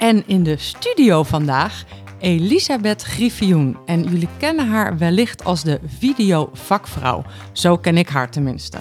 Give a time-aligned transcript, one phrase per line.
[0.00, 1.84] En in de studio vandaag
[2.18, 3.76] Elisabeth Griffioen.
[3.86, 7.24] En jullie kennen haar wellicht als de videovakvrouw.
[7.52, 8.78] Zo ken ik haar tenminste.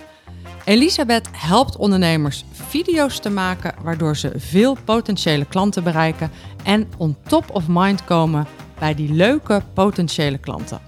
[0.65, 6.31] Elisabeth helpt ondernemers video's te maken waardoor ze veel potentiële klanten bereiken
[6.63, 8.47] en on top of mind komen
[8.79, 10.81] bij die leuke potentiële klanten.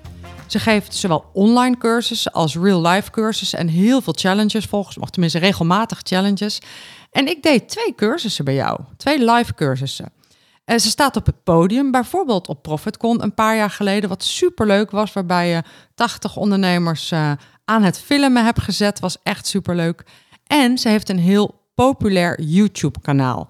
[0.47, 5.39] Ze geeft zowel online cursussen als real-life cursussen en heel veel challenges volgens mij, tenminste
[5.39, 6.59] regelmatig challenges.
[7.11, 10.19] En ik deed twee cursussen bij jou, twee live cursussen.
[10.65, 14.91] En ze staat op het podium, bijvoorbeeld op ProfitCon een paar jaar geleden, wat superleuk
[14.91, 15.63] was, waarbij je
[15.95, 17.31] 80 ondernemers uh,
[17.65, 18.99] aan het filmen hebt gezet.
[18.99, 20.03] Was echt superleuk.
[20.47, 23.49] En ze heeft een heel populair YouTube-kanaal.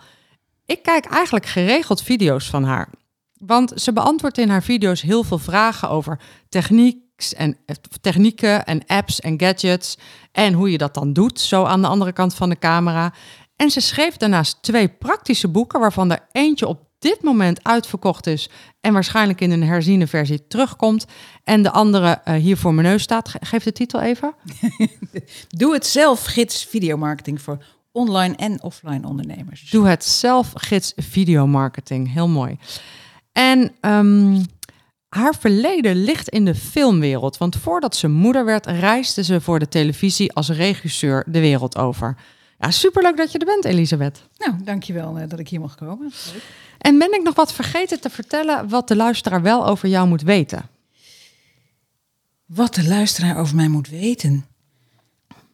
[0.65, 2.89] Ik kijk eigenlijk geregeld video's van haar.
[3.33, 6.99] Want ze beantwoordt in haar video's heel veel vragen over techniek
[7.37, 9.97] en, eh, technieken en apps en gadgets.
[10.31, 13.13] En hoe je dat dan doet, zo aan de andere kant van de camera.
[13.55, 18.49] En ze schreef daarnaast twee praktische boeken, waarvan er eentje op dit moment uitverkocht is
[18.81, 21.05] en waarschijnlijk in een herziene versie terugkomt.
[21.43, 23.33] En de andere uh, hier voor mijn neus staat.
[23.39, 24.33] Geef de titel even.
[25.49, 29.69] Doe het zelf gids videomarketing voor online en offline ondernemers.
[29.69, 32.13] Doe het zelf gids videomarketing.
[32.13, 32.57] Heel mooi.
[33.31, 34.45] En um,
[35.09, 37.37] haar verleden ligt in de filmwereld.
[37.37, 42.17] Want voordat ze moeder werd, reisde ze voor de televisie als regisseur de wereld over.
[42.61, 44.21] Ja, superleuk dat je er bent, Elisabeth.
[44.37, 46.11] Nou, dankjewel uh, dat ik hier mag komen.
[46.33, 46.43] Leuk.
[46.77, 50.21] En ben ik nog wat vergeten te vertellen wat de luisteraar wel over jou moet
[50.21, 50.69] weten?
[52.45, 54.45] Wat de luisteraar over mij moet weten?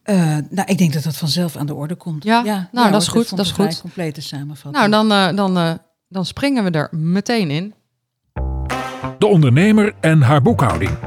[0.04, 2.24] Uh, nou, ik denk dat dat vanzelf aan de orde komt.
[2.24, 3.36] Ja, ja nou, dat is goed.
[3.36, 3.80] Dat is goed.
[3.80, 4.74] complete samenvatting.
[4.74, 5.72] Nou, dan, uh, dan, uh,
[6.08, 7.74] dan springen we er meteen in.
[9.18, 10.98] De ondernemer en haar boekhouding.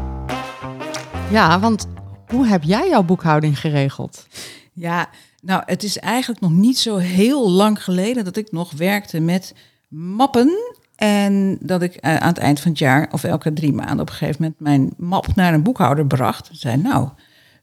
[1.29, 1.87] Ja, want
[2.27, 4.27] hoe heb jij jouw boekhouding geregeld?
[4.73, 5.09] Ja,
[5.41, 9.53] nou, het is eigenlijk nog niet zo heel lang geleden dat ik nog werkte met
[9.87, 10.73] mappen.
[10.95, 14.09] En dat ik uh, aan het eind van het jaar, of elke drie maanden op
[14.09, 16.49] een gegeven moment, mijn map naar een boekhouder bracht.
[16.49, 17.09] En zei, nou,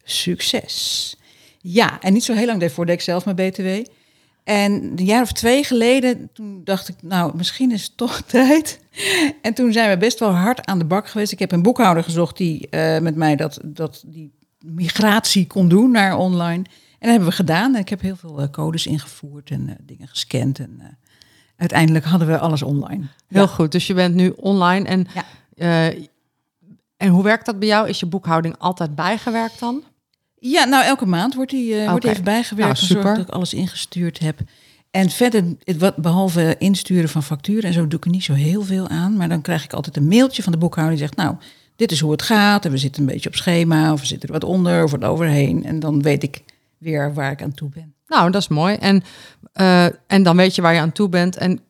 [0.04, 1.16] succes.
[1.60, 3.66] Ja, en niet zo heel lang deed ik zelf mijn BTW.
[4.44, 8.80] En een jaar of twee geleden, toen dacht ik, nou, misschien is het toch tijd.
[9.42, 11.32] En toen zijn we best wel hard aan de bak geweest.
[11.32, 15.90] Ik heb een boekhouder gezocht die uh, met mij dat, dat, die migratie kon doen
[15.90, 16.62] naar online.
[16.98, 17.75] En dat hebben we gedaan.
[17.75, 20.59] En ik heb heel veel uh, codes ingevoerd en uh, dingen gescand.
[20.59, 20.98] En
[21.56, 23.04] uiteindelijk hadden we alles online.
[23.28, 23.47] Heel ja.
[23.47, 24.86] goed, dus je bent nu online.
[24.86, 25.06] En,
[25.54, 25.92] ja.
[26.97, 27.88] en hoe werkt dat bij jou?
[27.88, 29.82] Is je boekhouding altijd bijgewerkt dan?
[30.41, 31.91] Ja, nou elke maand wordt die, okay.
[31.91, 32.81] wordt even bijgewerkt.
[32.81, 33.14] Nou, super.
[33.14, 34.41] dat ik alles ingestuurd heb.
[34.91, 35.44] En verder,
[35.78, 39.16] wat, behalve insturen van facturen en zo, doe ik er niet zo heel veel aan.
[39.16, 41.37] Maar dan krijg ik altijd een mailtje van de boekhouder die zegt, nou,
[41.76, 42.64] dit is hoe het gaat.
[42.64, 45.04] En we zitten een beetje op schema, of we zitten er wat onder, of wat
[45.04, 45.64] overheen.
[45.64, 46.42] En dan weet ik
[46.78, 47.94] weer waar ik aan toe ben.
[48.06, 48.74] Nou, dat is mooi.
[48.74, 49.02] En,
[49.60, 51.36] uh, en dan weet je waar je aan toe bent.
[51.36, 51.60] En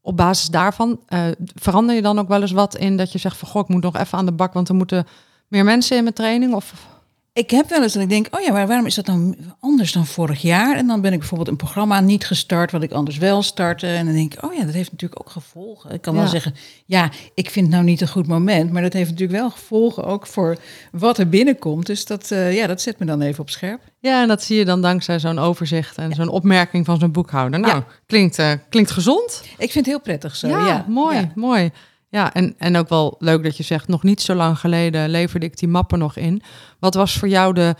[0.00, 3.36] op basis daarvan uh, verander je dan ook wel eens wat in dat je zegt
[3.36, 5.06] van goh, ik moet nog even aan de bak, want er moeten
[5.48, 6.54] meer mensen in mijn training?
[6.54, 6.95] Of
[7.36, 9.92] ik heb wel eens dat ik denk, oh ja, maar waarom is dat dan anders
[9.92, 10.76] dan vorig jaar?
[10.76, 13.86] En dan ben ik bijvoorbeeld een programma niet gestart wat ik anders wel startte.
[13.86, 15.90] En dan denk ik, oh ja, dat heeft natuurlijk ook gevolgen.
[15.90, 16.20] Ik kan ja.
[16.20, 16.54] wel zeggen,
[16.86, 20.04] ja, ik vind het nou niet een goed moment, maar dat heeft natuurlijk wel gevolgen
[20.04, 20.56] ook voor
[20.92, 21.86] wat er binnenkomt.
[21.86, 23.80] Dus dat, uh, ja, dat zet me dan even op scherp.
[24.00, 26.14] Ja, en dat zie je dan dankzij zo'n overzicht en ja.
[26.14, 27.60] zo'n opmerking van zo'n boekhouder.
[27.60, 27.86] Nou, ja.
[28.06, 29.42] klinkt, uh, klinkt gezond.
[29.44, 30.48] Ik vind het heel prettig zo.
[30.48, 30.84] Ja, ja.
[30.88, 31.70] mooi, mooi.
[32.16, 35.46] Ja, en, en ook wel leuk dat je zegt, nog niet zo lang geleden leverde
[35.46, 36.42] ik die mappen nog in.
[36.78, 37.74] Wat was voor jou de,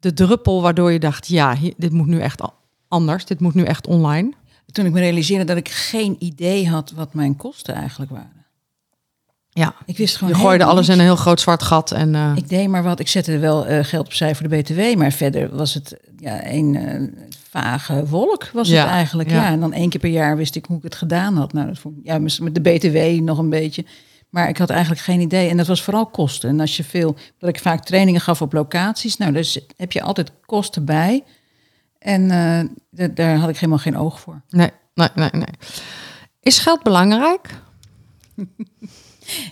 [0.00, 2.40] de druppel waardoor je dacht, ja, hier, dit moet nu echt
[2.88, 4.32] anders, dit moet nu echt online?
[4.66, 8.44] Toen ik me realiseerde dat ik geen idee had wat mijn kosten eigenlijk waren.
[9.48, 10.34] Ja, ik wist gewoon.
[10.34, 11.90] Je gooide alles in een heel groot zwart gat.
[11.90, 12.32] En, uh...
[12.34, 13.00] Ik deed maar wat.
[13.00, 14.98] Ik zette wel uh, geld opzij voor de BTW.
[14.98, 17.08] Maar verder was het ja, een uh,
[17.52, 18.50] vage wolk.
[18.52, 19.30] Was ja, het eigenlijk.
[19.30, 19.36] Ja.
[19.36, 19.50] ja.
[19.50, 21.52] En dan één keer per jaar wist ik hoe ik het gedaan had.
[21.52, 23.84] Nou, dat vond ik, ja, met de BTW nog een beetje.
[24.28, 25.48] Maar ik had eigenlijk geen idee.
[25.48, 26.48] En dat was vooral kosten.
[26.48, 27.16] En als je veel.
[27.38, 29.16] Dat ik vaak trainingen gaf op locaties.
[29.16, 31.24] Nou, dus heb je altijd kosten bij.
[31.98, 32.28] En
[33.14, 34.42] daar had ik helemaal geen oog voor.
[34.48, 35.54] Nee, nee, nee, nee.
[36.40, 37.48] Is geld belangrijk?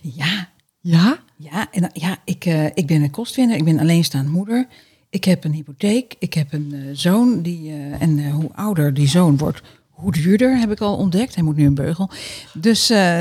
[0.03, 0.49] Ja.
[0.81, 1.19] Ja?
[1.37, 3.57] Ja, en, ja ik, uh, ik ben een kostwinner.
[3.57, 4.67] Ik ben alleenstaande moeder.
[5.11, 6.15] Ik heb een hypotheek.
[6.19, 10.59] Ik heb een uh, zoon die, uh, en hoe ouder die zoon wordt, hoe duurder,
[10.59, 11.35] heb ik al ontdekt.
[11.35, 12.11] Hij moet nu een beugel.
[12.55, 13.21] Dus eh,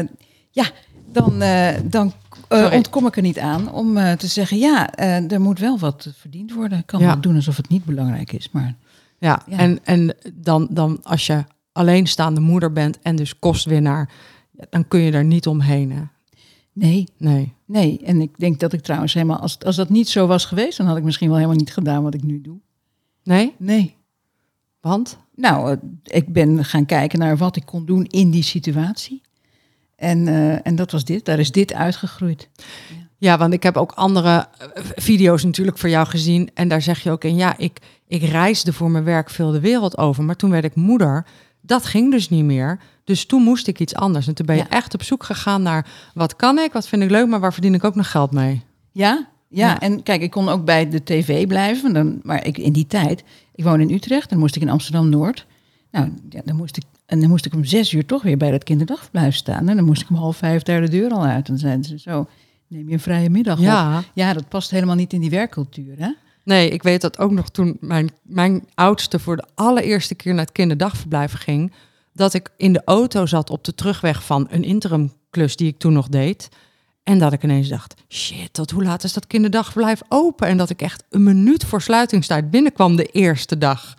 [0.49, 0.65] ja,
[1.11, 2.13] dan, eh, dan
[2.47, 4.57] eh, ontkom ik er niet aan om eh, te zeggen...
[4.57, 6.77] ja, eh, er moet wel wat verdiend worden.
[6.79, 7.15] Ik kan Ja.
[7.15, 8.75] doen alsof het niet belangrijk is, maar...
[9.19, 9.57] Ja, Ja.
[9.57, 14.09] en, en dan, dan als je alleenstaande moeder bent en dus kostwinnaar,
[14.69, 15.91] dan kun je er niet omheen.
[15.91, 16.01] Hè?
[16.73, 17.53] Nee, Nee.
[17.65, 17.99] nee.
[18.03, 19.39] En ik denk dat ik trouwens helemaal...
[19.39, 20.77] Als, als dat niet zo was geweest...
[20.77, 22.57] dan had ik misschien wel helemaal niet gedaan wat ik nu doe.
[23.23, 23.53] Nee?
[23.57, 23.95] Nee.
[24.81, 25.17] Want?
[25.35, 29.21] Nou, eh, ik ben gaan kijken naar wat ik kon doen in die situatie.
[29.95, 31.25] En, eh, en dat was dit.
[31.25, 32.49] Daar is dit uitgegroeid.
[33.17, 36.49] Ja, want ik heb ook andere eh, video's natuurlijk voor jou gezien.
[36.53, 39.59] En daar zeg je ook in, ja, ik, ik reisde voor mijn werk veel de
[39.59, 40.23] wereld over.
[40.23, 41.25] Maar toen werd ik moeder.
[41.69, 42.79] Dat ging dus niet meer.
[43.03, 44.27] Dus toen moest ik iets anders.
[44.27, 44.69] En toen ben je Ja.
[44.69, 47.73] echt op zoek gegaan naar wat kan ik, wat vind ik leuk, maar waar verdien
[47.73, 48.61] ik ook nog geld mee.
[48.91, 49.79] Ja, ja, Ja.
[49.79, 51.93] en kijk, ik kon ook bij de tv blijven.
[51.93, 53.23] Dan, maar ik, in die tijd,
[53.55, 55.45] ik woon in Utrecht, dan moest ik in Amsterdam-Noord.
[55.91, 58.51] Nou, ja, dan moest ik, en dan moest ik om zes uur toch weer bij
[58.51, 59.69] dat kinderdagverblijf staan.
[59.69, 61.35] En dan moest ik om half vijf daar de deur al uit.
[61.47, 62.27] En dan zeiden ze zo,
[62.67, 63.63] neem je een vrije middag op.
[63.63, 64.03] Ja.
[64.13, 66.09] Ja, dat past helemaal niet in die werkcultuur, hè?
[66.49, 70.45] Nee, ik weet dat ook nog toen mijn, mijn oudste voor de allereerste keer naar
[70.45, 71.73] het kinderdagverblijf ging.
[72.13, 75.93] Dat ik in de auto zat op de terugweg van een interimklus die ik toen
[75.93, 76.49] nog deed.
[77.03, 80.47] En dat ik ineens dacht, shit, tot hoe laat is dat kinderdagverblijf open?
[80.47, 83.95] En dat ik echt een minuut voor sluitingstijd binnenkwam de eerste dag.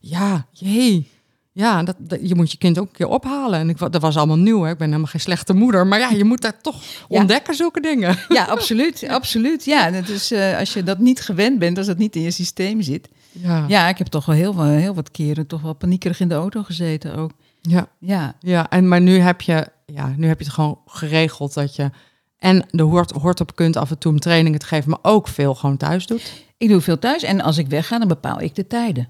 [0.00, 1.10] Ja, jee.
[1.56, 3.58] Ja, dat, dat- je moet je kind ook een keer ophalen.
[3.60, 4.70] En ik, dat was allemaal nieuw, hè.
[4.70, 5.86] ik ben helemaal geen slechte moeder.
[5.86, 7.20] Maar ja, je moet daar toch Ja.
[7.20, 8.16] ontdekken, zulke dingen.
[8.28, 9.64] Ja, absoluut, absoluut.
[9.64, 12.30] Ja, dat is, eh, als je dat niet gewend bent, als dat niet in je
[12.30, 13.08] systeem zit.
[13.32, 16.34] Ja, Ja, ik heb toch wel heel, heel wat keren toch wel paniekerig in de
[16.34, 17.30] auto gezeten ook.
[17.60, 17.86] ja.
[17.98, 21.76] Ja, Ja, en maar nu heb je, ja, nu heb je het gewoon geregeld dat
[21.76, 21.90] je
[22.38, 25.28] en de hoort, hoort op kunt af en toe om trainingen te geven, maar ook
[25.28, 26.44] veel gewoon thuis doet.
[26.58, 29.08] ik doe veel thuis en als ik wegga, dan bepaal ik de tijden.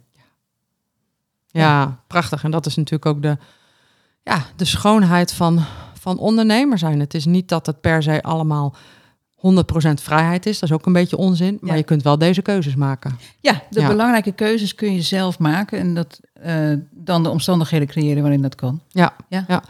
[1.63, 2.45] Ja, prachtig.
[2.45, 3.37] En dat is natuurlijk ook de,
[4.23, 5.65] ja, de schoonheid van,
[5.99, 7.01] van ondernemer zijn.
[7.01, 8.75] Het is niet dat het per se allemaal
[9.37, 9.41] 100%
[9.95, 10.59] vrijheid is.
[10.59, 11.59] Dat is ook een beetje onzin.
[11.61, 11.77] Maar Ja.
[11.77, 13.19] je kunt wel deze keuzes maken.
[13.41, 13.89] Ja, de Ja.
[13.89, 18.55] belangrijke keuzes kun je zelf maken en dat, eh, dan de omstandigheden creëren waarin dat
[18.55, 18.81] kan.
[18.89, 19.45] Ja, Ja.
[19.49, 19.63] ja.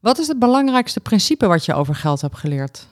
[0.00, 2.86] Wat is het belangrijkste principe wat je over geld hebt geleerd?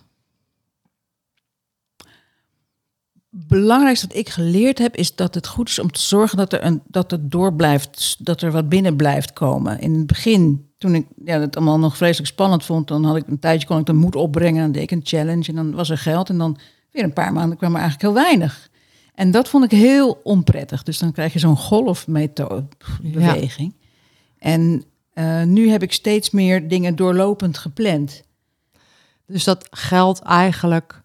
[3.36, 6.64] Belangrijkste dat ik geleerd heb, is dat het goed is om te zorgen dat er
[6.64, 9.80] een dat het door blijft, dat er wat binnen blijft komen.
[9.80, 13.26] In het begin, toen ik ja, het allemaal nog vreselijk spannend vond, dan had ik
[13.26, 15.90] een tijdje kon ik de moed opbrengen, dan deed ik een challenge en dan was
[15.90, 16.58] er geld en dan
[16.90, 18.72] weer een paar maanden kwam er eigenlijk heel weinig.
[19.14, 20.82] En dat vond ik heel onprettig.
[20.82, 23.74] Dus dan krijg je zo'n golfbeweging.
[24.38, 28.22] En eh, nu heb ik steeds meer dingen doorlopend gepland.
[29.26, 31.02] Dus dat geld eigenlijk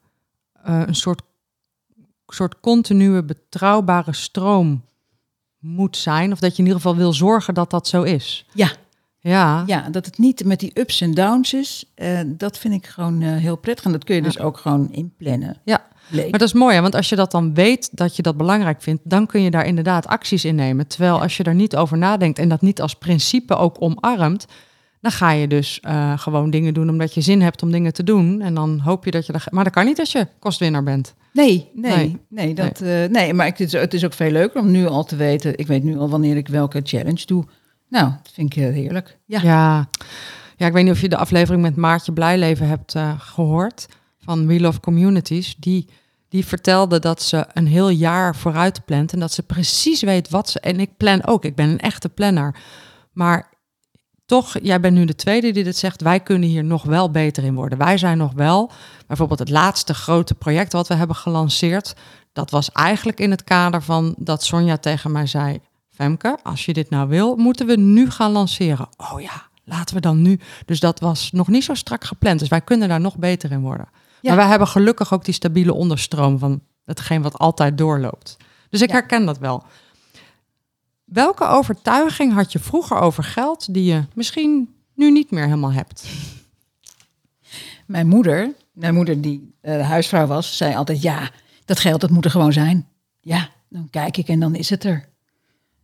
[0.63, 1.21] eh, een soort,
[2.33, 4.83] soort continue betrouwbare stroom
[5.59, 6.31] moet zijn.
[6.31, 8.45] Of dat je in ieder geval wil zorgen dat dat zo is.
[8.53, 8.71] Ja,
[9.19, 12.87] Ja, Ja, dat het niet met die ups en downs is, eh, dat vind ik
[12.87, 13.85] gewoon eh, heel prettig.
[13.85, 15.57] En dat kun je dus ook gewoon inplannen.
[15.63, 15.87] ja.
[16.11, 16.81] Maar dat is mooi, hè?
[16.81, 19.65] want als je dat dan weet dat je dat belangrijk vindt, dan kun je daar
[19.65, 20.87] inderdaad acties in nemen.
[20.87, 24.45] Terwijl als je er niet over nadenkt en dat niet als principe ook omarmt,
[25.01, 28.03] dan ga je dus eh, gewoon dingen doen omdat je zin hebt om dingen te
[28.03, 28.41] doen.
[28.41, 29.45] En dan hoop je dat je er.
[29.49, 31.15] Maar dat kan niet als je kostwinnaar bent.
[31.39, 32.53] Nee, nee, nee, Nee.
[32.53, 33.09] dat, nee.
[33.09, 35.57] nee maar ik, het, is, het is ook veel leuker om nu al te weten.
[35.57, 37.45] Ik weet nu al wanneer ik welke challenge doe.
[37.89, 39.17] Nou, dat vind ik heel heerlijk.
[39.25, 39.89] Ja, Ja.
[40.57, 43.85] ja, ik weet niet of je de aflevering met Maartje Blijleven hebt eh, gehoord
[44.19, 45.55] van We Love Communities.
[45.59, 45.89] Die,
[46.29, 50.49] die vertelde dat ze een heel jaar vooruit plant en dat ze precies weet wat
[50.49, 50.59] ze.
[50.59, 52.55] En ik plan ook, ik ben een echte planner.
[53.11, 53.49] Maar
[54.29, 56.01] toch, jij bent nu de tweede die dit zegt.
[56.01, 57.77] Wij kunnen hier nog wel beter in worden.
[57.77, 58.71] Wij zijn nog wel,
[59.07, 61.95] bijvoorbeeld het laatste grote project wat we hebben gelanceerd.
[62.33, 65.59] Dat was eigenlijk in het kader van dat Sonja tegen mij zei:
[65.89, 68.87] Femke, als je dit nou wil, moeten we nu gaan lanceren.
[68.97, 70.39] Oh ja, laten we dan nu.
[70.65, 72.39] Dus dat was nog niet zo strak gepland.
[72.39, 73.87] Dus wij kunnen daar nog beter in worden.
[74.21, 74.29] Ja.
[74.29, 78.37] Maar wij hebben gelukkig ook die stabiele onderstroom van hetgeen wat altijd doorloopt.
[78.69, 78.93] Dus ik Ja.
[78.95, 79.63] herken dat wel.
[81.11, 86.03] Welke overtuiging had je vroeger over geld die je misschien nu niet meer helemaal hebt?
[87.85, 91.29] mijn moeder, mijn moeder die eh, huisvrouw was, zei altijd: Ja,
[91.65, 92.87] dat geld dat moet er gewoon zijn.
[93.21, 95.07] Ja, dan kijk ik en dan is het er.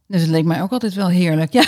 [0.08, 1.54] Dus het leek mij ook altijd wel heerlijk.
[1.54, 1.64] Ja,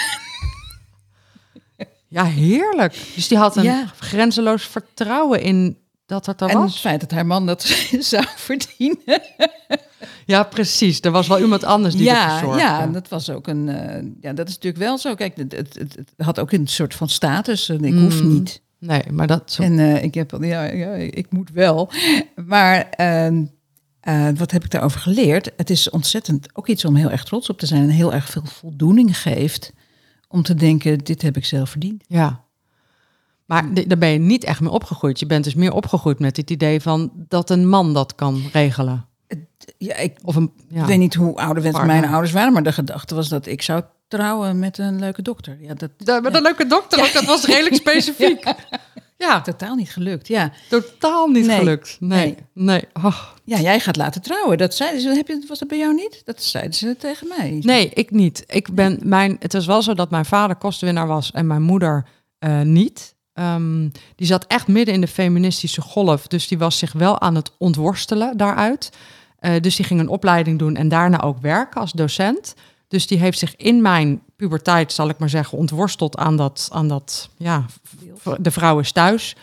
[2.07, 2.93] Ja, heerlijk.
[3.15, 3.85] Dus die had een Ja.
[3.99, 6.79] grenzeloos vertrouwen in dat het er en het was.
[6.79, 7.61] feit dat haar man dat
[7.99, 9.21] zou verdienen.
[10.25, 11.01] Ja, precies.
[11.01, 12.61] Er was wel iemand anders die ja, ervoor zorgde.
[12.63, 13.69] ja, dat was ook een.
[13.69, 15.15] eh, ja, dat is natuurlijk wel zo.
[15.15, 17.69] Kijk, het, het, het, had ook een soort van status.
[17.69, 18.33] en Ik hoef Mm.
[18.33, 18.61] niet.
[18.79, 19.61] Nee, maar dat zo.
[19.63, 21.89] En eh, ik heb ja, ja, ik moet wel.
[22.45, 23.43] Maar ehm,
[23.99, 25.51] eh, wat heb ik daarover geleerd?
[25.57, 28.29] Het is ontzettend ook iets om heel erg trots op te zijn en heel erg
[28.29, 29.73] veel voldoening geeft
[30.27, 32.03] om te denken, dit heb ik zelf verdiend.
[32.07, 32.45] Ja.
[33.45, 35.19] Maar daar ben je niet echt mee opgegroeid.
[35.19, 39.05] Je bent dus meer opgegroeid met het idee van dat een man dat kan regelen.
[39.77, 40.85] Ja, ik Of een, ja.
[40.85, 44.59] weet niet hoe ouderwets mijn ouders waren, maar de gedachte was dat ik zou trouwen
[44.59, 45.57] met een leuke dokter.
[45.61, 48.53] Ja, dat Da- met een leuke dokter ook, dat was redelijk specifiek.
[49.17, 50.27] Ja, totaal niet gelukt.
[50.27, 51.57] Ja, totaal niet Nee.
[51.57, 51.97] gelukt.
[51.99, 52.83] Nee, nee.
[52.93, 53.21] Oh.
[53.43, 54.57] ja jij gaat laten trouwen.
[54.57, 55.09] Dat zeiden ze.
[55.09, 56.21] Heb je, was dat bij jou niet?
[56.25, 57.59] Dat zeiden ze tegen mij.
[57.63, 58.43] Nee, ik niet.
[58.47, 62.05] Ik ben mijn, het was wel zo dat mijn vader kostenwinnaar was en mijn moeder
[62.39, 63.15] eh, niet.
[63.33, 66.27] Ehm, die zat echt midden in de feministische golf.
[66.27, 68.89] Dus die was zich wel aan het ontworstelen daaruit.
[69.39, 72.55] Eh, dus die ging een opleiding doen en daarna ook werken als docent.
[72.87, 76.87] Dus die heeft zich in mijn puberteit, zal ik maar zeggen, ontworsteld aan dat, aan
[76.87, 77.65] dat ja,
[78.39, 79.35] de vrouw is thuis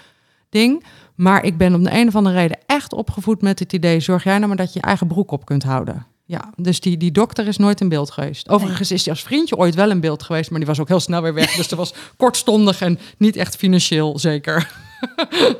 [0.48, 0.84] ding.
[1.14, 4.24] Maar ik ben om de een of andere reden echt opgevoed met het idee: zorg
[4.24, 6.06] jij nou maar dat je je eigen broek op kunt houden.
[6.26, 8.48] Ja, dus die, die dokter is nooit in beeld geweest.
[8.48, 11.00] Overigens is hij als vriendje ooit wel in beeld geweest, maar die was ook heel
[11.00, 11.54] snel weer weg.
[11.54, 14.72] Dus dat was kortstondig en niet echt financieel zeker.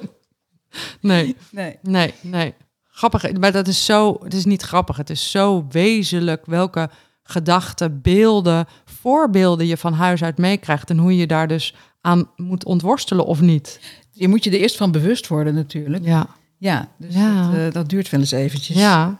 [1.01, 1.79] nee, Nee.
[1.83, 2.55] nee, nee.
[2.97, 4.97] Grappig, maar dat is zo, het is niet grappig.
[4.97, 6.91] Het is zo wezenlijk welke
[7.23, 12.65] gedachten, beelden, voorbeelden je van huis uit meekrijgt en hoe je daar dus aan moet
[12.65, 13.81] ontworstelen of niet.
[14.11, 16.05] Je moet je er eerst van bewust worden natuurlijk.
[16.05, 16.27] Ja.
[16.59, 17.43] Ja, dus Ja.
[17.43, 18.77] Dat, eh, dat duurt wel eens eventjes.
[18.77, 19.19] Ja.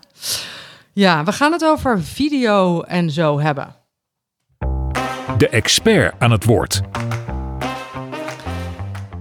[0.93, 3.75] ja, we gaan het over video en zo hebben.
[5.37, 6.81] De expert aan het woord.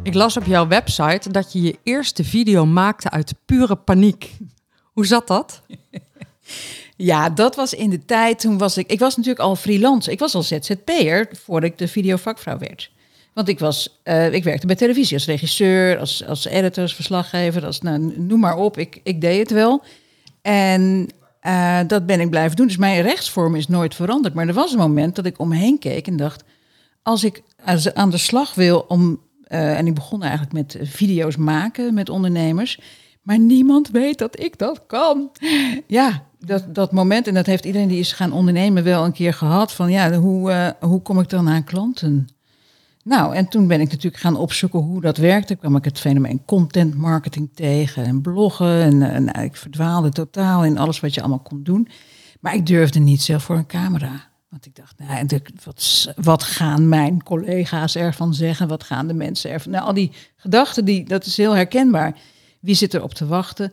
[0.04, 4.36] Ik las op jouw website dat je je eerste video maakte uit pure paniek.
[4.82, 5.60] Hoe zat dat?
[6.96, 8.90] Ja, dat was in de tijd, toen was ik...
[8.90, 10.10] Ik was natuurlijk al freelance.
[10.10, 12.90] Ik was al ZZP'er voordat ik de videovakvrouw werd.
[13.32, 17.66] Want ik, was, eh, ik werkte bij televisie als regisseur, als, als editor, als verslaggever.
[17.66, 19.82] Als, nou, noem maar op, ik, ik deed het wel.
[20.42, 21.08] En
[21.40, 22.66] eh, dat ben ik blijven doen.
[22.66, 24.34] Dus mijn rechtsvorm is nooit veranderd.
[24.34, 26.44] Maar er was een moment dat ik omheen keek en dacht...
[27.02, 27.42] als ik
[27.94, 29.20] aan de slag wil om...
[29.54, 32.80] eh, en ik begon eigenlijk met video's maken met ondernemers...
[33.22, 35.30] maar niemand weet dat ik dat kan.
[35.86, 39.34] Ja, dat, dat moment, en dat heeft iedereen die is gaan ondernemen wel een keer
[39.34, 39.72] gehad...
[39.72, 42.28] van ja, hoe, eh, hoe kom ik dan aan klanten?
[43.04, 45.54] Nou, en toen ben ik natuurlijk gaan opzoeken hoe dat werkte.
[45.54, 48.82] Kwam ik het fenomeen content marketing tegen en bloggen.
[48.82, 51.88] En, eh, nou, ik verdwaalde totaal in alles wat je allemaal kon doen.
[52.40, 54.32] Maar ik durfde niet zelf voor een camera.
[54.54, 58.68] Want ik dacht, nou, de- wat, wat gaan mijn collega's ervan zeggen?
[58.68, 59.72] Wat gaan de mensen ervan...
[59.72, 62.18] Nou, al die gedachten, die, dat is heel herkenbaar.
[62.60, 63.70] Wie zit erop te wachten?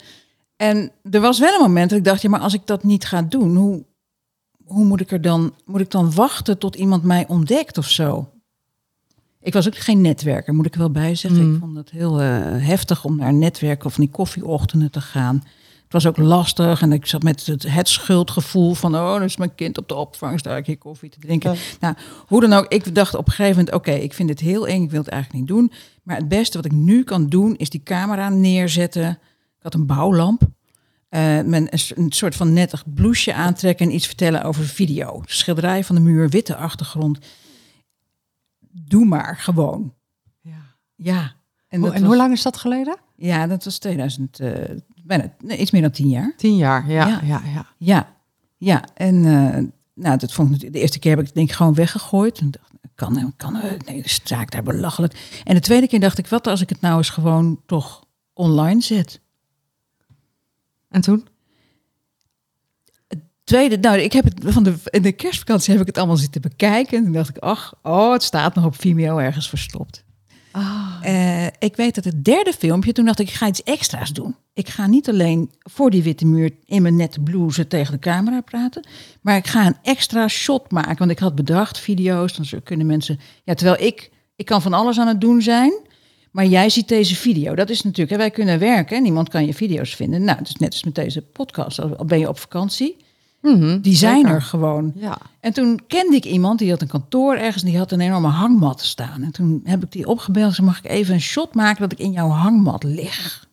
[0.55, 3.05] En er was wel een moment dat ik dacht, ja, maar als ik dat niet
[3.05, 3.85] ga doen, hoe,
[4.65, 8.31] hoe moet ik er dan, moet ik dan wachten tot iemand mij ontdekt of zo?
[9.39, 11.47] Ik was ook geen netwerker, moet ik er wel bij zeggen.
[11.47, 11.53] Mm.
[11.53, 15.01] Ik vond het heel eh, heftig om naar een netwerk of van die koffieochtenden te
[15.01, 15.43] gaan.
[15.91, 18.95] Het was ook lastig en ik zat met het, het schuldgevoel van...
[18.95, 21.53] oh, dan is mijn kind op de opvang, sta ik hier koffie te drinken.
[21.53, 21.59] Ja.
[21.79, 21.95] Nou,
[22.27, 23.75] hoe dan ook, ik dacht op een gegeven moment...
[23.75, 25.71] oké, ik vind dit heel eng, ik wil het eigenlijk niet doen.
[26.03, 29.09] Maar het beste wat ik nu kan doen, is die camera neerzetten.
[29.09, 30.41] Ik had een bouwlamp.
[31.45, 33.87] met een, een soort van nettig blouseje aantrekken...
[33.87, 35.21] en iets vertellen over video.
[35.25, 37.19] Schilderij van de muur, witte achtergrond.
[38.71, 39.93] Doe maar, gewoon.
[40.41, 40.75] Ja.
[40.95, 41.21] Ja.
[41.67, 42.97] En, en was- hoe lang is dat geleden?
[43.15, 44.51] Ja, dat was 2000, eh,
[45.17, 46.33] bijna nee, iets meer dan tien jaar.
[46.37, 47.07] Tien jaar, ja.
[47.07, 47.21] Ja.
[47.23, 47.41] ja.
[47.53, 48.15] ja, Ja,
[48.57, 48.83] ja.
[48.93, 49.63] En eh,
[49.93, 52.39] nou, dat vond ik de eerste keer heb ik het denk ik gewoon weggegooid.
[52.39, 55.41] En dacht, kan, kan, eh, nee, de straak daar belachelijk.
[55.43, 58.81] En de tweede keer dacht ik, wat als ik het nou eens gewoon toch online
[58.81, 59.21] zet?
[60.89, 61.27] En toen?
[63.43, 66.41] Tweede, nou, ik heb het van de, in de kerstvakantie heb ik het allemaal zitten
[66.41, 66.97] bekijken.
[66.97, 70.03] En toen dacht ik, ach, oh, het staat nog op Vimeo ergens verstopt.
[70.51, 70.99] Ah.
[71.01, 74.35] Eh, ik weet dat het derde filmpje, toen dacht ik, ik ga iets extra's doen.
[74.53, 78.41] Ik ga niet alleen voor die witte muur in mijn nette blouse tegen de camera
[78.41, 78.87] praten,
[79.21, 80.97] maar ik ga een extra shot maken.
[80.97, 83.19] Want ik had bedacht, video's, dan kunnen mensen...
[83.43, 85.73] Ja, terwijl ik, ik kan van alles aan het doen zijn,
[86.31, 87.55] maar jij ziet deze video.
[87.55, 90.23] Dat is natuurlijk, hè, wij kunnen werken en niemand kan je video's vinden.
[90.23, 91.79] Nou, het is net als met deze podcast.
[91.79, 92.97] Al ben je op vakantie,
[93.41, 94.31] Mhm, die zijn zeker.
[94.31, 94.91] er gewoon.
[94.95, 95.17] Ja.
[95.39, 98.81] En toen kende ik iemand die had een kantoor ergens, die had een enorme hangmat
[98.81, 99.23] staan.
[99.23, 101.99] En toen heb ik die opgebeld, ze mag ik even een shot maken dat ik
[101.99, 103.47] in jouw hangmat lig.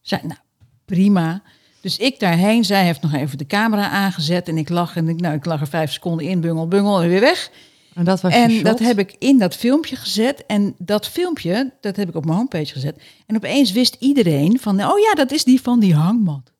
[0.00, 0.40] Zei, nou,
[0.84, 1.42] prima.
[1.80, 5.20] Dus ik daarheen, zij heeft nog even de camera aangezet en ik lag en ik,
[5.20, 7.50] nou, ik lag er vijf seconden in, bungel, bungel en weer weg.
[7.94, 10.46] En dat was En dat heb ik in dat filmpje gezet.
[10.46, 13.02] En dat filmpje, dat heb ik op mijn homepage gezet.
[13.26, 16.52] En opeens wist iedereen van, oh ja, dat is die van die hangmat.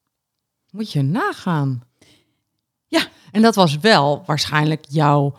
[0.71, 1.83] Moet je nagaan.
[2.93, 3.03] Ja.
[3.31, 5.37] En dat was wel waarschijnlijk jouw,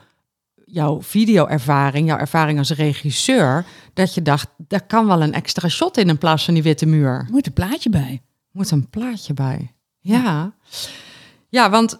[0.65, 5.97] jouw video-ervaring, jouw ervaring als regisseur, dat je dacht, daar kan wel een extra shot
[5.97, 7.27] in in plaats van die witte muur.
[7.31, 8.21] Moet een plaatje bij.
[8.51, 9.73] Moet een plaatje bij.
[9.99, 10.53] Ja.
[11.49, 11.99] Ja, want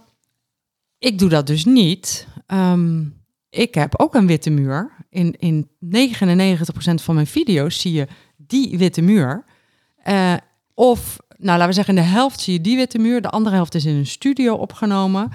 [0.98, 2.28] ik doe dat dus niet.
[2.46, 3.04] Ehm,
[3.50, 4.92] ik heb ook een witte muur.
[5.10, 8.08] In, in 99% van mijn video's zie je
[8.38, 9.46] die witte muur.
[10.04, 10.34] Eh,
[10.74, 13.22] of, laten we zeggen, in de helft zie je die witte muur.
[13.22, 15.32] De andere helft is in een studio opgenomen.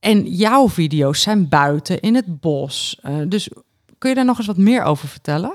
[0.00, 2.98] En jouw video's zijn buiten in het bos.
[3.02, 3.48] Eh, dus
[3.98, 5.54] kun je daar nog eens wat meer over vertellen?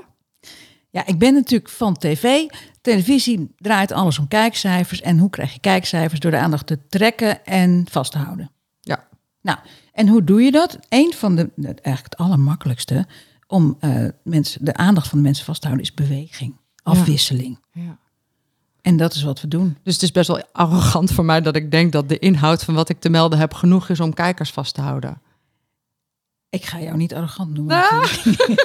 [0.90, 2.46] Ja, ik ben natuurlijk van tv.
[2.80, 5.00] Televisie draait alles om kijkcijfers.
[5.00, 6.20] En hoe krijg je kijkcijfers?
[6.20, 8.50] Door de aandacht te trekken en vast te houden.
[8.80, 9.08] Ja.
[9.42, 9.58] Nou,
[9.92, 10.78] en hoe doe je dat?
[10.88, 13.06] Een van de, eigenlijk het allermakkelijkste
[13.46, 17.60] om eh, mensen, de aandacht van de mensen vast te houden is beweging, afwisseling.
[17.72, 17.98] Ja.
[18.88, 19.76] En dat is wat we doen.
[19.82, 22.74] Dus het is best wel arrogant voor mij dat ik denk dat de inhoud van
[22.74, 25.20] wat ik te melden heb genoeg is om kijkers vast te houden.
[26.50, 27.76] Ik ga jou niet arrogant noemen.
[27.76, 28.14] Ah.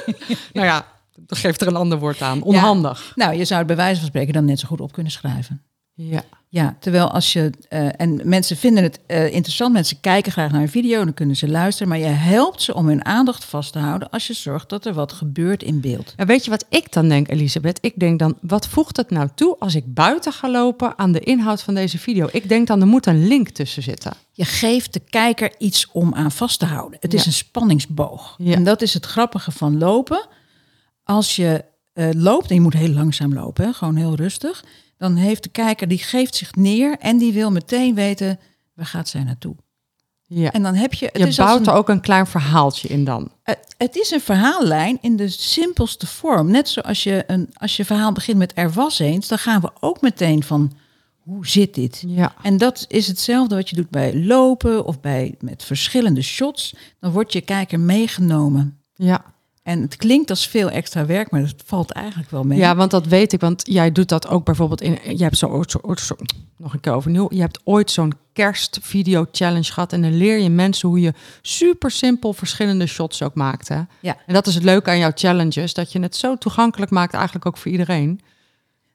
[0.52, 2.42] nou ja, dat geeft er een ander woord aan.
[2.42, 3.12] Onhandig.
[3.14, 5.62] Nou, je zou het bij wijze van spreken dan net zo goed op kunnen schrijven.
[5.94, 6.24] Ja.
[6.54, 7.50] Ja, terwijl als je.
[7.70, 11.36] Uh, en mensen vinden het uh, interessant, mensen kijken graag naar een video, dan kunnen
[11.36, 11.88] ze luisteren.
[11.88, 14.92] Maar je helpt ze om hun aandacht vast te houden als je zorgt dat er
[14.92, 16.12] wat gebeurt in beeld.
[16.16, 17.78] En weet je wat ik dan denk, Elisabeth?
[17.80, 21.20] Ik denk dan, wat voegt het nou toe als ik buiten ga lopen aan de
[21.20, 22.28] inhoud van deze video?
[22.32, 24.12] Ik denk dan, er moet een link tussen zitten.
[24.32, 26.98] Je geeft de kijker iets om aan vast te houden.
[27.00, 28.34] Het is een spanningsboog.
[28.38, 28.54] Ja.
[28.54, 30.26] En dat is het grappige van lopen.
[31.04, 34.64] Als je uh, loopt, en je moet heel langzaam lopen, hè, gewoon heel rustig
[35.04, 38.38] dan heeft de kijker, die geeft zich neer en die wil meteen weten,
[38.74, 39.56] waar gaat zij naartoe?
[40.26, 40.52] Ja.
[40.52, 41.08] En dan heb je.
[41.12, 43.32] Het je bouwt er ook een klein verhaaltje in dan.
[43.42, 46.50] Het, het, is een verhaallijn in de simpelste vorm.
[46.50, 49.70] Net zoals je een als je verhaal begint met er was eens, dan gaan we
[49.80, 50.72] ook meteen van
[51.18, 52.04] hoe zit dit?
[52.06, 52.34] Ja.
[52.42, 56.74] En dat is hetzelfde wat je doet bij lopen of bij met verschillende shots.
[57.00, 58.78] Dan wordt je kijker meegenomen.
[58.94, 59.33] Ja.
[59.64, 62.58] En het klinkt als veel extra werk, maar het valt eigenlijk wel mee.
[62.58, 63.40] Ja, want dat weet ik.
[63.40, 65.16] Want jij doet dat ook bijvoorbeeld in.
[65.16, 66.16] Je hebt zo, zo, zo
[66.56, 67.26] nog een keer overnieuw.
[67.30, 69.92] Je hebt ooit zo'n kerstvideo challenge gehad.
[69.92, 73.68] En dan leer je mensen hoe je super simpel verschillende shots ook maakt.
[73.68, 73.80] Hè?
[74.00, 74.16] Ja.
[74.26, 75.74] En dat is het leuke aan jouw challenges.
[75.74, 78.20] Dat je het zo toegankelijk maakt, eigenlijk ook voor iedereen.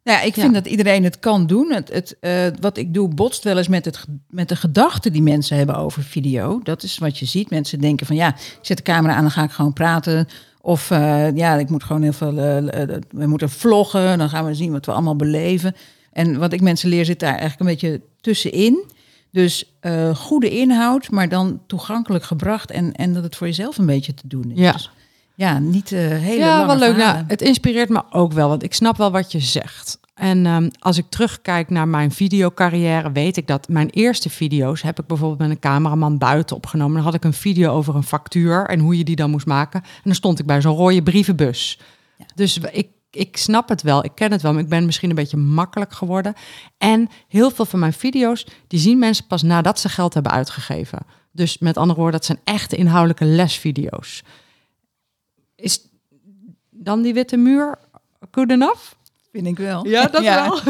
[0.04, 1.72] Nou ja, ik vind dat iedereen het kan doen.
[1.72, 5.22] Het, het, uh, wat ik doe botst wel eens met, het, met de gedachten die
[5.22, 6.60] mensen hebben over video.
[6.64, 7.50] Dat is wat je ziet.
[7.50, 10.28] Mensen denken van ja, ik zet de camera aan, dan ga ik gewoon praten.
[10.70, 12.34] Of uh, ja, ik moet gewoon heel veel.
[12.34, 14.18] Uh, we moeten vloggen.
[14.18, 15.76] Dan gaan we zien wat we allemaal beleven.
[16.12, 18.84] En wat ik mensen leer, zit daar eigenlijk een beetje tussenin.
[19.32, 22.72] Dus uh, goede inhoud, maar dan toegankelijk gebracht.
[22.72, 24.60] En, en dat het voor jezelf een beetje te doen is.
[24.60, 24.72] Ja.
[24.72, 24.92] Dus,
[25.36, 26.98] ja, niet uh, hele Ja, wel leuk.
[26.98, 29.99] Nou, het inspireert me ook wel, want ik snap wel wat je zegt.
[30.20, 35.00] En um, als ik terugkijk naar mijn videocarrière, weet ik dat mijn eerste video's heb
[35.00, 36.96] ik bijvoorbeeld met een cameraman buiten opgenomen.
[36.96, 39.82] Dan had ik een video over een factuur en hoe je die dan moest maken.
[39.82, 41.80] En dan stond ik bij zo'n rode brievenbus.
[42.18, 42.26] Ja.
[42.36, 45.16] Dus ik, ik snap het wel, ik ken het wel, maar ik ben misschien een
[45.16, 46.34] beetje makkelijk geworden.
[46.78, 51.00] En heel veel van mijn video's, die zien mensen pas nadat ze geld hebben uitgegeven.
[51.32, 54.24] Dus met andere woorden, dat zijn echte inhoudelijke lesvideo's.
[55.56, 55.82] Is
[56.70, 57.78] dan die witte muur
[58.32, 58.98] good enough?
[59.32, 59.88] Vind ik wel.
[59.88, 60.60] Ja, dat wel.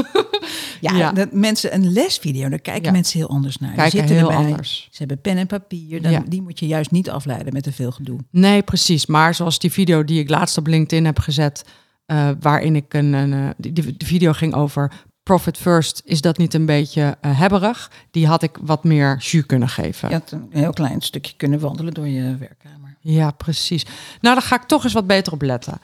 [0.81, 1.11] Ja, Ja.
[1.11, 2.91] Dat mensen een lesvideo, daar kijken Ja.
[2.91, 3.73] mensen heel anders naar.
[3.73, 4.87] Kijken zitten heel erbij, anders.
[4.91, 6.01] Ze hebben pen en papier.
[6.01, 6.23] Dan.
[6.27, 8.19] Die moet je juist niet afleiden met te veel gedoe.
[8.31, 9.05] Nee, precies.
[9.05, 11.65] Maar zoals die video die ik laatst op LinkedIn heb gezet,
[12.05, 14.91] eh, waarin ik een, een eh, die, de video ging over
[15.23, 17.91] profit first, is dat niet een beetje eh, hebberig?
[18.11, 20.09] Die had ik wat meer jus kunnen geven.
[20.09, 22.97] Je had een heel klein stukje kunnen wandelen door je werkkamer.
[23.01, 23.83] Ja, precies.
[24.21, 25.79] Nou, daar ga ik toch eens wat beter op letten.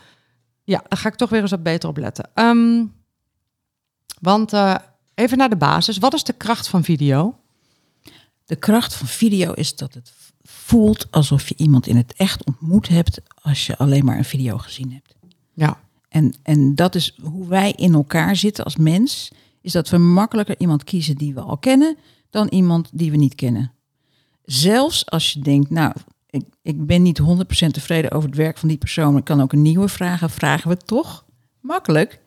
[0.66, 2.30] Ja, daar ga ik toch weer eens wat beter op letten.
[2.34, 2.86] Ehm,
[4.20, 4.76] want eh,
[5.14, 5.98] even naar de basis.
[5.98, 7.40] Wat is de kracht van video?
[8.46, 12.88] De kracht van video is dat het voelt alsof je iemand in het echt ontmoet
[12.88, 15.16] hebt als je alleen maar een video gezien hebt.
[15.54, 19.32] Ja, En, en dat is hoe wij in elkaar zitten als mens.
[19.62, 21.98] Is dat we makkelijker iemand kiezen die we al kennen
[22.30, 23.72] dan iemand die we niet kennen.
[24.44, 25.94] Zelfs als je denkt, nou,
[26.36, 27.24] ik, ik ben niet 100%
[27.72, 29.18] tevreden over het werk van die persoon.
[29.18, 30.30] Ik kan ook een nieuwe vragen.
[30.30, 31.26] Vragen we toch
[31.60, 32.22] makkelijk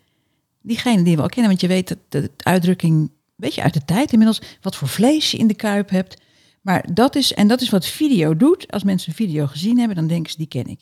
[0.62, 1.48] diegene die we al kennen.
[1.48, 5.30] Want je weet dat de uitdrukking, een beetje uit de tijd inmiddels, wat voor vlees
[5.30, 6.20] je in de kuip hebt.
[6.62, 8.72] Maar dat is, en dat is wat video doet.
[8.72, 10.80] Als mensen een video gezien hebben, dan denken ze, die ken ik.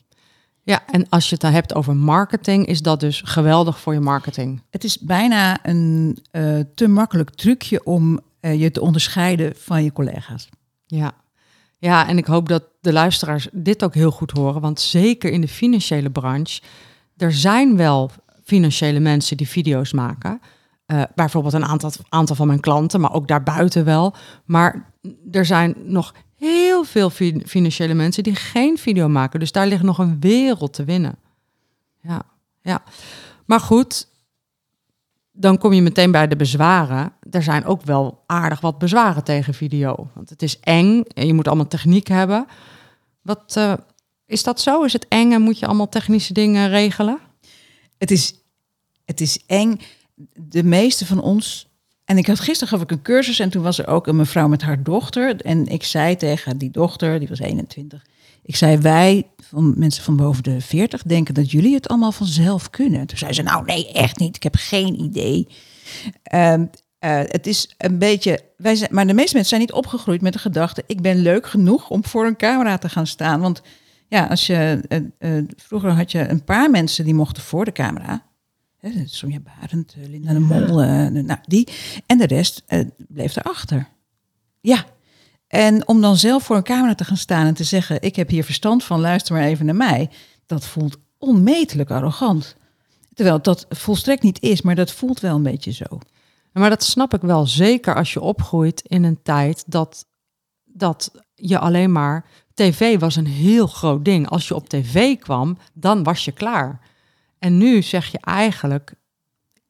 [0.63, 3.99] ja, en als je het dan hebt over marketing, is dat dus geweldig voor je
[3.99, 4.61] marketing.
[4.69, 9.91] Het is bijna een eh, te makkelijk trucje om eh, je te onderscheiden van je
[9.91, 10.49] collega's.
[10.85, 11.11] Ja.
[11.79, 14.61] ja, en ik hoop dat de luisteraars dit ook heel goed horen.
[14.61, 16.61] Want zeker in de financiële branche,
[17.17, 18.11] er zijn wel
[18.43, 20.41] financiële mensen die video's maken.
[20.85, 24.15] Eh, bijvoorbeeld een aantal, aantal van mijn klanten, maar ook daarbuiten wel.
[24.45, 24.91] Maar
[25.31, 29.39] er zijn nog heel veel fi- financiële mensen die geen video maken.
[29.39, 31.15] Dus daar ligt nog een wereld te winnen.
[32.01, 32.21] Ja,
[32.61, 32.83] ja.
[33.45, 34.07] Maar goed,
[35.31, 37.13] dan kom je meteen bij de bezwaren.
[37.31, 40.09] Er zijn ook wel aardig wat bezwaren tegen video.
[40.13, 42.45] Want het is eng en je moet allemaal techniek hebben.
[43.27, 43.73] Wat, eh,
[44.25, 44.83] Is dat zo?
[44.83, 47.19] Is het eng en moet je allemaal technische dingen regelen?
[47.97, 48.33] Het is,
[49.05, 49.79] het is eng.
[50.33, 51.67] De meeste van ons.
[52.05, 54.47] En ik had gisteren gaf ik een cursus en toen was er ook een mevrouw
[54.47, 55.41] met haar dochter.
[55.41, 58.05] En ik zei tegen die dochter, die was 21.
[58.43, 62.69] Ik zei, wij, van mensen van boven de 40, denken dat jullie het allemaal vanzelf
[62.69, 63.07] kunnen.
[63.07, 64.35] Toen zei ze, nou nee, echt niet.
[64.35, 65.47] Ik heb geen idee.
[66.23, 66.65] Ehm,
[66.99, 70.33] eh, het is een beetje, wij zijn, maar de meeste mensen zijn niet opgegroeid met
[70.33, 73.41] de gedachte: ik ben leuk genoeg om voor een camera te gaan staan.
[73.41, 73.61] Want
[74.07, 74.81] ja, als je,
[75.19, 78.25] uh, vroeger had je een paar mensen die mochten voor de camera.
[78.77, 80.75] Hè, Sonja Barend, Linda de Mol,
[81.09, 81.67] nou, die.
[82.05, 82.63] En de rest
[83.07, 83.87] bleef erachter.
[84.61, 84.85] Ja.
[85.47, 88.29] En om dan zelf voor een camera te gaan staan en te zeggen: ik heb
[88.29, 90.09] hier verstand van, luister maar even naar mij.
[90.45, 92.55] Dat voelt onmetelijk arrogant.
[93.13, 95.85] Terwijl dat volstrekt niet is, maar dat voelt wel een beetje zo.
[96.57, 100.05] Maar dat snap ik wel, zeker als je opgroeit in een tijd dat,
[100.63, 102.25] dat je alleen maar...
[102.53, 104.29] TV was een heel groot ding.
[104.29, 106.79] Als je op tv kwam, dan was je klaar.
[107.39, 108.93] En nu zeg je eigenlijk,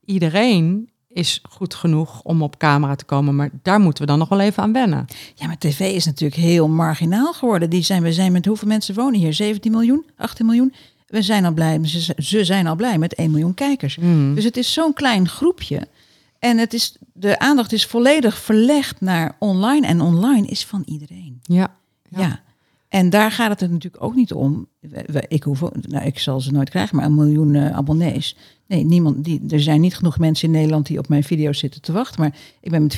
[0.05, 4.29] iedereen is goed genoeg om op camera te komen, maar daar moeten we dan nog
[4.29, 5.05] wel even aan wennen.
[5.35, 7.69] Ja, maar tv is natuurlijk heel marginaal geworden.
[7.69, 9.33] Die zijn, we zijn met hoeveel mensen wonen hier?
[9.33, 10.73] 17 miljoen, 18 miljoen?
[11.07, 13.97] We zijn al blij, ze, ze zijn al blij met 1 miljoen kijkers.
[13.97, 14.35] Mm.
[14.35, 15.87] Dus het is zo'n klein groepje.
[16.39, 19.87] En het is, de aandacht is volledig verlegd naar online.
[19.87, 21.39] En online is van iedereen.
[21.41, 21.75] Ja.
[22.09, 22.39] Ja.
[22.89, 24.67] En daar gaat het er natuurlijk ook niet om.
[25.27, 28.37] Ik, hoef, nou, ik zal ze nooit krijgen, maar een miljoen eh, abonnees.
[28.67, 31.81] Nee, niemand, die, er zijn niet genoeg mensen in Nederland die op mijn video's zitten
[31.81, 32.21] te wachten.
[32.21, 32.97] Maar ik ben met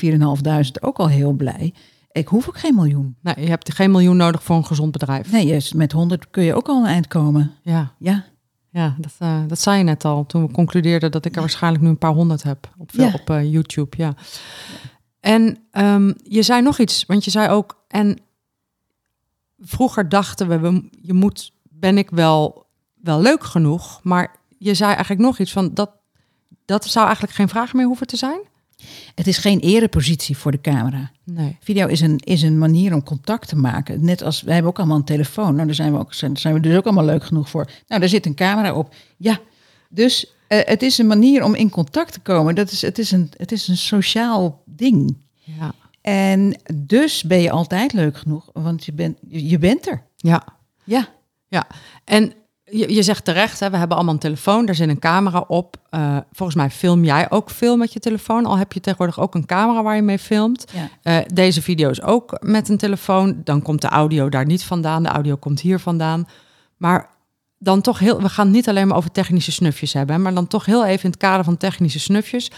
[0.78, 1.74] 4.500 ook al heel blij.
[2.12, 3.16] Ik hoef ook geen miljoen.
[3.22, 5.32] Nou, je hebt geen miljoen nodig voor een gezond bedrijf.
[5.32, 7.52] Nee, juist met 100 kun je ook al een eind komen.
[7.64, 8.26] Ja, Ja,
[8.72, 11.84] ja dat, eh, dat zei je net al toen we concludeerden dat ik er waarschijnlijk
[11.84, 13.12] nu een paar honderd heb op, Ja.
[13.14, 13.98] op eh, YouTube.
[13.98, 14.14] Ja.
[15.20, 18.20] En ehm, je zei nog iets, want je zei ook, en
[19.60, 22.66] vroeger dachten we, we je moet, ben ik wel,
[23.02, 25.92] wel leuk genoeg, maar je zei eigenlijk nog iets van dat,
[26.66, 28.40] dat zou eigenlijk geen vraag meer hoeven te zijn.
[29.16, 31.12] Het is geen erepositie voor de camera.
[31.24, 31.58] Nee.
[31.60, 34.06] Video is een, is een manier om contact te maken.
[34.06, 35.54] Net als wij hebben ook allemaal een telefoon.
[35.54, 37.70] Nou, daar zijn we, ook, zijn, zijn we dus ook allemaal leuk genoeg voor.
[37.88, 38.96] Nou, daar zit een camera op.
[39.18, 39.40] Ja,
[39.90, 42.56] dus eh, het is een manier om in contact te komen.
[42.56, 45.18] Dat is, het, is een, het is een sociaal ding.
[45.40, 45.74] Ja.
[46.02, 50.04] En dus ben je altijd leuk genoeg, want je bent, je bent er.
[50.16, 50.44] Ja.
[50.84, 51.08] Ja,
[51.48, 51.68] Ja,
[52.04, 52.34] en
[52.72, 55.76] je, je zegt terecht, hè, we hebben allemaal een telefoon, daar zit een camera op.
[55.90, 59.36] Eh, volgens mij film jij ook veel met je telefoon, al heb je tegenwoordig ook
[59.36, 60.66] een camera waar je mee filmt.
[60.74, 60.90] ja.
[61.02, 65.10] Eh, deze video's ook met een telefoon, dan komt de audio daar niet vandaan, de
[65.10, 66.28] audio komt hier vandaan.
[66.78, 67.10] Maar
[67.58, 70.48] dan toch heel, we gaan het niet alleen maar over technische snufjes hebben, maar dan
[70.48, 72.52] toch heel even in het kader van technische snufjes.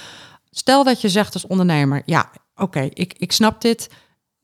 [0.50, 3.89] Stel dat je zegt als ondernemer, ja, oké, ik, ik snap dit,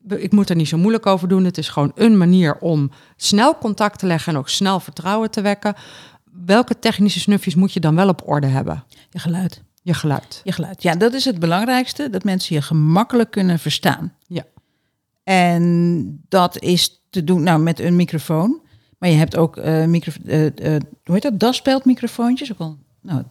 [0.06, 1.44] ik moet er niet zo moeilijk over doen.
[1.44, 5.40] Het is gewoon een manier om snel contact te leggen en ook snel vertrouwen te
[5.40, 5.74] wekken.
[6.44, 8.84] Welke technische snufjes moet je dan wel op orde hebben?
[9.10, 9.62] je geluid.
[9.82, 10.40] Je geluid.
[10.44, 10.82] Je geluid.
[10.82, 14.14] Ja, dat is het belangrijkste, dat mensen je gemakkelijk kunnen verstaan.
[14.26, 14.44] Ja.
[15.24, 18.60] En dat is te doen nou, met een microfoon.
[18.98, 20.52] Maar je hebt ook eh micro, eh, eh,
[21.04, 21.40] hoe heet dat?
[21.40, 22.52] Daspeldmicrofoontjes.
[22.52, 23.22] Ook al, nou,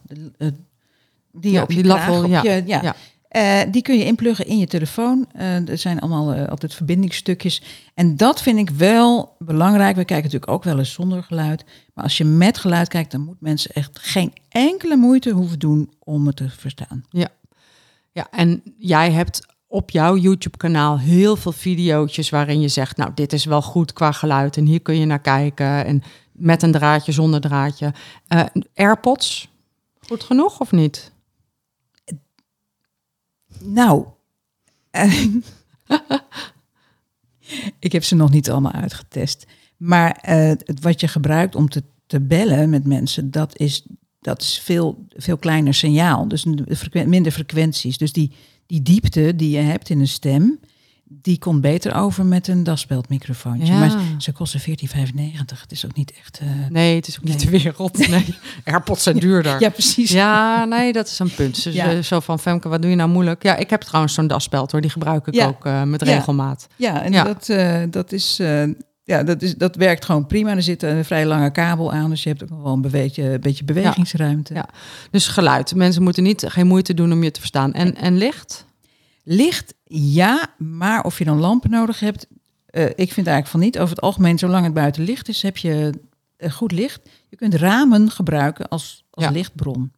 [1.32, 2.42] die Ja, op je die kraag, laffel, op ja.
[2.42, 2.82] je- ja.
[2.82, 2.94] Ja.
[3.28, 5.26] Eh, die kun je inpluggen in je telefoon.
[5.32, 7.62] Eh, er zijn allemaal eh, altijd verbindingsstukjes.
[7.94, 9.96] En dat vind ik wel belangrijk.
[9.96, 11.64] We kijken natuurlijk ook wel eens zonder geluid.
[11.94, 15.92] Maar als je met geluid kijkt, dan moet mensen echt geen enkele moeite hoeven doen
[15.98, 17.04] om het te verstaan.
[18.12, 23.32] Ja, en jij hebt op jouw YouTube-kanaal heel veel video's waarin je zegt, nou, dit
[23.32, 25.84] is wel goed qua geluid en hier kun je naar kijken.
[25.84, 27.94] En met een draadje, zonder draadje.
[28.74, 29.48] AirPods,
[30.00, 31.12] goed genoeg of niet?
[33.64, 34.04] Nou,
[34.90, 35.24] eh,
[37.78, 39.46] ik heb ze nog niet allemaal uitgetest.
[39.76, 43.86] Maar het, wat je gebruikt om te, te bellen met mensen, dat is,
[44.20, 46.28] dat is veel, veel kleiner signaal.
[46.28, 46.44] Dus
[46.92, 47.98] minder frequenties.
[47.98, 48.32] Dus die,
[48.66, 50.60] die diepte die je hebt in een stem,
[51.10, 53.72] die komt beter over met een daspeldmicrofoontje.
[53.72, 53.78] Ja.
[53.78, 54.66] Maar ze kosten 14,95.
[55.60, 56.38] Het is ook niet echt...
[56.38, 57.96] eh, Nee, het is ook niet de wereld.
[58.08, 59.60] Nee, AirPods zijn duurder.
[59.60, 60.10] ja, precies.
[60.10, 61.64] Ja, nee, dat is een punt.
[61.64, 62.02] Dus, Ja.
[62.02, 63.42] Zo van, Femke, wat doe je nou moeilijk?
[63.42, 64.80] Ja, ik heb trouwens zo'n dasspeld hoor.
[64.80, 65.46] Die gebruik ik Ja.
[65.46, 66.66] ook eh, met regelmaat.
[66.76, 67.12] Ja, en.
[67.12, 68.36] Dat, eh, dat, is,
[69.04, 70.50] ja, dat, is, dat werkt gewoon prima.
[70.56, 73.22] Er zit een vrij lange kabel aan, dus je hebt ook nog wel een beetje,
[73.32, 74.54] een beetje bewegingsruimte.
[74.54, 74.68] Ja.
[75.10, 75.74] Dus geluid.
[75.74, 77.72] Mensen moeten niet, geen moeite doen om je te verstaan.
[77.72, 78.66] En, en licht?
[79.30, 82.26] Licht, ja, maar of je dan lampen nodig hebt,
[82.66, 83.78] eh, ik vind eigenlijk van niet.
[83.78, 85.92] Over het algemeen, zolang het buiten licht is, heb je
[86.36, 87.00] eh, goed licht.
[87.28, 89.30] Je kunt ramen gebruiken als, als Ja.
[89.30, 89.92] lichtbron.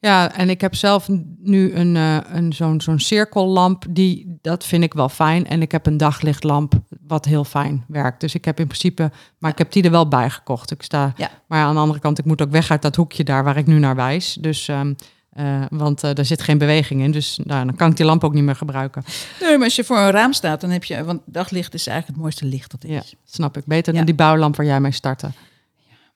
[0.00, 1.08] Ja, en ik heb zelf
[1.38, 5.46] nu een, eh, een zo'n zo'n cirkellamp, die, dat vind ik wel fijn.
[5.46, 6.72] En ik heb een daglichtlamp,
[7.06, 8.20] wat heel fijn werkt.
[8.20, 10.70] Dus ik heb in principe, maar ik heb die er wel bij gekocht.
[10.70, 11.30] Ik sta, Ja.
[11.46, 13.66] maar aan de andere kant, ik moet ook weg uit dat hoekje daar waar ik
[13.66, 14.34] nu naar wijs.
[14.40, 14.94] Dus, ehm,
[15.38, 18.24] eh, want eh daar zit geen beweging in, dus nou, dan kan ik die lamp
[18.24, 19.04] ook niet meer gebruiken.
[19.40, 21.04] Nee, maar als je voor een raam staat, dan heb je...
[21.04, 23.14] Want daglicht is eigenlijk het mooiste licht dat er Ja, is.
[23.24, 23.64] snap ik.
[23.66, 23.98] Beter Ja.
[23.98, 25.30] dan die bouwlamp waar jij mee startte.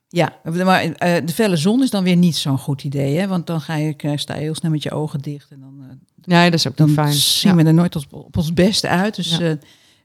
[0.08, 0.32] Ja,
[0.64, 3.16] maar eh, de felle zon is dan weer niet zo'n goed idee.
[3.18, 3.26] Hè?
[3.26, 5.50] Want dan ga je, sta je heel snel met je ogen dicht.
[5.50, 7.12] En dan, Nee, dat is ook dan niet fijn.
[7.12, 7.62] zien Ja.
[7.62, 9.14] we er nooit op, op ons beste uit.
[9.16, 9.50] Dus Ja.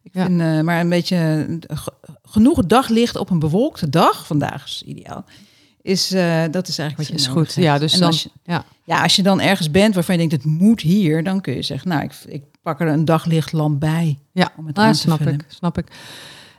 [0.03, 5.25] ik vind maar een beetje ge- genoeg daglicht op een bewolkte dag, vandaag is ideaal,
[5.87, 7.55] is, eh, dat is eigenlijk wat je is goed.
[7.55, 7.67] hebt.
[7.67, 8.65] Ja, dus En dan, als je, ja.
[8.83, 11.61] ja, als je dan ergens bent waarvan je denkt, het moet hier, dan kun je
[11.61, 14.19] zeggen, nou, ik, ik pak er een daglichtlamp bij.
[14.31, 15.33] Ja, om het nou, aan te snap vullen.
[15.33, 15.87] ik, snap ik.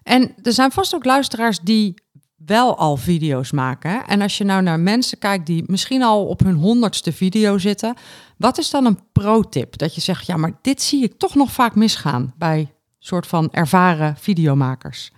[0.02, 1.94] En er zijn vast ook luisteraars die
[2.36, 3.90] wel al video's maken.
[3.90, 3.98] Hè?
[3.98, 7.94] En als je nou naar mensen kijkt die misschien al op hun honderdste video zitten,
[8.36, 9.78] wat is dan een pro-tip?
[9.78, 13.48] Dat je zegt, ja, maar dit zie ik toch nog vaak misgaan bij soort van
[13.52, 15.10] ervaren videomakers.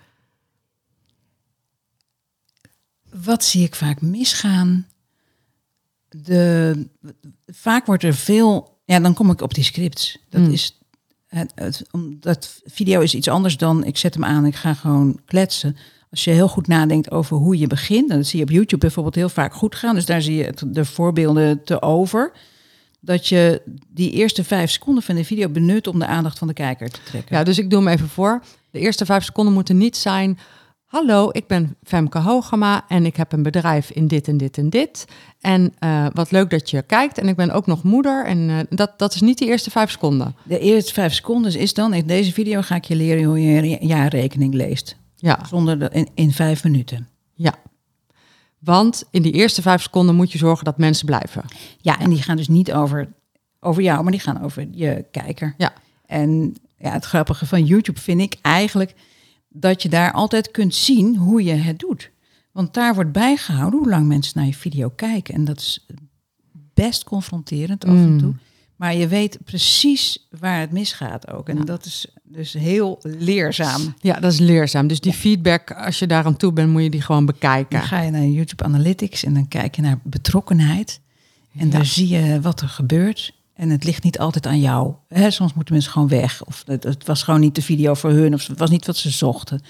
[3.24, 4.86] Wat zie ik vaak misgaan?
[6.08, 6.86] De,
[7.46, 8.78] vaak wordt er veel.
[8.84, 10.18] Ja, dan kom ik op die scripts.
[10.28, 10.50] Dat Hmm.
[10.52, 10.78] is.
[11.26, 15.20] Het, het, omdat video is iets anders dan ik zet hem aan, ik ga gewoon
[15.24, 15.76] kletsen.
[16.10, 18.80] Als je heel goed nadenkt over hoe je begint, en dat zie je op YouTube
[18.80, 19.94] bijvoorbeeld heel vaak goed gaan.
[19.94, 22.32] Dus daar zie je het, de voorbeelden te over.
[23.00, 26.54] Dat je die eerste vijf seconden van de video benut om de aandacht van de
[26.54, 27.36] kijker te trekken.
[27.36, 28.42] Ja, dus ik doe hem even voor.
[28.70, 30.38] De eerste vijf seconden moeten niet zijn.
[30.90, 34.70] Hallo, ik ben Femke Hogema en ik heb een bedrijf in dit en dit en
[34.70, 35.04] dit.
[35.40, 37.18] En eh, wat leuk dat je kijkt.
[37.18, 38.24] En ik ben ook nog moeder.
[38.26, 40.34] En eh, dat, dat is niet de eerste vijf seconden.
[40.44, 43.62] De eerste vijf seconden is dan, in deze video ga ik je leren hoe je
[43.62, 44.96] een jaarrekening leest.
[45.16, 47.08] Ja, Zonder de, in, in vijf minuten.
[47.34, 47.54] ja.
[48.58, 51.44] Want in die eerste vijf seconden moet je zorgen dat mensen blijven.
[51.78, 53.12] Ja, en die gaan dus niet over,
[53.60, 55.54] over jou, maar die gaan over je kijker.
[55.58, 55.72] Ja.
[56.06, 58.94] En ja, het grappige van YouTube vind ik eigenlijk
[59.52, 62.10] dat je daar altijd kunt zien hoe je het doet.
[62.52, 65.34] Want daar wordt bijgehouden hoe lang mensen naar je video kijken.
[65.34, 65.86] En dat is
[66.74, 68.18] best confronterend af en Mm.
[68.18, 68.34] toe.
[68.76, 71.48] Maar je weet precies waar het misgaat ook.
[71.48, 71.64] En Ja.
[71.64, 73.94] dat is dus heel leerzaam.
[74.00, 74.86] Ja, dat is leerzaam.
[74.86, 77.78] Dus die feedback, als je daar aan toe bent, moet je die gewoon bekijken.
[77.78, 81.00] Dan ga je naar YouTube Analytics en dan kijk je naar betrokkenheid.
[81.58, 81.72] En Ja.
[81.72, 83.32] daar zie je wat er gebeurt.
[83.60, 84.94] En het ligt niet altijd aan jou.
[85.08, 86.44] Hè, soms moeten mensen gewoon weg.
[86.44, 88.34] Of het, het was gewoon niet de video voor hun.
[88.34, 89.60] Of het was niet wat ze zochten.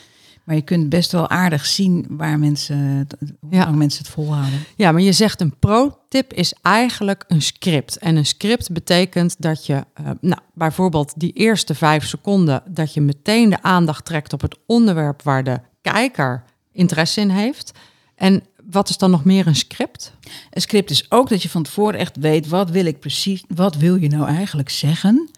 [0.44, 3.07] Maar je kunt best wel aardig zien waar mensen,
[3.40, 3.64] hoe Ja.
[3.64, 4.59] lang mensen het volhouden.
[4.76, 7.96] Ja, maar je zegt een pro-tip is eigenlijk een script.
[7.98, 13.00] En een script betekent dat je, eh, nou, bijvoorbeeld die eerste vijf seconden, dat je
[13.00, 17.72] meteen de aandacht trekt op het onderwerp waar de kijker interesse in heeft.
[18.14, 20.12] En wat is dan nog meer een script?
[20.50, 23.76] Een script is ook dat je van tevoren echt weet wat wil ik precies, wat
[23.76, 25.30] wil je nou eigenlijk zeggen.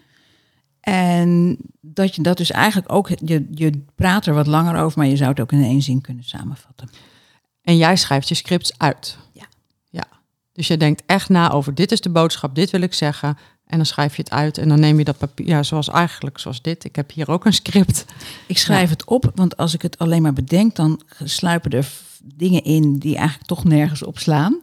[0.80, 5.08] En dat je dat dus eigenlijk ook, je, je praat er wat langer over, maar
[5.08, 6.90] je zou het ook in één zin kunnen samenvatten.
[7.62, 9.18] En jij schrijft je scripts uit.
[9.32, 9.46] Ja.
[9.90, 10.04] Ja.
[10.52, 13.38] Dus je denkt echt na over dit is de boodschap, dit wil ik zeggen.
[13.66, 16.38] En dan schrijf je het uit en dan neem je dat papier, ja, zoals eigenlijk
[16.38, 16.84] zoals dit.
[16.84, 18.04] Ik heb hier ook een script.
[18.46, 21.88] Ik schrijf het op, want als ik het alleen maar bedenk, dan sluipen er
[22.22, 24.60] dingen in die eigenlijk toch nergens op slaan.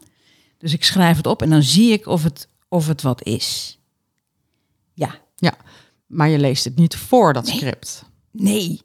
[0.58, 3.80] Dus ik schrijf het op en dan zie ik of het, of het wat is.
[4.94, 5.54] Ja, Ja,
[6.08, 7.56] maar je leest het niet voor dat Nee.
[7.56, 8.04] script.
[8.32, 8.82] nee.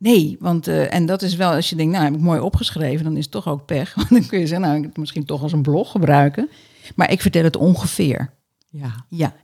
[0.00, 3.04] Nee, want eh, en dat is wel als je denkt, nou heb ik mooi opgeschreven,
[3.04, 3.94] dan is het toch ook pech.
[3.96, 6.48] Want dan kun je zeggen, nou ik het misschien toch als een blog gebruiken.
[6.94, 8.34] Maar ik vertel het ongeveer.
[8.70, 9.04] Ja.
[9.08, 9.34] Ja.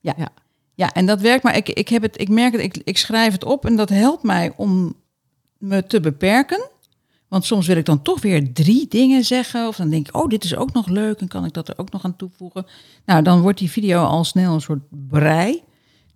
[0.00, 0.14] Ja.
[0.16, 0.28] Ja.
[0.74, 3.32] Ja, en dat werkt, maar ik, ik, heb het, ik merk het, ik, ik schrijf
[3.32, 4.94] het op en dat helpt mij om
[5.58, 6.68] me te beperken.
[7.30, 9.68] Want soms wil ik dan toch weer drie dingen zeggen.
[9.68, 11.78] Of dan denk ik, oh, dit is ook nog leuk en kan ik dat er
[11.78, 12.66] ook nog aan toevoegen.
[13.04, 15.62] Nou, dan wordt die video al snel een soort brei.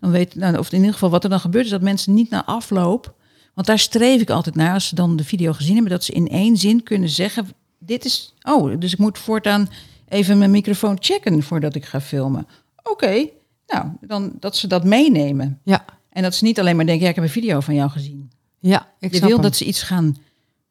[0.00, 2.30] Dan weet, nou, of in ieder geval wat er dan gebeurt, is dat mensen niet
[2.30, 3.14] na afloop.
[3.54, 6.12] Want daar streef ik altijd naar als ze dan de video gezien hebben, dat ze
[6.12, 7.48] in één zin kunnen zeggen:
[7.78, 8.34] Dit is.
[8.42, 9.68] Oh, dus ik moet voortaan
[10.08, 12.46] even mijn microfoon checken voordat ik ga filmen.
[12.82, 13.28] Oké,
[13.66, 15.60] nou, dan dat ze dat meenemen.
[15.64, 15.84] Ja.
[16.10, 18.30] En dat ze niet alleen maar denken: ja, ik heb een video van jou gezien.
[18.58, 19.42] Ja, ik je wil hem.
[19.42, 20.16] dat ze iets gaan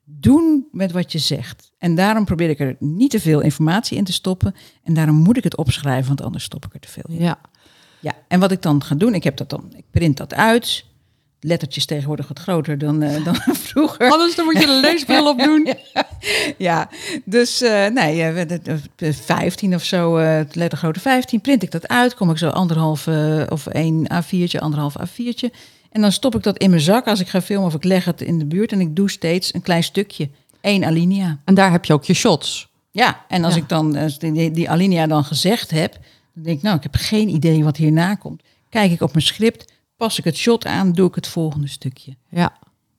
[0.05, 1.71] doen met wat je zegt.
[1.77, 4.55] En daarom probeer ik er niet te veel informatie in te stoppen.
[4.83, 7.19] En daarom moet ik het opschrijven, want anders stop ik er te veel in.
[7.21, 7.39] Ja.
[7.99, 10.85] Ja, en wat ik dan ga doen, ik heb dat dan, ik print dat uit.
[11.39, 13.35] Lettertjes tegenwoordig wat groter dan, eh, dan
[13.69, 14.11] vroeger.
[14.11, 15.67] Anders dan moet je een leesbril op doen.
[16.57, 16.89] Ja,
[17.25, 21.87] dus eh, nee, eh, de- de 15 of zo, eh lettergrootte 15, print ik dat
[21.87, 22.15] uit.
[22.15, 25.49] Kom ik zo anderhalf eh, of één A4'tje, anderhalf A4'tje.
[25.93, 28.05] En dan stop ik dat in mijn zak als ik ga filmen of ik leg
[28.05, 28.71] het in de buurt.
[28.71, 30.29] En ik doe steeds een klein stukje,
[30.61, 31.39] één alinea.
[31.45, 32.71] En daar heb je ook je shots.
[32.91, 33.61] Ja, en als Ja.
[33.61, 35.93] ik dan als die, die alinea dan gezegd heb,
[36.33, 38.41] dan denk ik, nou, ik heb geen idee wat hierna komt.
[38.69, 42.15] Kijk ik op mijn script, pas ik het shot aan, doe ik het volgende stukje.
[42.29, 42.53] Ja,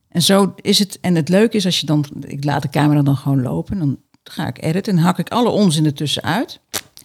[0.08, 0.98] En zo is het.
[1.00, 3.98] En het leuke is als je dan, ik laat de camera dan gewoon lopen, dan
[4.24, 6.60] ga ik editen en hak ik alle onzin ertussen uit.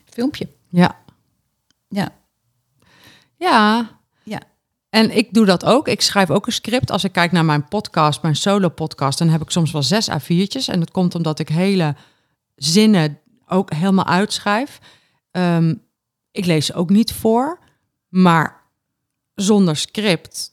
[0.09, 0.47] Filmpje.
[0.69, 0.95] ja.
[1.89, 2.09] Ja,
[3.37, 3.98] Ja, ja,
[4.89, 5.87] En ik doe dat ook.
[5.87, 6.91] Ik schrijf ook een script.
[6.91, 10.65] Als ik kijk naar mijn podcast, mijn solo-podcast, dan heb ik soms wel zes A4'tjes.
[10.65, 11.95] En dat komt omdat ik hele
[12.55, 14.79] zinnen ook helemaal uitschrijf.
[15.31, 15.75] Ehm,
[16.31, 17.59] ik lees ook niet voor,
[18.07, 18.63] maar
[19.35, 20.51] zonder script,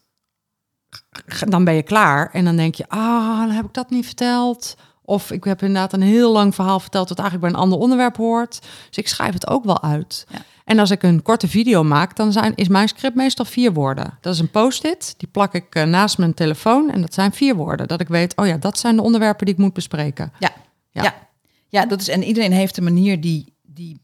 [1.48, 2.30] dan ben je klaar.
[2.30, 4.76] En dan denk je, ah, dan heb ik dat niet verteld.
[5.02, 8.16] Of ik heb inderdaad een heel lang verhaal verteld dat eigenlijk bij een ander onderwerp
[8.16, 8.60] hoort.
[8.88, 10.26] Dus ik schrijf het ook wel uit.
[10.30, 10.38] Ja.
[10.66, 14.18] En als ik een korte video maak, dan zijn, is mijn script meestal vier woorden.
[14.20, 17.54] Dat is een post-it, die plak ik eh, naast mijn telefoon en dat zijn vier
[17.54, 17.88] woorden.
[17.88, 20.32] Dat ik weet, oh ja, dat zijn de onderwerpen die ik moet bespreken.
[20.38, 20.50] ja,
[20.90, 21.02] Ja.
[21.02, 21.14] ja.
[21.68, 21.86] ja.
[21.86, 24.00] dat is, en iedereen heeft een manier die, die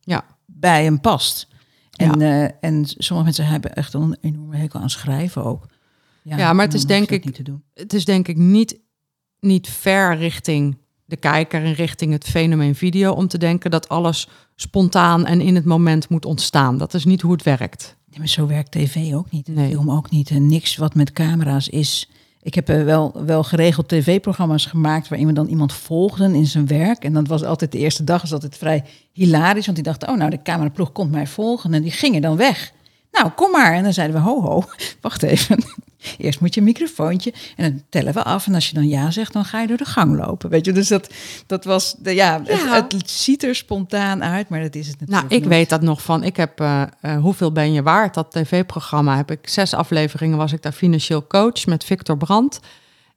[0.00, 1.48] Ja, bij hem past.
[1.96, 2.44] En, Ja.
[2.46, 5.66] eh, en sommige mensen hebben echt een enorme hekel aan schrijven ook.
[6.22, 7.62] Ja, maar het is denk ik- niet te doen.
[7.74, 8.78] het is denk ik niet,
[9.40, 14.28] niet ver richting de kijker en richting het fenomeen video om te denken dat alles
[14.56, 16.78] spontaan en in het moment moet ontstaan.
[16.78, 17.96] Dat is niet hoe het werkt.
[18.18, 19.48] Maar zo werkt tv ook niet.
[19.48, 19.68] Nee.
[19.68, 20.30] Film ook niet.
[20.30, 22.10] En niks wat met camera's is.
[22.42, 26.66] Ik heb eh, wel, wel geregeld tv-programma's gemaakt waarin we dan iemand volgden in zijn
[26.66, 27.04] werk.
[27.04, 29.64] En dat was altijd de eerste dag, was altijd vrij hilarisch.
[29.64, 31.74] Want die dachten, oh nou, de cameraploeg komt mij volgen.
[31.74, 32.72] En die gingen dan weg.
[33.14, 33.72] Nou, kom maar.
[33.72, 34.64] En dan zeiden we, ho ho,
[35.00, 35.58] wacht even.
[36.18, 38.46] Eerst moet je een microfoontje en dan tellen we af.
[38.46, 40.50] En als je dan ja zegt, dan ga je door de gang lopen.
[40.50, 41.12] Weet je, dus dat,
[41.46, 42.74] dat was, de, ja, Ja.
[42.74, 45.48] Het, het ziet er spontaan uit, maar dat is het Nou, natuurlijk ik niet.
[45.48, 46.22] weet dat nog van.
[46.24, 48.14] Ik heb eh, eh, Hoeveel ben je waard?
[48.14, 50.38] Dat tv-programma heb ik zes afleveringen.
[50.38, 52.60] Was ik daar financieel coach met Victor Brandt.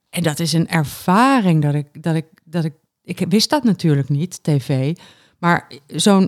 [0.09, 4.09] En dat is een ervaring dat ik dat ik dat ik ik wist dat natuurlijk
[4.09, 4.95] niet tv.
[5.37, 5.67] Maar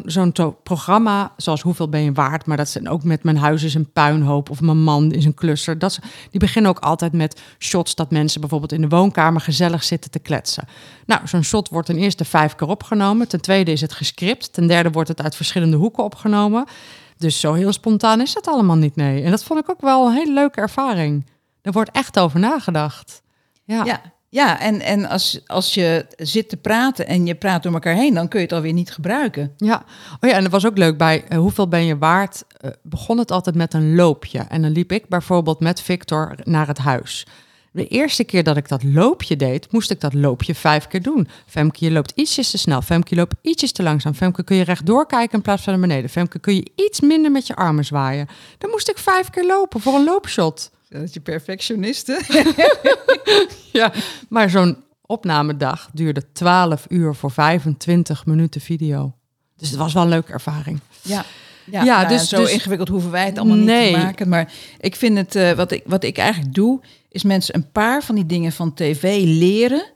[0.06, 2.46] zo'n programma zoals Hoeveel ben je waard?
[2.46, 5.34] Maar dat zijn ook met Mijn huis is een puinhoop of Mijn man is een
[5.34, 5.80] klusser.
[5.80, 6.00] Dat,
[6.32, 10.20] die beginnen ook altijd met shots dat mensen bijvoorbeeld in de woonkamer gezellig zitten te
[10.20, 10.68] kletsen.
[11.06, 13.28] Nou, zo'n shot wordt ten eerste vijf keer opgenomen.
[13.28, 14.54] Ten tweede is het gescript.
[14.54, 16.66] Ten derde wordt het uit verschillende hoeken opgenomen.
[17.18, 19.24] Dus zo heel spontaan is het allemaal niet, nee.
[19.24, 21.26] En dat vond ik ook wel een hele leuke ervaring.
[21.62, 23.22] Er wordt echt over nagedacht.
[23.64, 27.74] Ja, Ja, ja en, en als, als je zit te praten en je praat door
[27.74, 29.54] elkaar heen, dan kun je het alweer niet gebruiken.
[29.58, 29.84] Ja.
[30.20, 30.98] Oh ja, en dat was ook leuk.
[30.98, 32.44] Bij eh, Hoeveel ben je waard?
[32.58, 34.40] eh, begon het altijd met een loopje.
[34.40, 37.26] En dan liep ik bijvoorbeeld met Victor naar het huis.
[37.72, 41.28] De eerste keer dat ik dat loopje deed, moest ik dat loopje vijf keer doen.
[41.46, 42.82] Femke, je loopt ietsjes te snel.
[42.82, 44.14] Femke, je loopt ietsjes te langzaam.
[44.14, 46.10] Femke, kun je rechtdoor kijken in plaats van naar beneden.
[46.10, 48.28] Femke, kun je iets minder met je armen zwaaien.
[48.58, 50.72] Dan moest ik vijf keer lopen voor een loopshot.
[50.90, 52.22] Dat je perfectioniste.
[53.72, 53.94] Ja,
[54.30, 59.14] maar zo'n opnamedag duurde 12 uur voor 25 minuten video.
[59.58, 60.80] Dus het was wel een leuke ervaring.
[61.02, 61.26] Ja,
[61.66, 64.30] ja, Ja, nou dus- zo dus- ingewikkeld hoeven wij het allemaal niet te maken.
[64.30, 68.04] Maar ik vind het, eh, wat, ik, wat ik eigenlijk doe, is mensen een paar
[68.04, 69.92] van die dingen van tv leren,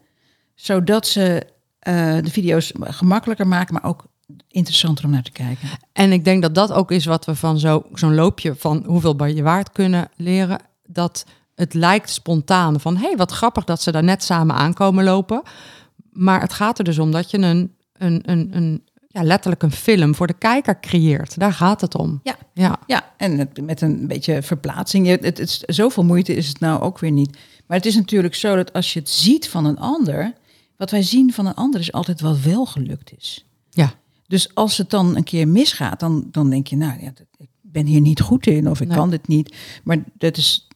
[0.55, 1.43] zodat ze
[1.79, 4.05] eh, de video's gemakkelijker maken, maar ook
[4.47, 5.69] interessanter om naar te kijken.
[5.93, 9.25] En ik denk dat dat ook is wat we van zo- zo'n loopje van hoeveel
[9.25, 10.59] je waard kunnen leren.
[10.87, 15.03] Dat het lijkt spontaan van, hé, hey, wat grappig dat ze daar net samen aankomen
[15.03, 15.41] lopen.
[16.11, 19.71] Maar het gaat er dus om dat je een, een, een, een ja, letterlijk een
[19.71, 21.39] film voor de kijker creëert.
[21.39, 22.19] Daar gaat het om.
[22.23, 22.35] Ja.
[22.53, 25.05] Ja, Ja, en het, met een beetje verplaatsing.
[25.05, 27.37] Je- Het, het, is- zoveel moeite is het nou ook weer niet.
[27.67, 30.33] Maar het is natuurlijk zo dat als je het ziet van een ander,
[30.77, 33.45] wat wij zien van een ander is altijd wat wel gelukt is.
[33.69, 33.93] ja.
[34.27, 37.85] Dus als het dan een keer misgaat, dan, dan denk je, nou ja, ik ben
[37.85, 38.97] hier niet goed in of ik Nee.
[38.97, 39.55] kan dit niet.
[39.83, 40.67] Maar dat is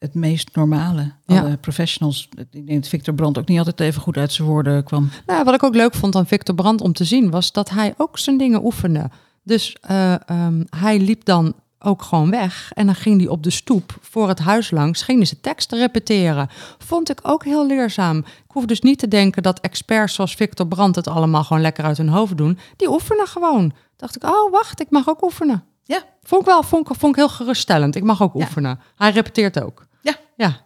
[0.00, 1.12] het meest normale.
[1.26, 1.40] Ja.
[1.40, 4.84] Alle professionals, ik denk dat Victor Brandt ook niet altijd even goed uit zijn woorden
[4.84, 5.10] kwam.
[5.26, 7.94] Nou, wat ik ook leuk vond aan Victor Brandt om te zien, was dat hij
[7.96, 9.10] ook zijn dingen oefende.
[9.42, 13.50] Dus eh, ehm, hij liep dan ook gewoon weg en dan ging hij op de
[13.50, 16.48] stoep voor het huis langs, ging hij zijn teksten repeteren.
[16.78, 18.18] Vond ik ook heel leerzaam.
[18.18, 21.84] Ik hoef dus niet te denken dat experts zoals Victor Brandt het allemaal gewoon lekker
[21.84, 22.58] uit hun hoofd doen.
[22.76, 23.72] Die oefenen gewoon.
[23.96, 25.64] Dacht ik, oh wacht, ik mag ook oefenen.
[25.84, 27.96] Ja, Vond ik wel, vond ik, vond ik heel geruststellend.
[27.96, 28.40] Ik mag ook Ja.
[28.40, 28.80] oefenen.
[28.96, 29.86] Hij repeteert ook.
[30.02, 30.60] Ja, Ja.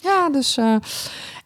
[0.00, 0.56] Ja, dus.
[0.56, 0.74] eh,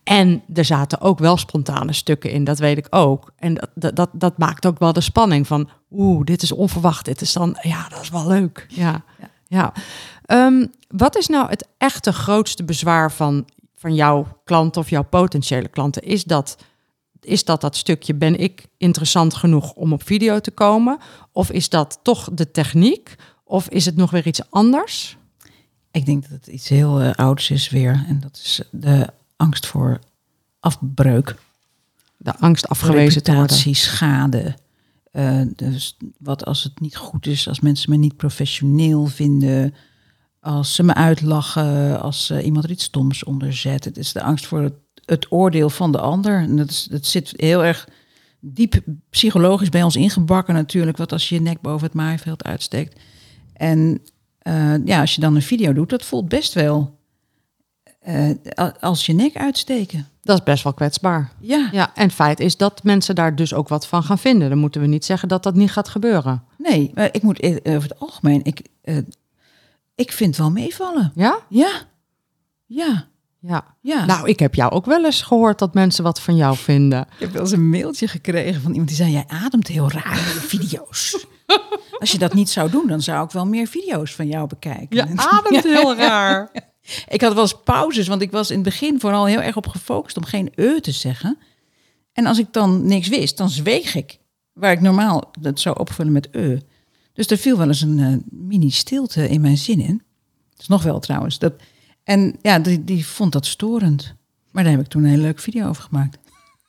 [0.05, 3.33] en er zaten ook wel spontane stukken in, dat weet ik ook.
[3.37, 5.69] En dat, dat, dat, dat maakt ook wel de spanning van.
[5.91, 7.05] Oeh, dit is onverwacht.
[7.05, 7.57] Dit is dan.
[7.61, 8.67] Ja, dat is wel leuk.
[8.69, 9.03] Ja.
[9.19, 9.31] Ja.
[9.47, 9.73] ja.
[10.25, 15.69] Ehm, wat is nou het echte grootste bezwaar van, van jouw klanten of jouw potentiële
[15.69, 16.03] klanten?
[16.03, 16.57] Is dat,
[17.21, 20.99] is dat dat stukje, ben ik interessant genoeg om op video te komen?
[21.33, 23.15] Of is dat toch de techniek?
[23.45, 25.17] Of is het nog weer iets anders?
[25.93, 28.05] Ik denk dat het iets heel eh, ouds is weer.
[28.09, 29.99] En dat is de angst voor
[30.61, 31.37] afbreuk.
[32.17, 33.49] De angst afgewezen te worden.
[33.51, 34.55] Reputatieschade.
[35.13, 39.75] Eh, dus wat als het niet goed is, als mensen me niet professioneel vinden,
[40.41, 43.85] als ze me uitlachen, als uh, iemand er iets stoms onder zet.
[43.85, 44.75] Het is de angst voor het,
[45.05, 46.39] het oordeel van de ander.
[46.39, 47.89] En dat, is, dat zit heel erg
[48.41, 50.97] diep psychologisch bij ons ingebakken natuurlijk.
[50.97, 53.01] Wat als je je nek boven het maaiveld uitsteekt.
[53.53, 54.01] En
[54.43, 56.99] uh, ja, als je dan een video doet, dat voelt best wel
[58.09, 58.31] uh,
[58.81, 60.09] als je nek uitsteken.
[60.23, 61.33] Dat is best wel kwetsbaar.
[61.41, 61.69] Ja.
[61.73, 61.95] ja.
[61.95, 64.49] En feit is dat mensen daar dus ook wat van gaan vinden.
[64.49, 66.43] Dan moeten we niet zeggen dat dat niet gaat gebeuren.
[66.59, 68.99] Nee, maar ik moet over het algemeen, ik, uh,
[69.95, 71.13] ik vind wel meevallen.
[71.15, 71.39] Ja?
[71.49, 71.71] Ja.
[72.67, 73.07] Ja.
[73.39, 73.65] Ja.
[73.81, 74.05] ja.
[74.05, 77.01] Nou, ik heb jou ook wel eens gehoord dat mensen wat van jou vinden.
[77.01, 80.19] Ik heb wel eens een mailtje gekregen van iemand die zei: Jij ademt heel raar
[80.19, 81.27] in video's.
[82.01, 84.97] Als je dat niet zou doen, dan zou ik wel meer video's van jou bekijken.
[84.97, 86.51] Je ademt heel raar.
[87.09, 89.67] Ik had wel eens pauzes, want ik was in het begin vooral heel erg op
[89.67, 91.39] gefocust om geen e te zeggen.
[92.13, 94.19] En als ik dan niks wist, dan zweeg ik.
[94.53, 96.59] Waar ik normaal dat zou opvullen met e.
[97.13, 100.03] Dus er viel wel eens een uh, mini stilte in mijn zinnen.
[100.51, 101.39] Dat is nog wel trouwens.
[101.39, 101.53] Dat,
[102.05, 104.15] en ja, die, die vond dat storend.
[104.51, 106.19] Maar daar heb ik toen een hele leuke video over gemaakt.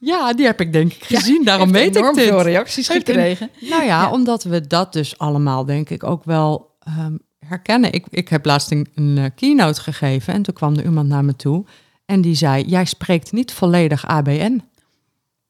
[0.06, 1.40] Ja, die heb ik denk ik gezien.
[1.40, 2.14] Ja, Daarom weet ik dit.
[2.14, 3.50] veel reacties gekregen.
[3.60, 7.92] nou ja, ja, omdat we dat dus allemaal denk ik ook wel um, herkennen.
[7.94, 11.26] Ik, ik heb laatst een, een uh, keynote gegeven en toen kwam er iemand naar
[11.26, 11.66] me toe
[12.06, 14.62] en die zei: Jij spreekt niet volledig ABN.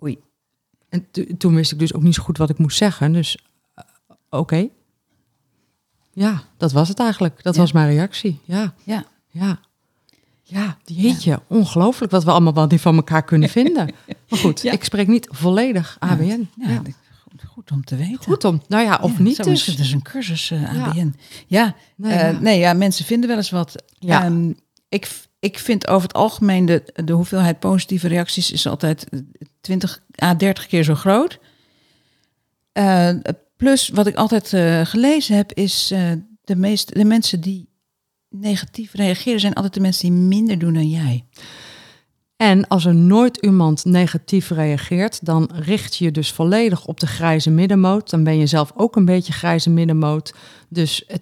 [0.03, 0.19] Oei.
[0.89, 3.11] En toen wist ik dus ook niet zo goed wat ik moest zeggen.
[3.13, 3.37] Dus
[3.77, 3.83] uh,
[4.29, 4.37] oké.
[4.37, 4.71] Okay.
[6.11, 7.43] Ja, dat was het eigenlijk.
[7.43, 7.61] Dat Ja.
[7.61, 8.39] was mijn reactie.
[8.43, 9.05] Ja, Ja.
[9.27, 9.59] ja.
[10.45, 13.93] Ja, jeetje, ongelooflijk wat we allemaal wel niet van elkaar kunnen vinden.
[14.29, 14.71] Maar goed, Ja.
[14.71, 16.49] ik spreek niet volledig ABN.
[16.55, 16.81] Ja,
[17.47, 18.23] goed, om te weten.
[18.23, 19.47] Goed om, nou ja, of niet dus.
[19.47, 20.83] is het dus een cursus eh.
[20.87, 21.13] ABN.
[21.47, 23.83] Ja, Nee, eh, nee, ja, mensen vinden wel eens wat.
[23.99, 24.23] Ja.
[24.23, 24.51] Ehm,
[24.89, 29.19] ik, ik vind over het algemeen de, de hoeveelheid positieve reacties is altijd eh,
[29.61, 31.39] 20 à 30 keer zo groot.
[32.71, 33.09] Eh,
[33.57, 34.47] plus, wat ik altijd
[34.87, 35.87] gelezen heb, is
[36.43, 37.69] de, meeste, de mensen die
[38.41, 41.23] negatief reageren, zijn altijd de mensen die minder doen dan jij.
[42.37, 47.07] En als er nooit iemand negatief reageert, dan richt je je dus volledig op de
[47.07, 48.09] grijze middenmoot.
[48.09, 50.33] Dan ben je zelf ook een beetje grijze middenmoot.
[50.69, 51.21] Dus het,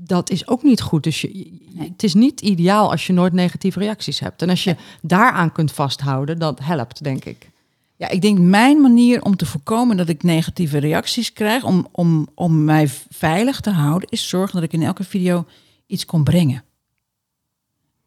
[0.00, 1.02] dat is ook niet goed.
[1.02, 4.42] Dus je, je- het is niet ideaal als je nooit negatieve reacties hebt.
[4.42, 7.50] En als je daaraan kunt vasthouden, dat helpt, denk ik.
[7.96, 12.28] Ja, ik denk mijn manier om te voorkomen dat ik negatieve reacties krijg, om, om,
[12.34, 15.44] om mij veilig te houden, is zorgen dat ik in elke video
[15.88, 16.62] iets kon brengen.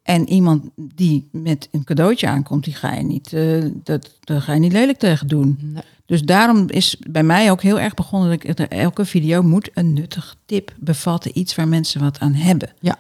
[0.04, 4.54] En iemand die met een cadeautje aankomt, die ga je niet, eh, dat, daar ga
[4.54, 5.58] je niet lelijk tegen doen.
[5.62, 5.84] Nee.
[6.06, 9.70] Dus daarom is bij mij ook heel erg begonnen dat ik dat elke video moet
[9.74, 12.70] een nuttig tip bevatten, iets waar mensen wat aan hebben.
[12.80, 13.00] Ja.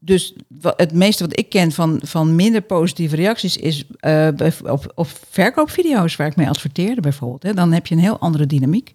[0.00, 0.34] Dus
[0.76, 6.16] het meeste wat ik ken van, van minder positieve reacties is bij- op, op verkoopvideo's
[6.16, 7.42] waar ik mee adverteerde bijvoorbeeld.
[7.42, 8.94] Hè, dan heb je een heel andere dynamiek.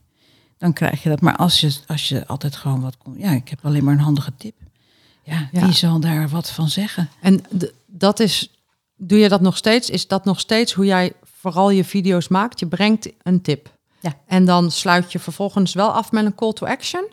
[0.64, 1.22] Dan krijg je dat.
[1.22, 3.20] Maar als je, als je altijd gewoon wat komt.
[3.20, 4.55] Ja, ik heb alleen maar een handige tip.
[5.24, 5.66] Ja, Ja.
[5.66, 7.09] wie zal daar wat van zeggen?
[7.22, 7.43] En
[7.86, 8.51] dat is,
[8.95, 9.89] doe je dat nog steeds?
[9.89, 12.59] Is dat nog steeds hoe jij vooral je video's maakt?
[12.59, 13.78] Je brengt een tip.
[13.99, 14.14] Ja.
[14.28, 17.05] En dan sluit je vervolgens wel af met een call to action?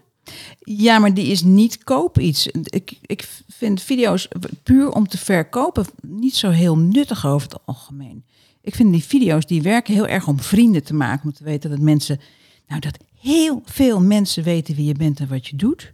[0.59, 2.46] Ja, maar die is niet koop iets.
[2.46, 4.28] Ik, ik vind video's
[4.62, 8.24] puur om te verkopen niet zo heel nuttig over het algemeen.
[8.62, 11.24] Ik vind die video's die werken heel erg om vrienden te maken.
[11.28, 12.20] Om te weten dat mensen,
[12.68, 15.92] nou dat heel veel mensen weten wie je bent en wat je doet.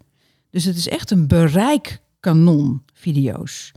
[0.51, 3.72] Dus het is echt een bereikkanon, video's.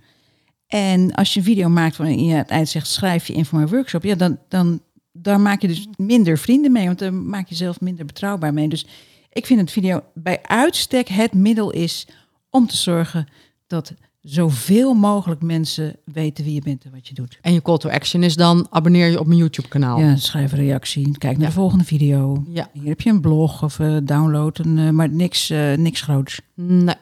[0.68, 3.45] En als je een video maakt waarin je aan het eind zegt schrijf je in
[3.45, 4.82] voor mijn workshop, ja, dan, dan
[5.12, 8.68] daar maak je dus minder vrienden mee, want dan maak je zelf minder betrouwbaar mee.
[8.70, 8.86] Dus
[9.30, 12.08] ik vind dat video bij uitstek het middel is
[12.50, 13.28] om te zorgen
[13.68, 17.38] dat zoveel mogelijk mensen weten wie je bent en wat je doet.
[17.42, 20.00] En je call to action is dan abonneer je op mijn YouTube kanaal.
[20.00, 21.48] Ja, schrijf een reactie, kijk naar Ja.
[21.48, 22.44] de volgende video.
[22.48, 22.70] Ja.
[22.74, 26.42] Hier heb je een blog of eh, download, een, eh, maar niks, eh, niks groots.
[26.56, 26.96] Nee.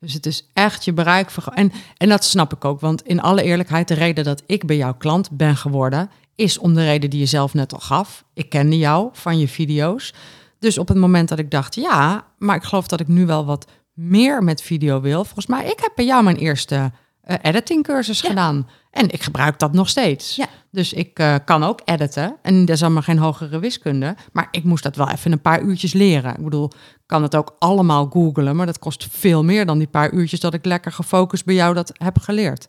[0.00, 1.30] Dus het is echt je bereik.
[1.54, 2.80] En, en dat snap ik ook.
[2.80, 6.74] Want in alle eerlijkheid, de reden dat ik bij jouw klant ben geworden, is om
[6.74, 8.24] de reden die je zelf net al gaf.
[8.34, 10.14] Ik kende jou van je video's.
[10.58, 13.44] Dus op het moment dat ik dacht, ja, maar ik geloof dat ik nu wel
[13.44, 13.66] wat
[13.96, 15.24] meer met video wil.
[15.24, 18.68] Volgens mij, ik heb bij jou mijn eerste eh editingcursus gedaan.
[18.90, 20.36] En ik gebruik dat nog steeds.
[20.36, 20.46] Ja.
[20.70, 22.36] Dus ik eh, kan ook editen.
[22.42, 24.16] En dat is allemaal geen hogere wiskunde.
[24.32, 26.34] Maar ik moest dat wel even een paar uurtjes leren.
[26.36, 28.56] Ik bedoel, ik kan het ook allemaal googlen.
[28.56, 31.74] Maar dat kost veel meer dan die paar uurtjes dat ik lekker gefocust bij jou
[31.74, 32.66] dat heb geleerd.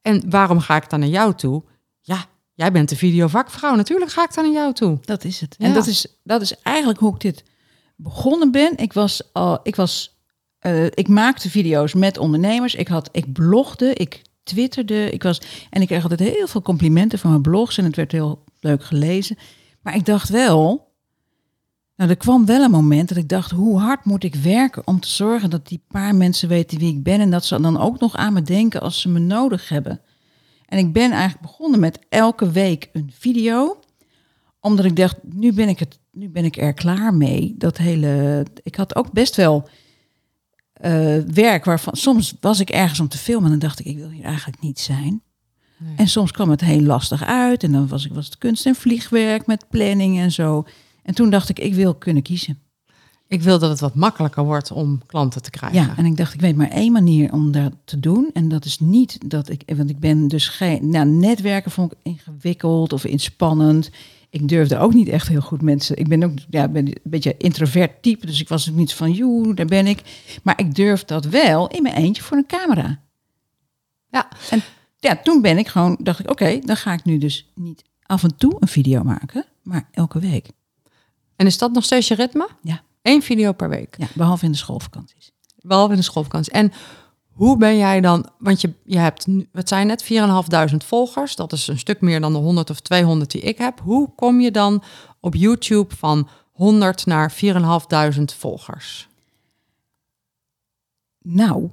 [0.00, 1.62] En waarom ga ik dan naar jou toe?
[2.00, 3.74] Ja, jij bent de videovakvrouw.
[3.74, 4.98] Natuurlijk ga ik dan naar jou toe.
[5.00, 5.54] Dat is het.
[5.58, 5.66] Ja.
[5.66, 7.44] En dat is, dat is eigenlijk hoe ik dit
[7.96, 8.76] begonnen ben.
[8.76, 10.21] Ik was al, ik was,
[10.62, 12.74] eh, ik maakte video's met ondernemers.
[12.74, 15.40] Ik had, ik blogde, ik twitterde, ik was
[15.70, 18.84] en ik kreeg altijd heel veel complimenten van mijn blogs en het werd heel leuk
[18.84, 19.38] gelezen.
[19.80, 20.92] Maar ik dacht wel,
[21.96, 25.00] nou, er kwam wel een moment dat ik dacht, hoe hard moet ik werken om
[25.00, 28.00] te zorgen dat die paar mensen weten wie ik ben en dat ze dan ook
[28.00, 30.00] nog aan me denken als ze me nodig hebben.
[30.66, 33.78] En ik ben eigenlijk begonnen met elke week een video,
[34.60, 37.54] omdat ik dacht, nu ben ik, het, nu ben ik er klaar mee.
[37.58, 39.68] Dat hele, ik had ook best wel
[40.82, 43.96] eh, werk waarvan soms was ik ergens om te filmen en dan dacht ik, ik
[43.96, 45.22] wil hier eigenlijk niet zijn.
[45.78, 45.96] Nee.
[45.96, 48.74] En soms kwam het heel lastig uit en dan was, ik, was het kunst- en
[48.74, 50.66] vliegwerk met planning en zo.
[51.02, 52.58] En toen dacht ik, ik wil kunnen kiezen.
[53.26, 55.82] Ik wil dat het wat makkelijker wordt om klanten te krijgen.
[55.82, 58.30] Ja, en ik dacht, ik weet maar één manier om dat te doen.
[58.32, 61.98] En dat is niet dat ik, want ik ben dus geen, nou, netwerken vond ik
[62.02, 63.90] ingewikkeld of inspannend.
[64.32, 65.96] Ik durfde ook niet echt heel goed mensen.
[65.96, 69.12] Ik ben ook ja, ben een beetje introvert type, dus ik was ook niet van,
[69.12, 70.02] joe, daar ben ik.
[70.42, 73.00] Maar ik durf dat wel in mijn eentje voor een camera.
[74.08, 74.28] Ja.
[74.50, 74.62] En
[74.98, 78.22] ja, toen ben ik gewoon, dacht ik, oké, dan ga ik nu dus niet af
[78.22, 80.48] en toe een video maken, maar elke week.
[81.36, 82.48] En is dat nog steeds je ritme?
[82.62, 82.82] Ja.
[83.02, 83.94] Eén video per week.
[83.98, 85.32] Ja, behalve in de schoolvakanties.
[85.60, 86.52] Behalve in de schoolvakantie.
[86.52, 86.72] En
[87.32, 90.04] hoe ben jij dan, want je, je hebt, wat zijn net,
[90.70, 91.36] 4.500 volgers.
[91.36, 93.80] Dat is een stuk meer dan de 100 of 200 die ik heb.
[93.80, 94.82] Hoe kom je dan
[95.20, 99.08] op YouTube van 100 naar 4.500 volgers?
[101.18, 101.70] Nou,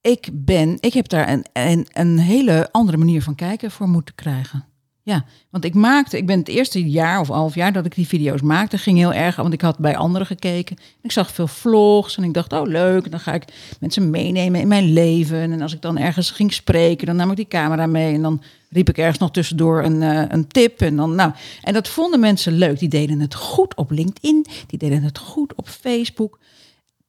[0.00, 4.14] ik ben, ik heb daar een, een, een hele andere manier van kijken voor moeten
[4.14, 4.71] krijgen.
[5.04, 8.06] Ja, want ik maakte, ik ben het eerste jaar of half jaar dat ik die
[8.06, 10.76] video's maakte, ging heel erg, want ik had bij anderen gekeken.
[11.02, 13.44] Ik zag veel vlogs en ik dacht, oh leuk, dan ga ik
[13.80, 15.52] mensen meenemen in mijn leven.
[15.52, 18.42] En als ik dan ergens ging spreken, dan nam ik die camera mee en dan
[18.70, 20.80] riep ik ergens nog tussendoor een, eh, een tip.
[20.80, 21.32] En, dan, nou,
[21.62, 22.78] en dat vonden mensen leuk.
[22.78, 26.38] Die deden het goed op LinkedIn, die deden het goed op Facebook.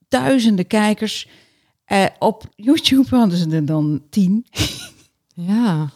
[0.07, 1.27] Duizenden kijkers.
[1.85, 4.45] Eh, op YouTube hadden ze er dan tien.
[5.35, 5.89] Ja,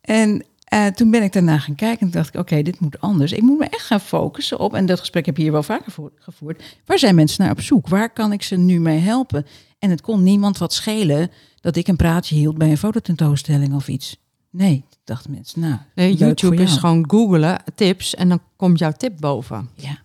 [0.00, 3.32] En eh, toen ben ik daarna gaan kijken en dacht ik, oké, dit moet anders.
[3.32, 5.92] Ik moet me echt gaan focussen op, en dat gesprek heb ik hier wel vaker
[5.92, 6.62] vo- gevoerd.
[6.86, 7.88] Waar zijn mensen naar op zoek?
[7.88, 9.46] Waar kan ik ze nu mee helpen?
[9.78, 13.88] En het kon niemand wat schelen dat ik een praatje hield bij een fototentoonstelling of
[13.88, 14.16] iets.
[14.50, 19.12] Nee, dachten mensen, nou, nee, YouTube is gewoon googlen, tips en dan komt jouw tip
[19.20, 19.68] boven.
[19.74, 19.98] Ja.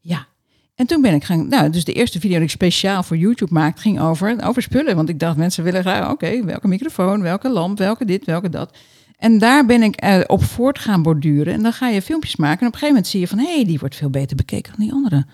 [0.00, 0.26] Ja.
[0.74, 3.52] En toen ben ik gaan, nou, dus de eerste video die ik speciaal voor YouTube
[3.52, 4.96] maakte, ging over, over spullen.
[4.96, 8.76] Want ik dacht, mensen willen graag, oké, welke microfoon, welke lamp, welke dit, welke dat.
[9.20, 11.52] En daar ben ik eh, op voort gaan borduren.
[11.52, 12.60] En dan ga je filmpjes maken.
[12.60, 14.72] En op een gegeven moment zie je van, hé, hey, die wordt veel beter bekeken
[14.76, 15.26] dan die andere.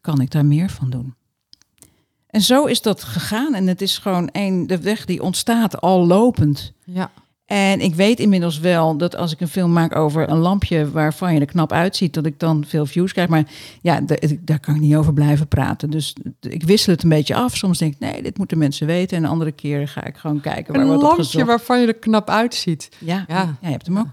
[0.00, 1.14] Kan ik daar meer van doen?
[2.26, 3.54] En zo is dat gegaan.
[3.54, 6.72] En het is gewoon een, de weg die ontstaat al lopend.
[6.84, 7.10] Ja,
[7.46, 11.34] En ik weet inmiddels wel dat als ik een film maak over een lampje waarvan
[11.34, 13.28] je er knap uitziet, dat ik dan veel views krijg.
[13.28, 13.44] Maar
[13.82, 14.00] ja,
[14.40, 15.90] daar kan ik niet over blijven praten.
[15.90, 17.56] Dus ik wissel het een beetje af.
[17.56, 19.16] Soms denk ik, nee, dit moeten mensen weten.
[19.16, 21.46] En de andere keer ga ik gewoon kijken waar een wordt lampje gezocht.
[21.46, 22.88] waarvan je er knap uitziet.
[22.98, 23.34] Ja, Ja.
[23.34, 23.56] ja.
[23.60, 24.08] je hebt hem ook.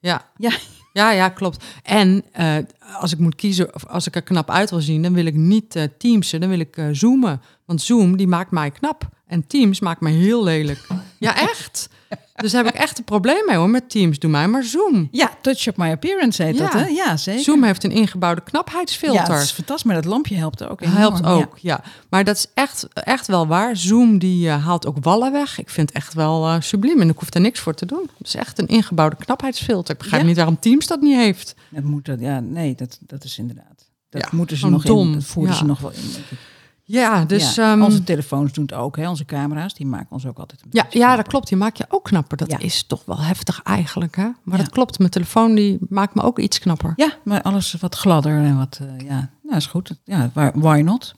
[0.00, 0.50] Ja, Ja.
[0.92, 1.64] ja, ja klopt.
[1.82, 2.54] En eh,
[3.00, 5.34] als ik moet kiezen, of als ik er knap uit wil zien, dan wil ik
[5.34, 7.40] niet eh, Teamsen, dan wil ik eh, zoomen.
[7.64, 9.08] Want Zoom, die maakt mij knap.
[9.26, 10.86] En Teams maakt mij heel lelijk.
[11.18, 11.88] Ja, echt.
[12.34, 14.18] Dus daar heb ik echt een probleem mee hoor, met Teams.
[14.18, 15.08] Doe mij maar Zoom.
[15.10, 16.62] Ja, touch up my appearance heet Ja.
[16.62, 16.86] dat, hè?
[16.86, 17.42] Ja, zeker.
[17.42, 19.24] Zoom heeft een ingebouwde ja, knapheidsfilter.
[19.28, 19.84] dat is fantastisch.
[19.84, 20.96] Maar dat lampje helpt ook enorm.
[20.98, 21.24] helpt Ja.
[21.30, 21.80] ook, ja.
[22.10, 23.76] Maar dat is echt, echt wel waar.
[23.76, 25.58] Zoom die eh, haalt ook wallen weg.
[25.58, 28.10] Ik vind het echt wel eh, subliem en ik hoef er niks voor te doen.
[28.18, 29.92] Het is echt een ingebouwde knapheidsfilter.
[29.94, 30.28] Ik begrijp Ja.
[30.28, 31.54] niet waarom Teams dat niet heeft.
[31.68, 33.88] Dat moet dat, ja, nee, dat, dat is inderdaad.
[34.10, 35.12] Dat Ja, moeten ze nog in.
[35.12, 35.58] Dat voeren Ja.
[35.58, 36.10] ze nog wel in.
[36.12, 36.38] denk ik.
[36.86, 37.54] Ja, dus...
[37.54, 39.08] ja, ehm, onze telefoons doen het ook, hè?
[39.08, 41.48] onze camera's, die maken ons ook altijd een Ja, beetje ja, dat klopt.
[41.48, 42.36] Die maak je ook knapper.
[42.36, 42.58] Dat Ja.
[42.58, 44.28] is toch wel heftig eigenlijk, hè?
[44.42, 44.98] Maar dat klopt.
[44.98, 46.92] Mijn telefoon die maakt me ook iets knapper.
[46.96, 49.98] Ja, maar alles wat gladder en wat, eh, ja, nou is goed.
[50.04, 51.14] Ja, why not?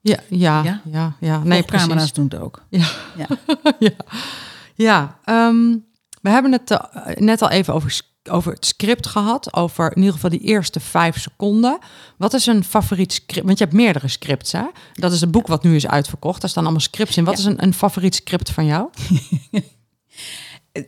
[0.00, 1.12] Ja, ja, Ja?
[1.20, 1.38] ja.
[1.42, 2.12] Nee, camera's precies.
[2.12, 2.62] doen het ook.
[2.70, 2.86] Ja.
[3.16, 3.26] Ja.
[3.78, 3.90] ja,
[4.74, 5.76] ja ehm,
[6.22, 8.00] we hebben het eh, net al even over,
[8.30, 9.54] over het script gehad.
[9.54, 11.78] Over in ieder geval die eerste vijf seconden.
[12.18, 13.46] Wat is een favoriet script?
[13.46, 14.64] Want je hebt meerdere scripts, hè?
[14.94, 16.40] Dat is een boek wat nu is uitverkocht.
[16.40, 17.24] Daar staan allemaal scripts in.
[17.24, 17.40] Wat Ja.
[17.40, 18.88] is een, een favoriet script van jou?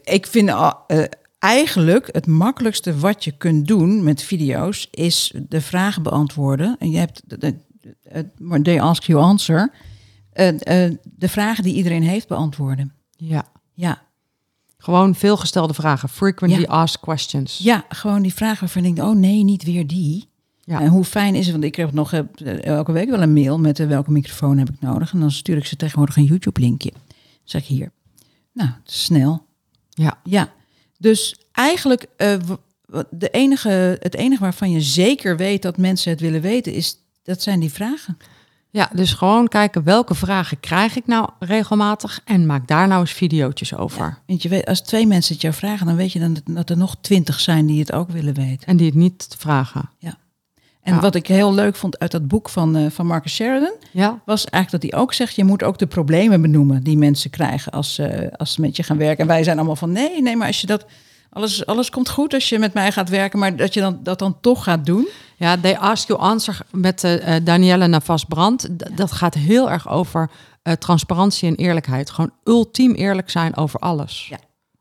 [0.04, 1.04] Ik vind al, eh,
[1.38, 6.76] eigenlijk het makkelijkste wat je kunt doen met video's is de vragen beantwoorden.
[6.78, 7.56] En je hebt de, de,
[8.38, 9.72] de- they ask you answer.
[10.32, 10.48] Eh,
[10.84, 12.92] eh, de vragen die iedereen heeft beantwoorden.
[13.10, 14.02] Ja, Ja,
[14.86, 16.08] gewoon veelgestelde vragen.
[16.08, 16.66] Frequently Ja.
[16.66, 17.58] asked questions.
[17.58, 20.28] ja, gewoon die vragen waarvan je denkt, oh nee, niet weer die.
[20.64, 20.80] Ja.
[20.80, 23.58] En hoe fijn is het, want ik krijg nog eh, elke week wel een mail
[23.58, 25.12] met eh, welke microfoon heb ik nodig.
[25.12, 26.92] En dan stuur ik ze tegenwoordig een YouTube linkje.
[27.44, 27.90] Zeg ik hier.
[28.52, 29.46] Nou, snel.
[29.90, 30.20] ja.
[30.24, 30.52] Ja,
[30.98, 32.36] dus eigenlijk eh,
[33.10, 37.42] de enige, het enige waarvan je zeker weet dat mensen het willen weten, is dat
[37.42, 38.16] zijn die vragen.
[38.70, 43.12] Ja, dus gewoon kijken welke vragen krijg ik nou regelmatig en maak daar nou eens
[43.12, 44.18] videootjes over.
[44.26, 46.76] Want je weet, als twee mensen het jou vragen, dan weet je dan dat, er
[46.76, 48.66] nog twintig zijn die het ook willen weten.
[48.66, 49.90] En die het niet vragen.
[50.82, 51.00] En Ja.
[51.00, 54.44] wat ik heel leuk vond uit dat boek van, eh, van Marcus Sheridan, Ja, was
[54.44, 57.94] eigenlijk dat hij ook zegt, je moet ook de problemen benoemen die mensen krijgen als,
[57.94, 59.18] ze als ze met je gaan werken.
[59.18, 60.86] En wij zijn allemaal van, nee, nee, maar als je dat,
[61.30, 64.18] alles, alles komt goed als je met mij gaat werken, maar dat je dan, dat
[64.18, 65.08] dan toch gaat doen.
[65.36, 68.68] Ja They Ask You Answer met eh, Danielle Navas-Brand.
[68.96, 70.30] Dat gaat heel erg over
[70.62, 72.10] eh, transparantie en eerlijkheid.
[72.10, 74.26] Gewoon ultiem eerlijk zijn over alles.
[74.30, 74.38] Ja.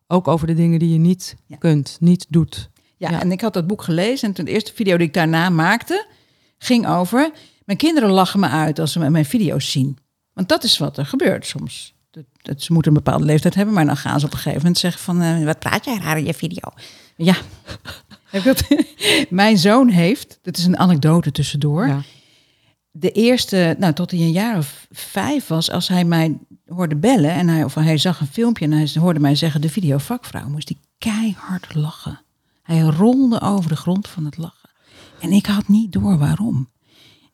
[0.08, 1.58] Ook over de dingen die je niet Ja.
[1.58, 2.70] kunt, niet doet.
[2.98, 3.22] Ja, Ja.
[3.22, 6.06] en ik had dat boek gelezen en toen de eerste video die ik daarna maakte,
[6.58, 7.32] ging over,
[7.66, 9.98] mijn kinderen lachen me uit als ze mijn video's zien.
[10.34, 11.94] Want dat is wat er gebeurt soms.
[12.12, 14.58] Dat, dat, ze moeten een bepaalde leeftijd hebben, maar dan gaan ze op een gegeven
[14.60, 16.70] moment zeggen van, wat praat jij raar in je video?
[17.16, 17.36] Ja?
[19.30, 22.02] mijn zoon heeft, dit is een anekdote tussendoor, Ja.
[22.92, 27.32] de eerste, nou tot hij een jaar of vijf was, als hij mij hoorde bellen
[27.32, 30.48] en hij, of hij zag een filmpje en hij hoorde mij zeggen de video vakvrouw,
[30.48, 32.20] moest hij keihard lachen.
[32.64, 34.70] Hij rolde over de grond van het lachen.
[35.20, 36.70] En ik had niet door waarom.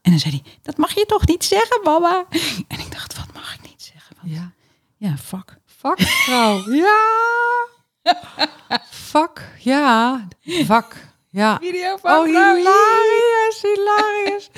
[0.02, 2.26] En dan zei hij, dat mag je toch niet zeggen, mama?
[2.68, 4.16] En ik dacht, wat mag ik niet zeggen?
[4.22, 4.52] Want, ja.
[4.98, 5.58] ja, fuck.
[5.66, 6.72] Vakvrouw.
[6.74, 7.00] ja.
[8.90, 9.42] Vak.
[9.60, 10.28] Ja.
[10.66, 10.96] Vak.
[11.30, 11.58] Ja.
[11.62, 14.50] Video Oh, hilarisch, hilarisch.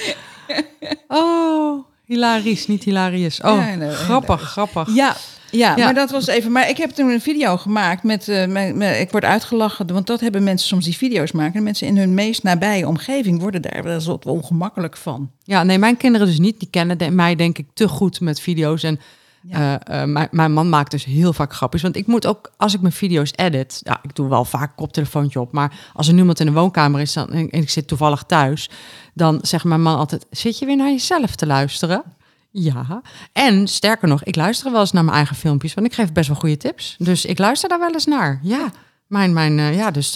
[1.08, 3.41] Oh, hilarisch, niet hilarisch.
[3.41, 4.96] Oh, Ja, nee, grappig, grappig.
[4.96, 5.16] Ja,
[5.52, 5.84] ja, Ja.
[5.86, 6.52] maar dat was even.
[6.52, 10.20] Maar ik heb toen een video gemaakt met, met, met- Ik word uitgelachen, want dat
[10.20, 11.54] hebben mensen soms die video's maken.
[11.56, 15.32] En mensen in hun meest nabije omgeving worden daar wel ongemakkelijk van.
[15.44, 16.60] Ja, nee, mijn kinderen dus niet.
[16.60, 18.84] Die kennen de- mij denk ik te goed met video's.
[18.84, 19.00] En
[19.48, 19.80] Ja.
[19.80, 21.82] eh, eh, mijn, mijn man maakt dus heel vaak grapjes.
[21.82, 23.80] Want ik moet ook, als ik mijn video's edit...
[23.84, 25.52] Ja, ik doe wel vaak koptelefoontje op.
[25.52, 28.70] Maar als er niemand in de woonkamer is dan, en ik zit toevallig thuis...
[29.14, 30.26] dan zegt mijn man altijd...
[30.30, 32.04] Zit je weer naar jezelf te luisteren?
[32.52, 33.02] Ja.
[33.32, 35.74] En sterker nog, ik luister wel eens naar mijn eigen filmpjes.
[35.74, 36.96] Want ik geef best wel goede tips.
[36.98, 38.39] Dus ik luister daar wel eens naar.
[38.44, 38.72] Ja.
[39.08, 40.16] Mijn, mijn, eh, ja, dus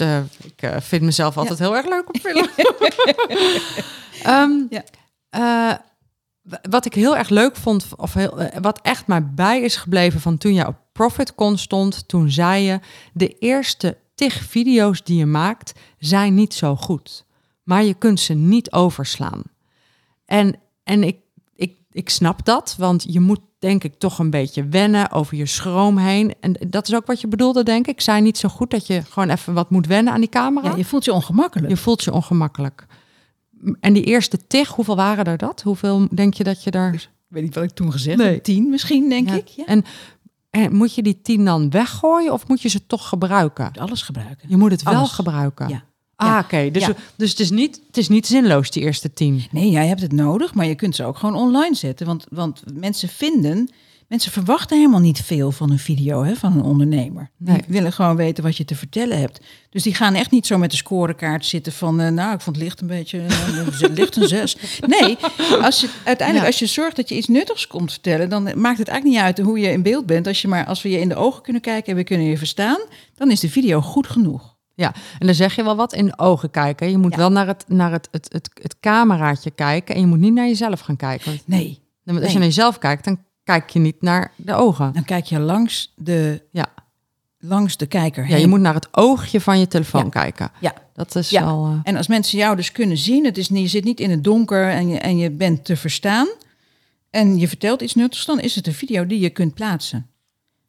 [0.56, 2.46] ik vind mezelf altijd heel erg leuk op film.
[4.22, 4.84] Ehm, Ja.
[6.70, 10.20] Wat ik heel erg leuk vond, of heel, eh, wat echt mij bij is gebleven
[10.20, 12.80] van toen jij op ProfitCon stond, toen zei je:
[13.12, 17.24] de eerste tig video's die je maakt zijn niet zo goed,
[17.62, 19.42] maar je kunt ze niet overslaan.
[20.24, 21.16] En, en ik,
[21.54, 25.46] ik, ik snap dat, want je moet denk ik toch een beetje wennen over je
[25.46, 26.34] schroom heen.
[26.40, 28.00] En dat is ook wat je bedoelde, denk ik.
[28.00, 30.70] Zei niet zo goed dat je gewoon even wat moet wennen aan die camera.
[30.70, 31.68] Ja, je voelt je ongemakkelijk.
[31.68, 32.86] Je voelt je ongemakkelijk.
[33.80, 35.62] En die eerste tig, hoeveel waren er dat?
[35.62, 36.94] Hoeveel denk je dat je daar...
[36.94, 38.32] Ik weet niet wat ik toen gezegd Nee.
[38.32, 38.42] heb.
[38.42, 39.34] Tien misschien, denk Ja.
[39.34, 39.48] ik.
[39.48, 39.64] Ja.
[39.64, 39.84] En,
[40.50, 43.70] en moet je die tien dan weggooien of moet je ze toch gebruiken?
[43.72, 44.48] Alles gebruiken.
[44.48, 45.68] Je moet het wel gebruiken.
[45.68, 45.84] Ja.
[46.16, 46.70] Ah, oké.
[46.70, 49.42] Dus, dus het, is niet, het is niet zinloos, die eerste tien.
[49.50, 52.06] Nee, jij hebt het nodig, maar je kunt ze ook gewoon online zetten.
[52.06, 53.70] Want, want mensen vinden,
[54.08, 57.30] mensen verwachten helemaal niet veel van een video hè, van een ondernemer.
[57.36, 57.56] Nee.
[57.56, 59.40] Die willen gewoon weten wat je te vertellen hebt.
[59.70, 62.56] Dus die gaan echt niet zo met de scorekaart zitten van, eh, nou, ik vond
[62.56, 64.56] het licht een beetje, eh, het licht een zes.
[64.86, 65.16] Nee,
[65.62, 66.46] als je, uiteindelijk Ja.
[66.46, 69.38] als je zorgt dat je iets nuttigs komt vertellen, dan maakt het eigenlijk niet uit
[69.46, 70.26] hoe je in beeld bent.
[70.26, 72.38] Als, je maar, als we je in de ogen kunnen kijken en we kunnen je
[72.38, 72.78] verstaan,
[73.14, 74.56] dan is de video goed genoeg.
[74.74, 76.90] Ja, en dan zeg je wel wat in de ogen kijken.
[76.90, 77.18] Je moet Ja.
[77.18, 80.46] wel naar, het, naar het, het, het, het cameraatje kijken en je moet niet naar
[80.46, 81.32] jezelf gaan kijken.
[81.44, 82.28] Nee, als Nee.
[82.28, 83.18] je naar jezelf kijkt, dan
[83.52, 84.92] kijk je niet naar de ogen.
[84.92, 86.66] dan kijk je langs de, Ja,
[87.38, 88.48] langs de kijker ja je heen.
[88.48, 90.08] moet naar het oogje van je telefoon Ja.
[90.10, 90.50] kijken.
[90.60, 90.74] Ja.
[90.94, 91.42] Dat is Ja.
[91.42, 91.66] al...
[91.66, 94.10] eh, En als mensen jou dus kunnen zien, het is niet, je zit niet in
[94.10, 96.28] het donker en je, en je bent te verstaan.
[97.10, 100.06] En je vertelt iets nuttigs, dan is het een video die je kunt plaatsen.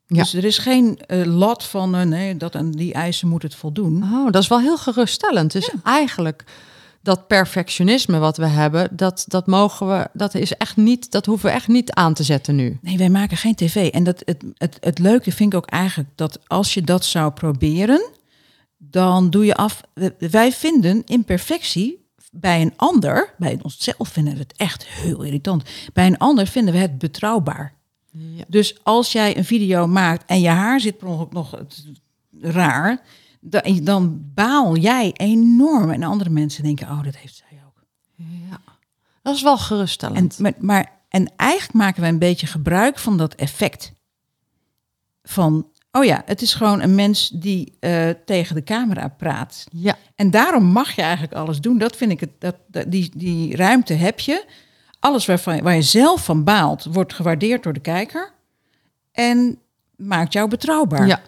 [0.08, 0.18] Ja.
[0.22, 4.04] Dus er is geen eh, lat van nee, dat en die eisen moet het voldoen.
[4.04, 5.52] Oh, dat is wel heel geruststellend.
[5.52, 6.44] Dus eigenlijk
[7.02, 11.50] dat perfectionisme wat we hebben, dat, dat mogen we, dat is echt niet, dat hoeven
[11.50, 12.78] we echt niet aan te zetten nu.
[12.82, 13.90] Nee, wij maken geen tv.
[13.90, 17.32] En dat, het, het, het leuke vind ik ook eigenlijk dat als je dat zou
[17.32, 18.10] proberen,
[18.78, 19.82] dan doe je af.
[20.18, 25.64] Wij vinden imperfectie bij een ander, bij onszelf vinden we het echt heel irritant.
[25.94, 27.74] Bij een ander vinden we het betrouwbaar.
[28.12, 28.44] Ja.
[28.48, 31.64] Dus als jij een video maakt en je haar zit per ongeluk nog
[32.42, 33.02] raar,
[33.84, 35.90] dan, baal jij enorm.
[35.92, 37.84] En andere mensen denken, oh, dat heeft zij ook.
[38.16, 38.60] ja.
[39.22, 40.40] Dat is wel En, geruststellend.
[40.40, 43.92] maar, maar, en eigenlijk maken wij een beetje gebruik van dat effect.
[45.24, 49.66] Van, oh ja, het is gewoon een mens die eh, tegen de camera praat.
[49.72, 51.78] ja, En daarom mag je eigenlijk alles doen.
[51.78, 54.46] Dat vind ik het, dat, dat- die, die ruimte heb je.
[55.00, 58.32] Alles waarvan, waar je zelf van baalt, wordt gewaardeerd door de kijker.
[59.12, 59.60] En
[59.96, 61.08] maakt jou betrouwbaar.
[61.08, 61.22] ja.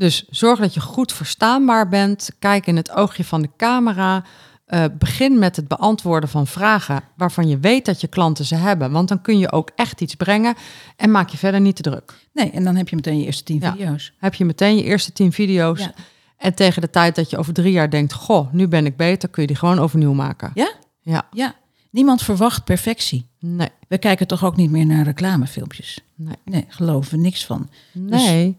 [0.00, 2.30] Dus zorg dat je goed verstaanbaar bent.
[2.38, 4.24] Kijk in het oogje van de camera.
[4.66, 8.90] eh, begin met het beantwoorden van vragen waarvan je weet dat je klanten ze hebben.
[8.90, 10.54] Want dan kun je ook echt iets brengen
[10.96, 12.14] en maak je verder niet te druk.
[12.32, 13.72] Nee, en dan heb je meteen je eerste tien Ja.
[13.72, 14.12] video's.
[14.18, 15.80] Heb je meteen je eerste tien video's.
[15.80, 15.92] Ja.
[16.36, 19.28] En tegen de tijd dat je over drie jaar denkt, goh, nu ben ik beter,
[19.28, 20.50] kun je die gewoon overnieuw maken.
[20.54, 20.72] Ja?
[21.00, 21.54] Ja, Ja.
[21.90, 23.26] Niemand verwacht perfectie.
[23.40, 26.00] nee, We kijken toch ook niet meer naar reclamefilmpjes.
[26.14, 27.68] nee, Nee, geloven we niks van.
[27.92, 28.58] nee.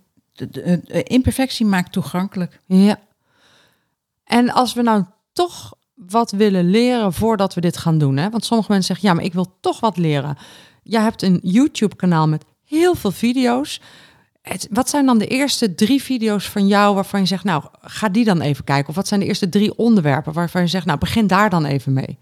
[0.49, 2.59] De, de- de imperfectie maakt toegankelijk.
[2.65, 2.99] Ja.
[4.23, 8.29] En als we nou toch wat willen leren voordat we dit gaan doen, hè?
[8.29, 10.37] want sommige mensen zeggen, ja, maar ik wil toch wat leren.
[10.83, 13.81] Jij hebt een YouTube-kanaal met heel veel video's.
[14.41, 18.09] Het- wat zijn dan de eerste drie video's van jou waarvan je zegt, nou, ga
[18.09, 18.89] die dan even kijken?
[18.89, 21.93] Of wat zijn de eerste drie onderwerpen waarvan je zegt, nou, begin daar dan even
[21.93, 22.17] mee?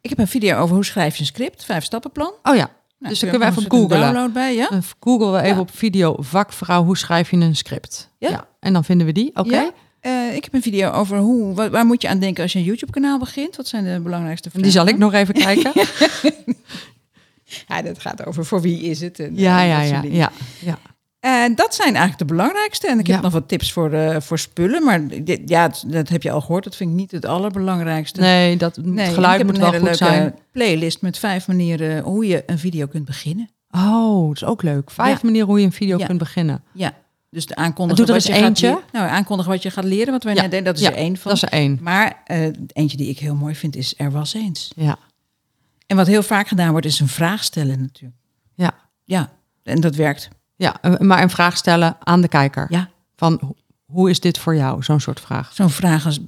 [0.00, 2.32] Ik heb een video over hoe schrijf je een script, vijf stappenplan.
[2.42, 2.70] Oh ja,
[3.08, 4.00] dus dan kun kunnen je we even googlen.
[4.00, 4.68] download bij, ja?
[4.68, 8.10] Dan Google we even op video vakvrouw, hoe schrijf je een script?
[8.18, 8.46] Ja.
[8.60, 9.70] En dan vinden we die, oké?
[10.00, 12.58] Eh, ik heb een video over hoe, waar, waar moet je aan denken als je
[12.58, 13.56] een YouTube-kanaal begint?
[13.56, 14.68] Wat zijn de belangrijkste vragen?
[14.68, 15.72] Die zal ik nog even kijken.
[17.68, 19.18] Ja, dat gaat over voor wie is het.
[19.20, 20.30] En, Ja, en ja, ja,
[20.60, 20.78] ja.
[21.22, 22.86] En dat zijn eigenlijk de belangrijkste.
[22.88, 23.22] En ik heb Ja.
[23.22, 24.84] nog wat tips voor, eh, voor spullen.
[24.84, 26.64] Maar dit, ja, dat heb je al gehoord.
[26.64, 28.20] Dat vind ik niet het allerbelangrijkste.
[28.20, 30.34] Nee, dat, Nee, het geluid moet wel goed leuke zijn.
[30.52, 33.50] playlist met vijf manieren hoe je een video kunt beginnen.
[33.70, 34.90] Oh, dat is ook leuk.
[34.90, 35.20] Vijf Ja.
[35.22, 36.06] manieren hoe je een video Ja.
[36.06, 36.62] kunt beginnen.
[36.72, 36.92] Ja,
[37.30, 38.06] dus de aankondigen.
[38.06, 38.68] Doe er wat eens je eentje.
[38.68, 40.12] Gaat, nou, aankondigen wat je gaat leren.
[40.12, 41.30] Wat wij net deden, dat is er één van.
[41.32, 41.78] Dat is er één.
[41.82, 44.72] Maar eh, eentje die ik heel mooi vind is Er was eens.
[44.76, 44.98] Ja,
[45.86, 48.20] En wat heel vaak gedaan wordt is een vraag stellen natuurlijk.
[48.54, 48.74] ja.
[49.04, 50.28] Ja, en dat werkt.
[50.56, 50.80] Ja.
[50.80, 52.66] eh, Maar een vraag stellen aan de kijker.
[52.70, 54.82] Ja, Van, ho- hoe is dit voor jou?
[54.82, 55.52] Zo'n soort vraag.
[55.54, 56.18] zo'n vraag als,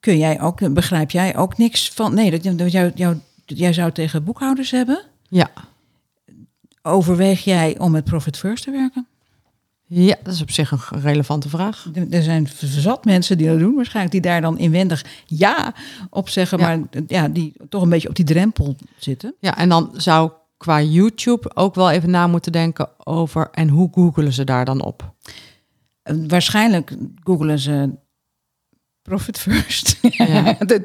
[0.00, 2.14] kun jij ook, begrijp jij ook niks van?
[2.14, 5.02] Nee, dat, dat jou, jou, jij zou tegen boekhouders hebben.
[5.28, 5.50] Ja.
[6.82, 9.06] Overweeg jij om met Profit First te werken?
[9.86, 11.86] ja, dat is op zich een relevante vraag.
[11.94, 15.74] Er- Er zijn zat mensen die dat doen waarschijnlijk, die daar dan inwendig ja
[16.10, 16.66] op zeggen, Ja.
[16.76, 19.34] maar ja, die toch een beetje op die drempel zitten.
[19.40, 20.30] Ja, en dan zou
[20.62, 23.48] qua YouTube ook wel even na moeten denken over...
[23.50, 25.12] en hoe googelen ze daar dan op?
[26.02, 27.90] En waarschijnlijk googelen ze
[29.02, 29.98] Profit First.
[30.10, 30.52] Ja.
[30.52, 30.82] Dat-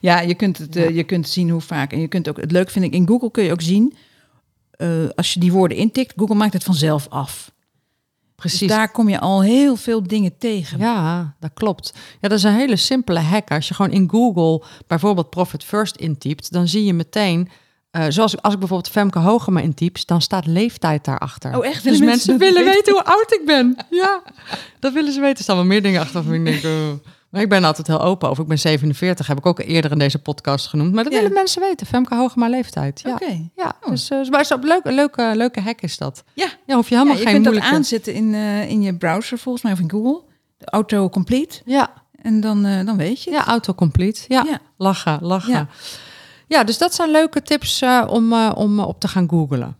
[0.00, 1.92] ja, je kunt, het, eh, je kunt zien hoe vaak.
[1.92, 3.94] En je kunt ook, het leuk vind ik, in Google kun je ook zien,
[4.70, 7.52] eh, als je die woorden intikt, Google maakt het vanzelf af.
[8.34, 8.58] Precies.
[8.58, 10.78] Dus daar kom je al heel veel dingen tegen.
[10.78, 11.92] Ja, dat klopt.
[12.20, 13.50] Ja, dat is een hele simpele hack.
[13.50, 17.48] Als je gewoon in Google bijvoorbeeld Profit First intypt, dan zie je meteen,
[17.90, 21.56] eh, zoals als ik bijvoorbeeld Femke Hogema intyp, dan staat leeftijd daarachter.
[21.58, 21.84] Oh, echt?
[21.84, 22.92] Dus mensen, willen weten?
[22.92, 23.76] hoe oud ik ben.
[23.90, 24.22] Ja,
[24.78, 25.36] dat willen ze weten.
[25.36, 26.22] Er staan wel meer dingen achter.
[26.22, 26.92] Van ik denk, oh.
[27.30, 28.42] Maar ik ben altijd heel open over.
[28.42, 30.92] Ik ben 47, heb ik ook eerder in deze podcast genoemd.
[30.94, 31.18] Maar dat Ja.
[31.18, 31.86] willen mensen weten.
[31.86, 33.00] Femke Hogema leeftijd.
[33.00, 33.50] Ja, Oké.
[33.56, 33.90] ja Oh.
[33.90, 36.24] dus, eh, maar zo leuke, leuke, leuke hack is dat.
[36.34, 36.46] Ja.
[36.66, 39.38] Ja, hoef je Ja, helemaal je geen kunt dat aanzetten in, eh, in je browser,
[39.38, 40.22] volgens mij, of in Google.
[40.58, 41.60] De autocomplete.
[41.64, 41.90] Ja,
[42.22, 43.38] En dan, eh, dan weet je het.
[43.38, 44.20] Ja, autocomplete.
[44.28, 44.58] Ja, Ja.
[44.76, 45.68] lachen, lachen.
[46.50, 46.64] Ja.
[46.64, 49.76] Dus dat zijn leuke tips eh, om, eh, om op te gaan googlen.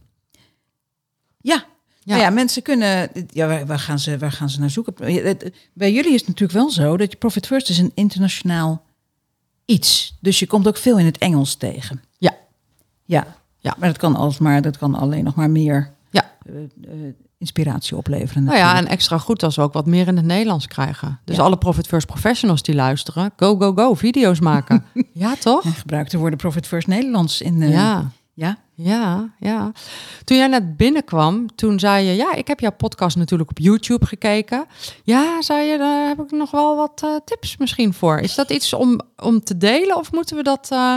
[1.40, 1.64] Ja.
[2.04, 2.16] Ja.
[2.16, 2.22] Ja.
[2.22, 3.10] ja, mensen kunnen.
[3.30, 4.94] Ja, waar, waar, gaan ze, waar gaan ze naar zoeken?
[5.72, 8.82] Bij jullie is het natuurlijk wel zo dat je Profit First is een internationaal
[9.64, 10.16] iets.
[10.20, 12.02] Dus je komt ook veel in het Engels tegen.
[12.18, 12.36] Ja.
[13.04, 13.36] Ja.
[13.58, 13.74] Ja.
[13.78, 16.36] Maar dat kan alsmaar, dat kan alleen nog maar meer Ja.
[16.46, 16.54] eh,
[17.40, 18.44] inspiratie opleveren.
[18.44, 18.88] Nou ja, natuurlijk.
[18.88, 21.20] en extra goed als we ook wat meer in het Nederlands krijgen.
[21.24, 21.42] Dus Ja.
[21.42, 24.84] alle Profit First professionals die luisteren, go, go, go, video's maken.
[25.12, 25.64] ja, toch?
[25.64, 27.62] En gebruik de woorden Profit First Nederlands in.
[27.62, 28.10] eh, Ja.
[28.34, 28.58] ja.
[28.74, 29.72] Ja, ja.
[30.24, 32.14] Toen jij net binnenkwam, toen zei je...
[32.14, 34.66] ja, ik heb jouw podcast natuurlijk op YouTube gekeken.
[35.02, 38.18] Ja, zei je, daar heb ik nog wel wat eh, tips misschien voor.
[38.18, 40.96] Is dat iets om, om te delen of moeten we dat eh,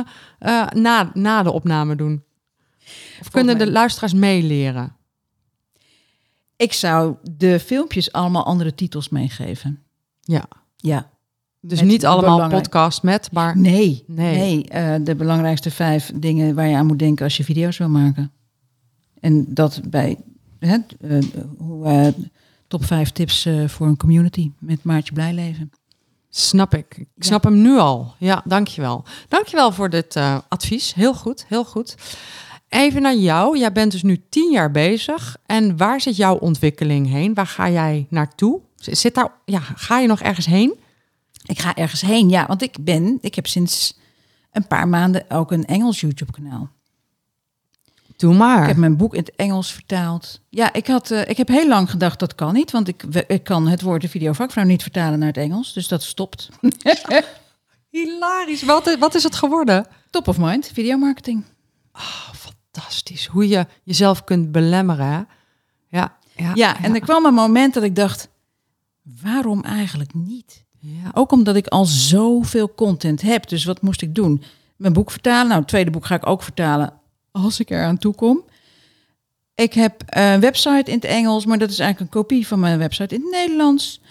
[0.69, 2.23] na, na de opname doen?
[3.21, 4.95] Of kunnen de luisteraars meeleren?
[6.63, 9.79] Ik zou de filmpjes allemaal andere titels meegeven.
[10.21, 10.43] Ja,
[10.77, 11.09] Ja.
[11.61, 13.57] dus Met niet allemaal belangrijk- podcast met, maar...
[13.57, 14.37] Nee, Nee.
[14.37, 14.67] nee.
[14.69, 18.31] eh, de belangrijkste vijf dingen waar je aan moet denken als je video's wil maken.
[19.19, 20.17] En dat bij
[20.59, 22.13] hè, eh, eh,
[22.67, 25.71] top vijf tips voor een community met Maartje Blijleven.
[26.29, 26.85] Snap ik.
[26.97, 27.25] Ik Ja.
[27.25, 28.13] snap hem nu al.
[28.19, 29.03] Ja, dankjewel.
[29.27, 30.15] Dankjewel voor dit
[30.49, 30.93] advies.
[30.93, 31.95] Heel goed, heel goed.
[32.73, 33.57] Even naar jou.
[33.57, 35.37] Jij bent dus nu tien jaar bezig.
[35.45, 37.33] En waar zit jouw ontwikkeling heen?
[37.33, 38.59] Waar ga jij naartoe?
[38.75, 40.73] Zit daar, ja, ga je nog ergens heen?
[41.45, 43.97] Ik ga ergens heen, ja, want ik ben, ik heb sinds
[44.51, 46.69] een paar maanden ook een Engels YouTube kanaal.
[48.17, 48.61] Doe maar.
[48.61, 50.41] Ik heb mijn boek in het Engels vertaald.
[50.49, 53.43] Ja, ik, had, eh, ik heb heel lang gedacht dat kan niet, want ik, ik
[53.43, 56.49] kan het woord de videovakvrouw niet vertalen naar het Engels, dus dat stopt.
[57.89, 58.63] Hilarisch.
[58.63, 59.87] Wat, wat is het geworden?
[60.09, 61.43] Top of mind, videomarketing.
[62.73, 63.25] Fantastisch.
[63.25, 65.27] Hoe je jezelf kunt belemmeren.
[65.87, 68.29] Ja, ja, Ja, en er kwam een moment dat ik dacht,
[69.21, 70.63] waarom eigenlijk niet?
[70.79, 71.11] Ja.
[71.13, 73.47] Ook omdat ik al zoveel content heb.
[73.47, 74.43] Dus wat moest ik doen?
[74.75, 75.47] Mijn boek vertalen.
[75.47, 76.93] Nou, het tweede boek ga ik ook vertalen
[77.31, 78.43] als ik er aan toe kom.
[79.55, 82.77] Ik heb een website in het Engels, maar dat is eigenlijk een kopie van mijn
[82.77, 84.01] website in het Nederlands.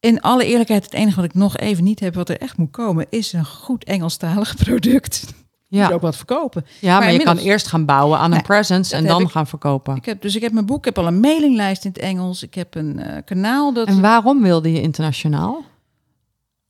[0.00, 2.70] In alle eerlijkheid, het enige wat ik nog even niet heb, wat er echt moet
[2.70, 5.43] komen, is een goed Engelstalig product.
[5.76, 5.90] Ja.
[5.90, 6.64] Ook wat verkopen.
[6.80, 9.28] ja, maar, je inmiddels- kan eerst gaan bouwen aan een Nee, presence en dan ik.
[9.28, 9.96] gaan verkopen.
[9.96, 12.42] Ik heb, dus ik heb mijn boek, ik heb al een mailinglijst in het Engels.
[12.42, 13.86] Ik heb een eh, kanaal dat.
[13.86, 15.64] En waarom wilde je internationaal?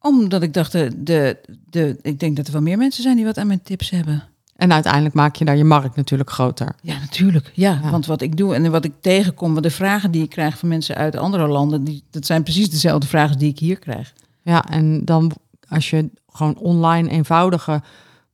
[0.01, 1.37] Omdat ik dacht, de, de,
[1.71, 4.23] de, ik denk dat er wel meer mensen zijn die wat aan mijn tips hebben.
[4.57, 6.75] En uiteindelijk maak je daar je markt natuurlijk groter.
[6.83, 7.51] Ja, natuurlijk.
[7.55, 7.91] Ja, Ja.
[7.91, 10.69] want wat ik doe en wat ik tegenkom, wat de vragen die ik krijg van
[10.69, 14.13] mensen uit andere landen, die, dat zijn precies dezelfde vragen die ik hier krijg.
[14.43, 15.33] Ja, en dan
[15.69, 17.83] als je gewoon online eenvoudige,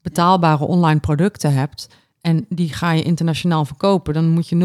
[0.03, 1.89] betaalbare online producten hebt
[2.21, 4.63] en die ga je internationaal verkopen, dan moet je 0,0000001%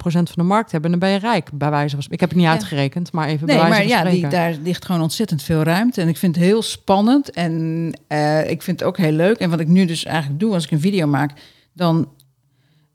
[0.00, 2.04] van de markt hebben en dan ben je rijk, bij wijze van.
[2.08, 2.52] Ik heb het niet Ja.
[2.52, 5.62] uitgerekend, maar even Nee, bij wijze maar van ja, die, daar ligt gewoon ontzettend veel
[5.62, 6.00] ruimte.
[6.00, 7.30] En ik vind het heel spannend.
[7.30, 9.38] En eh, ik vind het ook heel leuk.
[9.38, 11.32] En wat ik nu dus eigenlijk doe als ik een video maak,
[11.72, 12.08] dan.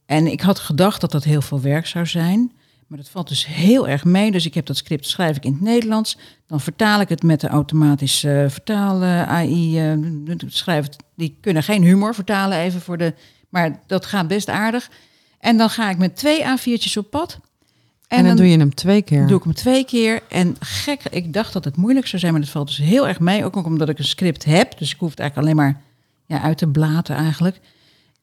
[0.06, 2.52] En ik had gedacht dat dat heel veel werk zou zijn.
[2.90, 4.32] Maar dat valt dus heel erg mee.
[4.32, 6.18] Dus ik heb dat script, schrijf ik in het Nederlands.
[6.48, 9.80] Dan vertaal ik het met de automatische eh, vertaal eh, AI.
[9.80, 13.14] eh, schrijf het, die kunnen geen humor vertalen even voor de.
[13.50, 14.90] Maar dat gaat best aardig.
[15.40, 17.40] En dan ga ik met twee A4'tjes op pad.
[18.08, 19.28] en dan, doe je hem twee keer.
[19.28, 20.22] Doe ik hem twee keer.
[20.30, 23.20] En gek, ik dacht dat het moeilijk zou zijn, maar dat valt dus heel erg
[23.20, 23.46] mee.
[23.46, 24.78] Ook omdat ik een script heb.
[24.78, 25.82] Dus ik hoef het eigenlijk alleen maar
[26.26, 27.60] ja, uit te blaten eigenlijk.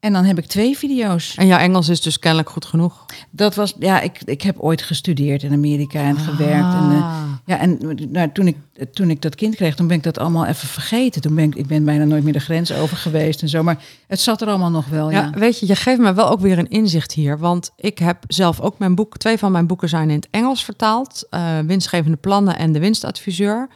[0.07, 1.35] En dan heb ik twee video's.
[1.35, 3.05] En jouw Engels is dus kennelijk goed genoeg.
[3.29, 6.73] Dat was, ja, ik, ik heb ooit gestudeerd in Amerika en gewerkt.
[6.73, 7.23] En, eh, Ah.
[7.45, 7.77] ja, en
[8.11, 8.57] nou, toen, ik,
[8.93, 11.21] toen ik dat kind kreeg, toen ben ik dat allemaal even vergeten.
[11.21, 13.63] Toen ben ik, ik ben bijna nooit meer de grens over geweest en zo.
[13.63, 13.77] Maar
[14.07, 15.21] het zat er allemaal nog wel, ja.
[15.33, 17.37] Ja, weet je, je geeft me wel ook weer een inzicht hier.
[17.39, 20.63] Want ik heb zelf ook mijn boek, twee van mijn boeken zijn in het Engels
[20.63, 21.27] vertaald.
[21.29, 23.67] eh, winstgevende plannen en de winstadviseur.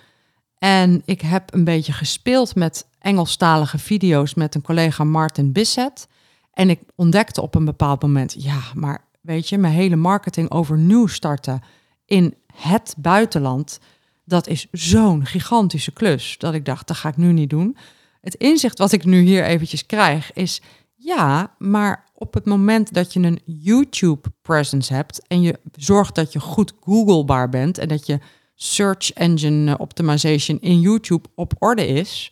[0.57, 6.07] En ik heb een beetje gespeeld met Engelstalige video's met een collega Martin Bissett.
[6.51, 11.07] En ik ontdekte op een bepaald moment, ja, maar weet je, mijn hele marketing overnieuw
[11.07, 11.61] starten
[12.05, 13.79] in het buitenland,
[14.25, 16.35] dat is zo'n gigantische klus.
[16.37, 17.77] Dat ik dacht, dat ga ik nu niet doen.
[18.21, 20.61] Het inzicht wat ik nu hier eventjes krijg is,
[20.95, 26.33] ja, maar op het moment dat je een YouTube presence hebt en je zorgt dat
[26.33, 28.19] je goed Googlebaar bent en dat je
[28.55, 32.31] search engine optimization in YouTube op orde is,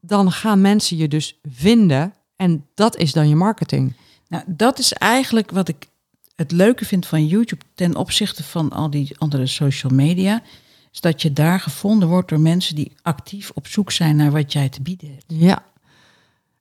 [0.00, 3.96] dan gaan mensen je dus vinden en dat is dan je marketing.
[4.28, 5.88] Nou, dat is eigenlijk wat ik
[6.36, 10.42] het leuke vind van YouTube ten opzichte van al die andere social media.
[10.92, 14.52] Is dat je daar gevonden wordt door mensen die actief op zoek zijn naar wat
[14.52, 15.24] jij te bieden hebt.
[15.26, 15.64] Ja.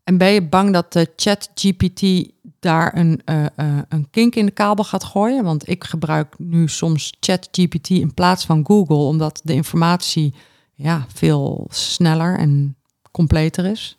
[0.03, 4.51] En ben je bang dat de ChatGPT daar een, eh, eh, een kink in de
[4.51, 5.43] kabel gaat gooien?
[5.43, 10.33] Want ik gebruik nu soms ChatGPT in plaats van Google, omdat de informatie
[10.73, 12.75] ja, veel sneller en
[13.11, 13.97] completer is.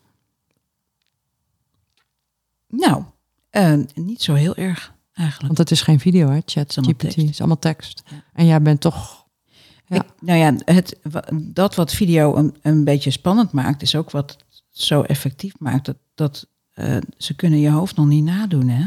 [2.76, 3.02] Nou,
[3.50, 5.46] eh, niet zo heel erg eigenlijk.
[5.46, 6.24] Want het is geen video, hè?
[6.24, 7.18] allemaal ChatGPT tekst.
[7.18, 8.02] is allemaal tekst.
[8.10, 8.24] Ja.
[8.32, 9.26] En jij bent toch.
[9.86, 9.96] Ja.
[9.96, 10.98] Ik, nou ja, het,
[11.32, 15.84] dat wat video een, een beetje spannend maakt, is ook wat het zo effectief maakt.
[15.84, 18.86] Dat, dat eh, ze kunnen je hoofd nog niet nadoen, hè?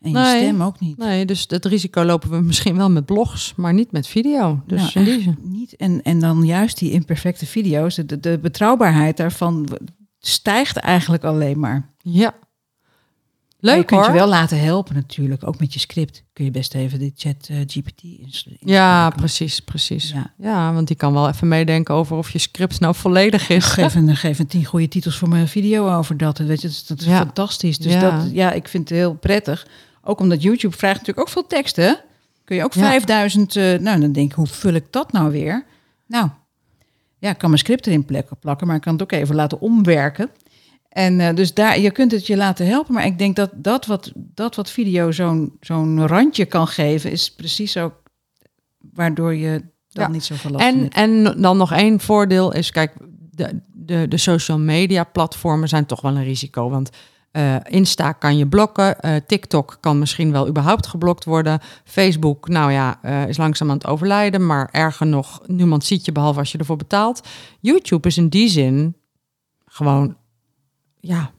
[0.00, 0.96] En je stem ook niet.
[0.96, 4.62] Nee, dus het risico lopen we misschien wel met blogs, maar niet met video.
[4.66, 5.38] Dus Nou, in die zin.
[5.42, 5.76] niet.
[5.76, 9.68] En, en dan juist die imperfecte video's, de, de betrouwbaarheid daarvan
[10.18, 11.90] stijgt eigenlijk alleen maar.
[12.02, 12.34] Ja.
[13.60, 14.10] Leuk je kunt hoor.
[14.10, 16.22] je wel laten helpen natuurlijk, ook met je script.
[16.32, 20.10] Kun je best even de chat eh, GPT ins- Ja, precies, precies.
[20.10, 20.32] Ja.
[20.38, 20.72] Ja.
[20.72, 23.64] want die kan wel even meedenken over of je script nou volledig is.
[23.64, 26.38] Geef een, geef een tien goede titels voor mijn video over dat.
[26.38, 27.18] Weet je, dat is, Ja.
[27.18, 27.78] fantastisch.
[27.78, 28.00] Dus Ja.
[28.00, 29.66] dat, ja, ik vind het heel prettig.
[30.02, 31.84] Ook omdat YouTube vraagt natuurlijk ook veel teksten.
[31.84, 31.94] hè?
[32.44, 32.80] Kun je ook Ja.
[32.88, 33.56] 5000...
[33.56, 35.64] eh, nou, dan denk ik, hoe vul ik dat nou weer?
[36.06, 36.28] Nou,
[37.18, 39.60] ja, ik kan mijn script erin plekken, plakken, maar ik kan het ook even laten
[39.60, 40.30] omwerken.
[40.98, 42.94] En eh, dus daar, je kunt het je laten helpen.
[42.94, 47.34] Maar ik denk dat dat wat, dat wat video zo'n zo'n randje kan geven, is
[47.34, 48.02] precies ook
[48.92, 50.08] waardoor je dan Ja.
[50.10, 50.94] niet zoveel last En, hebt.
[50.94, 52.92] en dan nog één voordeel is, kijk,
[53.30, 56.70] de, de, de social media platformen zijn toch wel een risico.
[56.70, 56.90] Want
[57.30, 61.60] eh, Insta kan je blokken, eh, TikTok kan misschien wel überhaupt geblokt worden.
[61.84, 66.38] Facebook, nou ja, is langzaam aan het overlijden, maar erger nog, niemand ziet je behalve
[66.38, 67.28] als je ervoor betaalt.
[67.60, 68.96] YouTube is in die zin
[69.66, 70.16] gewoon,
[71.00, 71.30] ja,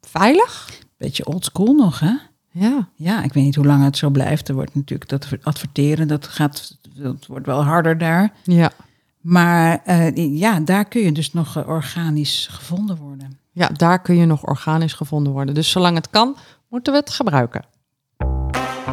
[0.00, 0.68] veilig.
[0.96, 2.14] Beetje oldschool nog, hè?
[2.50, 4.48] Ja, Ja, ik weet niet hoe lang het zo blijft.
[4.48, 8.32] Er wordt natuurlijk dat adverteren, dat gaat, dat wordt wel harder daar.
[8.42, 8.72] ja.
[9.20, 13.38] Maar eh, ja, daar kun je dus nog eh, organisch gevonden worden.
[13.52, 15.54] Ja, daar kun je nog organisch gevonden worden.
[15.54, 16.36] Dus zolang het kan,
[16.68, 17.64] moeten we het gebruiken.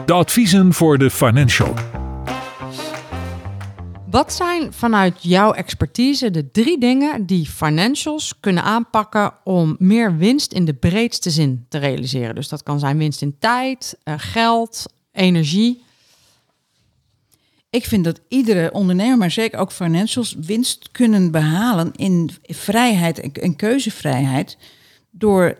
[0.05, 1.73] De adviezen voor de financial.
[4.15, 10.51] Wat zijn vanuit jouw expertise de drie dingen die financials kunnen aanpakken om meer winst
[10.53, 12.35] in de breedste zin te realiseren?
[12.35, 15.83] Dus dat kan zijn winst in tijd, eh, geld, energie.
[17.69, 23.55] Ik vind dat iedere ondernemer, maar zeker ook financials, winst kunnen behalen in vrijheid en-
[23.55, 24.57] keuzevrijheid
[25.11, 25.57] door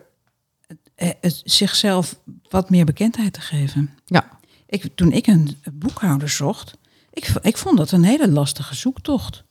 [0.66, 3.98] het- het zichzelf wat meer bekendheid te geven.
[4.04, 4.34] Ja,
[4.68, 6.75] Ik, toen ik een boekhouder zocht,
[7.16, 9.44] ik, ik vond dat een hele lastige zoektocht.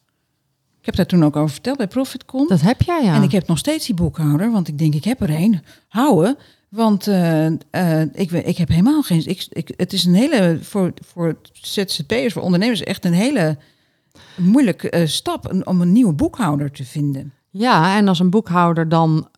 [0.79, 2.47] Ik heb daar toen ook over verteld bij Profitcom.
[2.47, 3.15] dat heb jij ja.
[3.15, 5.61] En ik heb nog steeds die boekhouder, want ik denk, ik heb er een.
[5.87, 6.37] Houden.
[6.69, 9.25] Want eh, eh, ik, ik heb helemaal geen.
[9.25, 10.59] Ik, ik, het is een hele.
[10.61, 13.57] Voor, voor ZZP'ers, voor ondernemers, echt een hele
[14.35, 17.33] moeilijke eh, stap om een nieuwe boekhouder te vinden.
[17.49, 19.29] Ja, en als een boekhouder dan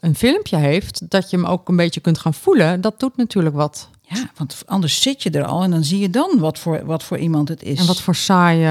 [0.00, 3.54] een filmpje heeft, dat je hem ook een beetje kunt gaan voelen, dat doet natuurlijk
[3.54, 3.90] wat.
[4.08, 7.02] Ja, want anders zit je er al en dan zie je dan wat voor, wat
[7.02, 7.78] voor iemand het is.
[7.78, 8.64] En wat voor saaie.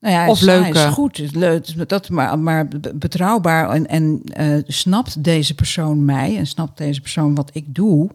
[0.00, 0.78] Nou ja, Of leuke.
[0.78, 5.54] is goed, het is leuk, dat, maar, maar be- betrouwbaar en, en eh, snapt deze
[5.54, 8.10] persoon mij en snapt deze persoon wat ik doe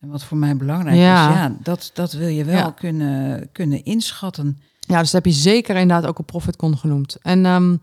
[0.00, 1.28] en wat voor mij belangrijk Ja.
[1.30, 1.34] is.
[1.34, 2.70] Ja, dat, dat wil je wel Ja.
[2.70, 4.58] kunnen, kunnen inschatten.
[4.80, 7.16] Ja, dus dat heb je zeker inderdaad ook op ProfitCon genoemd.
[7.22, 7.76] En ehm,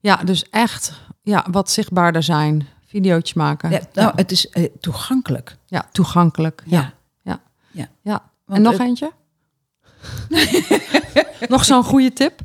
[0.00, 3.70] ja, dus echt ja, wat zichtbaarder zijn, videootjes maken.
[3.70, 5.56] Ja, nou, het is eh, toegankelijk.
[5.66, 6.62] Ja, toegankelijk.
[6.66, 6.92] Ja.
[7.72, 7.88] Ja.
[8.02, 8.30] Ja.
[8.46, 9.12] en nog het- eentje?
[11.48, 12.40] nog zo'n goede tip?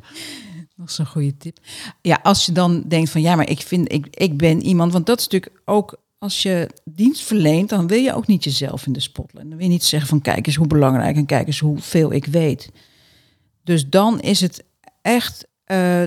[0.86, 1.58] Is een goede tip.
[2.02, 5.06] Ja, als je dan denkt van ja, maar ik vind, ik, ik ben iemand, want
[5.06, 8.92] dat is natuurlijk ook als je dienst verleent, dan wil je ook niet jezelf in
[8.92, 9.48] de spotlight.
[9.48, 12.24] Dan wil je niet zeggen van kijk eens hoe belangrijk en kijk eens hoeveel ik
[12.26, 12.70] weet.
[13.64, 14.64] Dus dan is het
[15.02, 16.02] echt eh,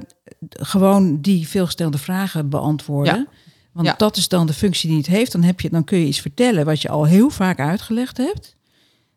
[0.49, 3.15] gewoon die veelgestelde vragen beantwoorden.
[3.15, 3.27] Ja.
[3.73, 3.93] Want Ja.
[3.97, 5.31] dat is dan de functie die het heeft.
[5.31, 8.55] Dan, heb je, dan kun je iets vertellen wat je al heel vaak uitgelegd hebt.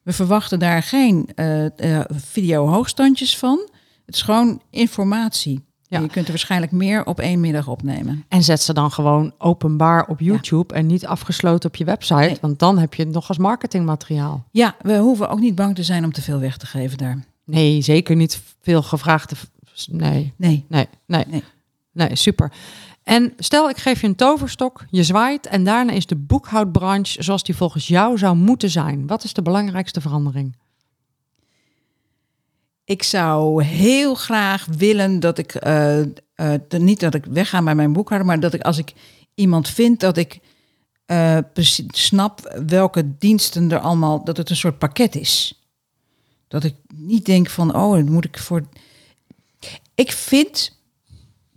[0.02, 3.68] We verwachten daar geen eh, eh, video hoogstandjes van.
[4.06, 5.64] Het is gewoon informatie.
[5.82, 5.96] Ja.
[5.96, 8.24] En Je kunt er waarschijnlijk meer op één middag opnemen.
[8.28, 12.14] En zet ze dan gewoon openbaar op YouTube en niet afgesloten op je website.
[12.14, 12.36] Nee.
[12.40, 14.44] Want dan heb je het nog als marketingmateriaal.
[14.50, 17.24] Ja, we hoeven ook niet bang te zijn om te veel weg te geven daar.
[17.44, 19.34] Nee, zeker niet veel gevraagde.
[19.90, 20.64] Nee, Nee.
[20.68, 21.24] nee, nee.
[21.28, 21.42] Nee.
[21.92, 22.52] Nee, super.
[23.02, 27.42] En stel, ik geef je een toverstok, je zwaait en daarna is de boekhoudbranche zoals
[27.42, 29.06] die volgens jou zou moeten zijn.
[29.06, 30.56] Wat is de belangrijkste verandering?
[32.84, 36.00] Ik zou heel graag willen dat ik, eh,
[36.34, 38.92] eh, niet dat ik wegga bij mijn boekhouder, maar dat ik als ik
[39.34, 40.40] iemand vind dat ik
[41.06, 41.38] eh,
[41.88, 45.62] snap welke diensten er allemaal, dat het een soort pakket is.
[46.48, 48.62] Dat ik niet denk van, oh, dat moet ik voor.
[49.94, 50.78] Ik vind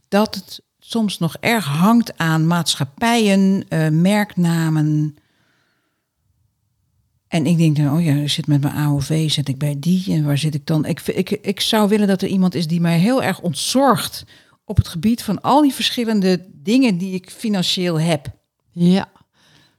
[0.07, 5.17] dat het soms nog erg hangt aan maatschappijen, eh, merknamen.
[7.27, 10.25] En ik denk dan, oh ja, zit met mijn AOV, zit ik bij die en
[10.25, 10.86] waar zit ik dan?
[10.86, 14.25] Ik, ik, ik zou willen dat er iemand is die mij heel erg ontzorgt
[14.65, 18.31] op het gebied van al die verschillende dingen die ik financieel heb.
[18.71, 19.09] Ja,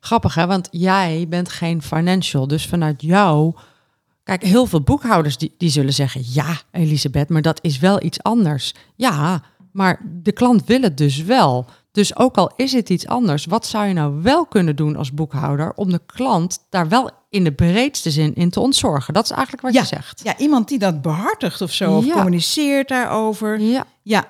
[0.00, 3.54] grappig hè, want jij bent geen financial, dus vanuit jou...
[4.22, 6.22] Kijk, heel veel boekhouders die, die zullen zeggen...
[6.24, 8.74] ja, Elisabeth, maar dat is wel iets anders.
[8.96, 9.42] Ja,
[9.76, 11.66] maar de klant wil het dus wel.
[11.92, 15.12] Dus ook al is het iets anders, wat zou je nou wel kunnen doen als
[15.12, 15.72] boekhouder...
[15.74, 19.14] om de klant daar wel in de breedste zin in te ontzorgen?
[19.14, 19.80] Dat is eigenlijk wat Ja.
[19.80, 20.20] je zegt.
[20.24, 22.12] Ja, iemand die dat behartigt of zo, of Ja.
[22.14, 23.60] communiceert daarover.
[23.60, 24.28] Ja, Ja,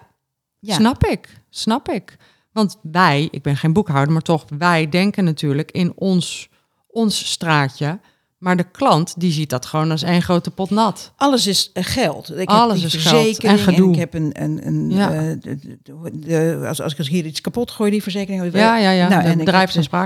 [0.58, 0.74] ja.
[0.74, 2.16] Snap ik, snap ik.
[2.52, 6.48] Want wij, ik ben geen boekhouder, maar toch, wij denken natuurlijk in ons,
[6.86, 7.98] ons straatje.
[8.46, 11.12] Maar de klant, die ziet dat gewoon als één grote pot nat.
[11.16, 12.38] Alles is eh, geld.
[12.38, 13.92] Ik Alles heb is geld en gedoe.
[13.92, 15.10] ik heb een, een, een Ja.
[15.12, 15.78] eh, de-
[16.12, 18.52] de- als, als ik hier iets kapot gooi, die verzekering.
[18.52, 19.08] Ja, ja, ja.
[19.08, 19.28] Nou, de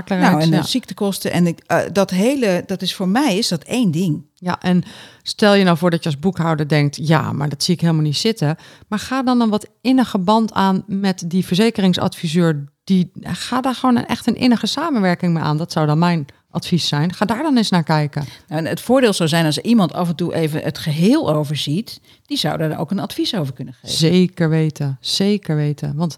[0.07, 0.19] en.
[0.19, 3.63] Nou, en de ziektekosten en ik, eh, dat hele, dat is voor mij is dat
[3.63, 4.25] één ding.
[4.35, 4.83] ja, en
[5.23, 7.07] stel je nou voor dat je als boekhouder denkt...
[7.07, 8.55] ja, maar dat zie ik helemaal niet zitten.
[8.87, 12.63] Maar ga dan een wat innige band aan met die verzekeringsadviseur.
[12.83, 15.57] Die, ga daar gewoon een, echt een innige samenwerking mee aan.
[15.57, 17.13] Dat zou dan mijn advies zijn.
[17.13, 18.25] Ga daar dan eens naar kijken.
[18.47, 22.37] En het voordeel zou zijn als iemand af en toe even het geheel overziet, die
[22.37, 23.97] zou daar ook een advies over kunnen geven.
[23.97, 25.95] Zeker weten, zeker weten.
[25.95, 26.17] Want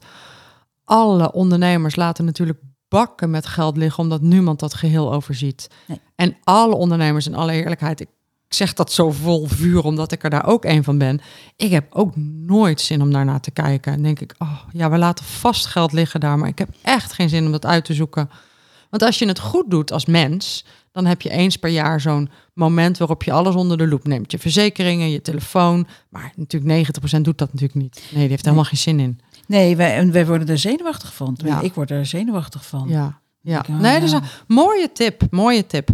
[0.83, 5.69] alle ondernemers laten natuurlijk bakken met geld liggen omdat niemand dat geheel overziet.
[5.87, 5.99] Nee.
[6.15, 8.07] En alle ondernemers, in alle eerlijkheid, ik
[8.47, 11.21] zeg dat zo vol vuur omdat ik er daar ook een van ben.
[11.55, 12.15] Ik heb ook
[12.45, 13.93] nooit zin om daarnaar te kijken.
[13.93, 17.13] En denk ik, oh ja, we laten vast geld liggen daar, maar ik heb echt
[17.13, 18.29] geen zin om dat uit te zoeken.
[18.93, 22.29] Want als je het goed doet als mens, dan heb je eens per jaar zo'n
[22.53, 24.31] moment waarop je alles onder de loep neemt.
[24.31, 25.87] Je verzekeringen, je telefoon.
[26.09, 26.87] Maar natuurlijk
[27.17, 28.03] 90% doet dat natuurlijk niet.
[28.09, 29.19] Nee, die heeft helemaal geen zin in.
[29.47, 31.37] Nee, wij, en wij worden er zenuwachtig van.
[31.43, 31.61] Ja.
[31.61, 32.87] Ik word er zenuwachtig van.
[32.87, 33.65] Ja, ja.
[33.69, 35.89] Oh, Nee, dus een mooie tip, mooie tip.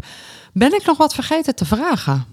[0.53, 2.25] Ben ik nog wat vergeten te vragen?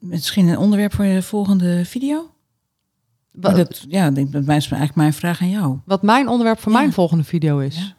[0.00, 2.30] misschien een onderwerp voor je volgende video?
[3.38, 5.78] Dat, ja, dat is eigenlijk mijn vraag aan jou.
[5.84, 6.78] Wat mijn onderwerp voor Ja.
[6.78, 7.76] mijn volgende video is.
[7.76, 7.94] Ja.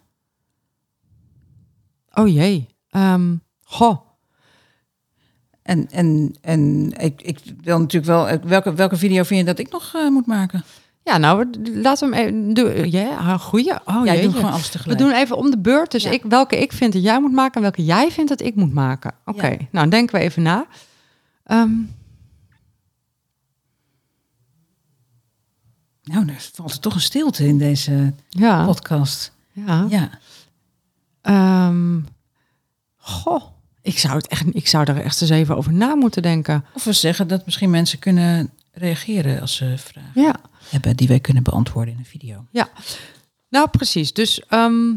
[2.21, 2.67] Oh jee.
[2.89, 3.97] Ehm, goh.
[5.61, 8.27] En, en, en ik, ik wil natuurlijk wel...
[8.29, 10.63] eh, Welke, welke video vind je dat ik nog eh, moet maken?
[11.03, 12.91] Ja, nou, laten we hem even doen.
[12.91, 13.73] Ja, goeie.
[13.85, 15.91] Oh, ja, doe gewoon alles We doen even om de beurt.
[15.91, 16.11] Dus Ja.
[16.11, 18.73] ik, welke ik vind dat jij moet maken en welke jij vindt dat ik moet
[18.73, 19.13] maken.
[19.25, 20.65] Oké, nou denken we even na.
[21.43, 21.71] Ehm,
[26.07, 29.31] Nou, er valt er toch een stilte in deze ja, podcast.
[29.51, 29.85] ja.
[29.89, 30.09] Ja.
[31.21, 31.99] Ehm,
[32.97, 33.43] goh,
[33.81, 36.65] ik zou, het echt, ik zou er echt eens even over na moeten denken.
[36.73, 40.35] Of we zeggen dat misschien mensen kunnen reageren als ze vragen Ja,
[40.69, 42.45] hebben die wij kunnen beantwoorden in een video.
[42.51, 42.69] ja.
[43.49, 44.13] Nou, precies.
[44.13, 44.95] Dus, ehm,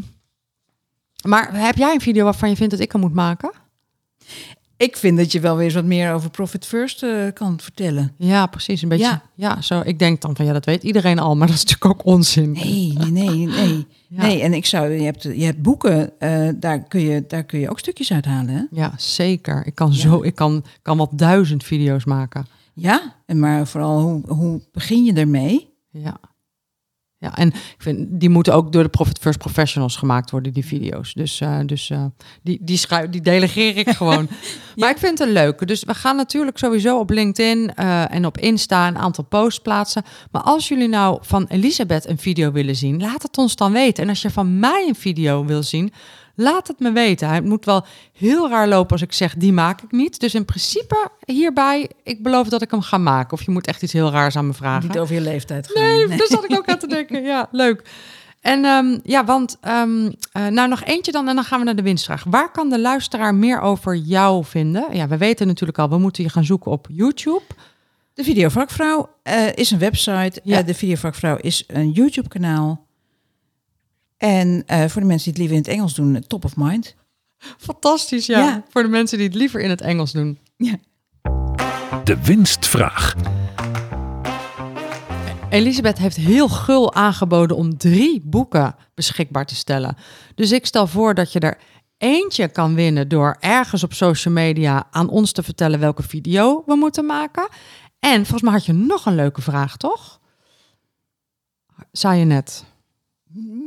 [1.27, 3.51] maar heb jij een video waarvan je vindt dat ik hem moet maken?
[4.81, 8.13] Ik vind dat je wel weer eens wat meer over Profit First eh, kan vertellen.
[8.17, 8.81] Ja, precies.
[8.81, 9.05] Een beetje.
[9.05, 9.21] Ja.
[9.35, 9.61] Ja.
[9.61, 9.81] zo.
[9.85, 12.51] Ik denk dan van ja, dat weet iedereen al, maar dat is natuurlijk ook onzin.
[12.51, 13.85] Nee, nee, nee, nee.
[14.07, 14.21] Ja.
[14.21, 17.59] Nee, en ik zou, je hebt, je hebt boeken, eh, daar, kun je, daar kun
[17.59, 18.49] je ook stukjes uithalen.
[18.49, 18.63] Hè?
[18.71, 19.65] Ja, zeker.
[19.65, 22.45] Ik kan zo, ik kan, kan wel duizend video's maken.
[22.73, 25.73] Ja, en maar vooral hoe, hoe begin je ermee?
[25.89, 26.19] Ja.
[27.21, 30.65] Ja, en ik vind die moeten ook door de Profit First Professionals gemaakt worden, die
[30.65, 31.13] video's.
[31.13, 32.05] Dus, eh, dus eh,
[32.41, 34.27] die, die, die delegeer ik gewoon.
[34.75, 35.65] Maar ik vind het een leuke.
[35.65, 40.03] Dus we gaan natuurlijk sowieso op LinkedIn eh, en op Insta een aantal posts plaatsen.
[40.31, 44.03] Maar als jullie nou van Elisabeth een video willen zien, laat het ons dan weten.
[44.03, 45.93] En als je van mij een video wil zien,
[46.35, 47.29] laat het me weten.
[47.29, 50.19] Het moet wel heel raar lopen als ik zeg, die maak ik niet.
[50.19, 53.33] Dus in principe hierbij, ik beloof dat ik hem ga maken.
[53.33, 54.87] Of je moet echt iets heel raars aan me vragen.
[54.87, 55.83] Niet over je leeftijd gaan.
[55.83, 57.23] Nee, daar zat ik ook aan te denken.
[57.23, 57.83] Ja, leuk.
[58.41, 61.75] En ehm, ja, want ehm, eh, nou nog eentje dan en dan gaan we naar
[61.75, 62.23] de winstvraag.
[62.23, 64.85] Waar kan de luisteraar meer over jou vinden?
[64.91, 67.41] Ja, we weten natuurlijk al, we moeten je gaan zoeken op YouTube.
[68.13, 70.39] De Videovakvrouw eh, is een website.
[70.43, 70.57] Ja.
[70.57, 72.85] Eh, de Videovakvrouw is een YouTube-kanaal.
[74.21, 76.95] En eh, voor de mensen die het liever in het Engels doen, top of mind.
[77.57, 78.39] Fantastisch, ja.
[78.39, 78.63] Ja.
[78.69, 80.39] Voor de mensen die het liever in het Engels doen.
[80.57, 80.75] Ja.
[82.03, 83.15] De winstvraag.
[85.49, 89.95] Elisabeth heeft heel gul aangeboden om drie boeken beschikbaar te stellen.
[90.35, 91.57] Dus ik stel voor dat je er
[91.97, 96.75] eentje kan winnen door ergens op social media aan ons te vertellen welke video we
[96.75, 97.47] moeten maken.
[97.99, 100.19] En volgens mij had je nog een leuke vraag, toch?
[101.91, 102.69] Zei je net.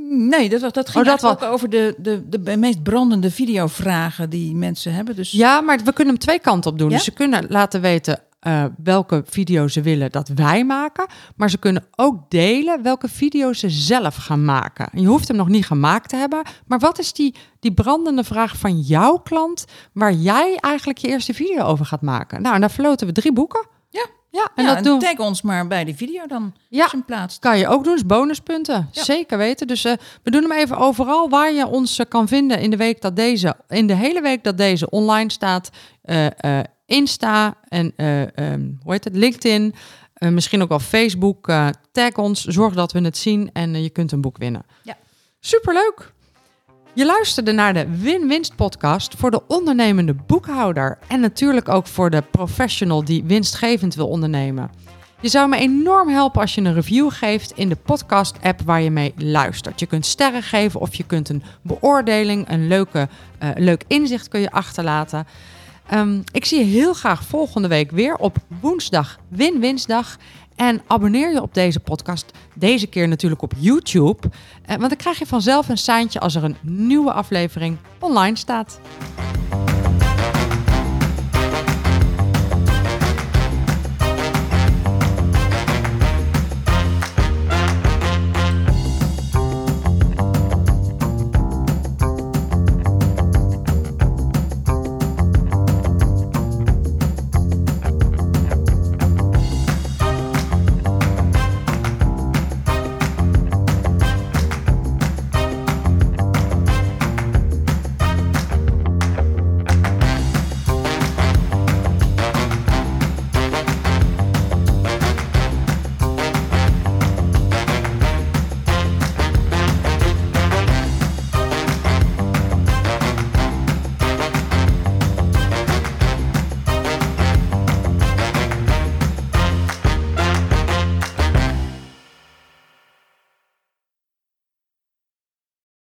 [0.08, 4.94] Nee, dat, dat ging Oh, dat over de, de, de meest brandende videovragen die mensen
[4.94, 5.16] hebben.
[5.16, 6.88] Dus Ja, maar we kunnen hem twee kanten op doen.
[6.88, 6.94] Ja?
[6.94, 11.06] Dus ze kunnen laten weten eh, welke video ze willen dat wij maken.
[11.36, 14.88] Maar ze kunnen ook delen welke video's ze zelf gaan maken.
[14.92, 16.42] En je hoeft hem nog niet gemaakt te hebben.
[16.66, 19.64] Maar wat is die, die brandende vraag van jouw klant...
[19.92, 22.42] waar jij eigenlijk je eerste video over gaat maken?
[22.42, 23.66] Nou, en daar verloten we drie boeken.
[24.34, 24.50] Ja.
[24.54, 25.04] En ja, dat doen we.
[25.04, 26.54] tag ons maar bij die video dan.
[26.68, 26.88] Ja.
[26.90, 27.38] Hem plaatst.
[27.38, 28.88] Kan je ook doen, is bonuspunten.
[28.92, 29.04] Ja.
[29.04, 29.66] Zeker weten.
[29.66, 32.76] Dus eh, we doen hem even overal waar je ons eh, kan vinden in de
[32.76, 35.70] week dat deze, in de hele week dat deze online staat.
[36.02, 39.16] Eh, Insta en eh, ehm, hoe heet het?
[39.16, 39.74] LinkedIn.
[40.18, 41.52] misschien ook wel Facebook.
[41.92, 44.66] tag ons, zorg dat we het zien en je kunt een boek winnen.
[44.82, 44.96] Ja.
[45.40, 46.12] Superleuk.
[46.96, 50.98] Je luisterde naar de Win-Winst podcast voor de ondernemende boekhouder.
[51.08, 54.70] En natuurlijk ook voor de professional die winstgevend wil ondernemen.
[55.20, 58.90] Je zou me enorm helpen als je een review geeft in de podcast-app waar je
[58.90, 59.80] mee luistert.
[59.80, 64.40] Je kunt sterren geven of je kunt een beoordeling, een leuke, eh, leuk inzicht kun
[64.40, 65.26] je achterlaten.
[65.86, 70.16] Ehm, ik zie je heel graag volgende week weer op woensdag Win-Winsdag.
[70.56, 74.28] En abonneer je op deze podcast, deze keer natuurlijk op YouTube.
[74.62, 78.80] Eh, want dan krijg je vanzelf een seintje als er een nieuwe aflevering online staat.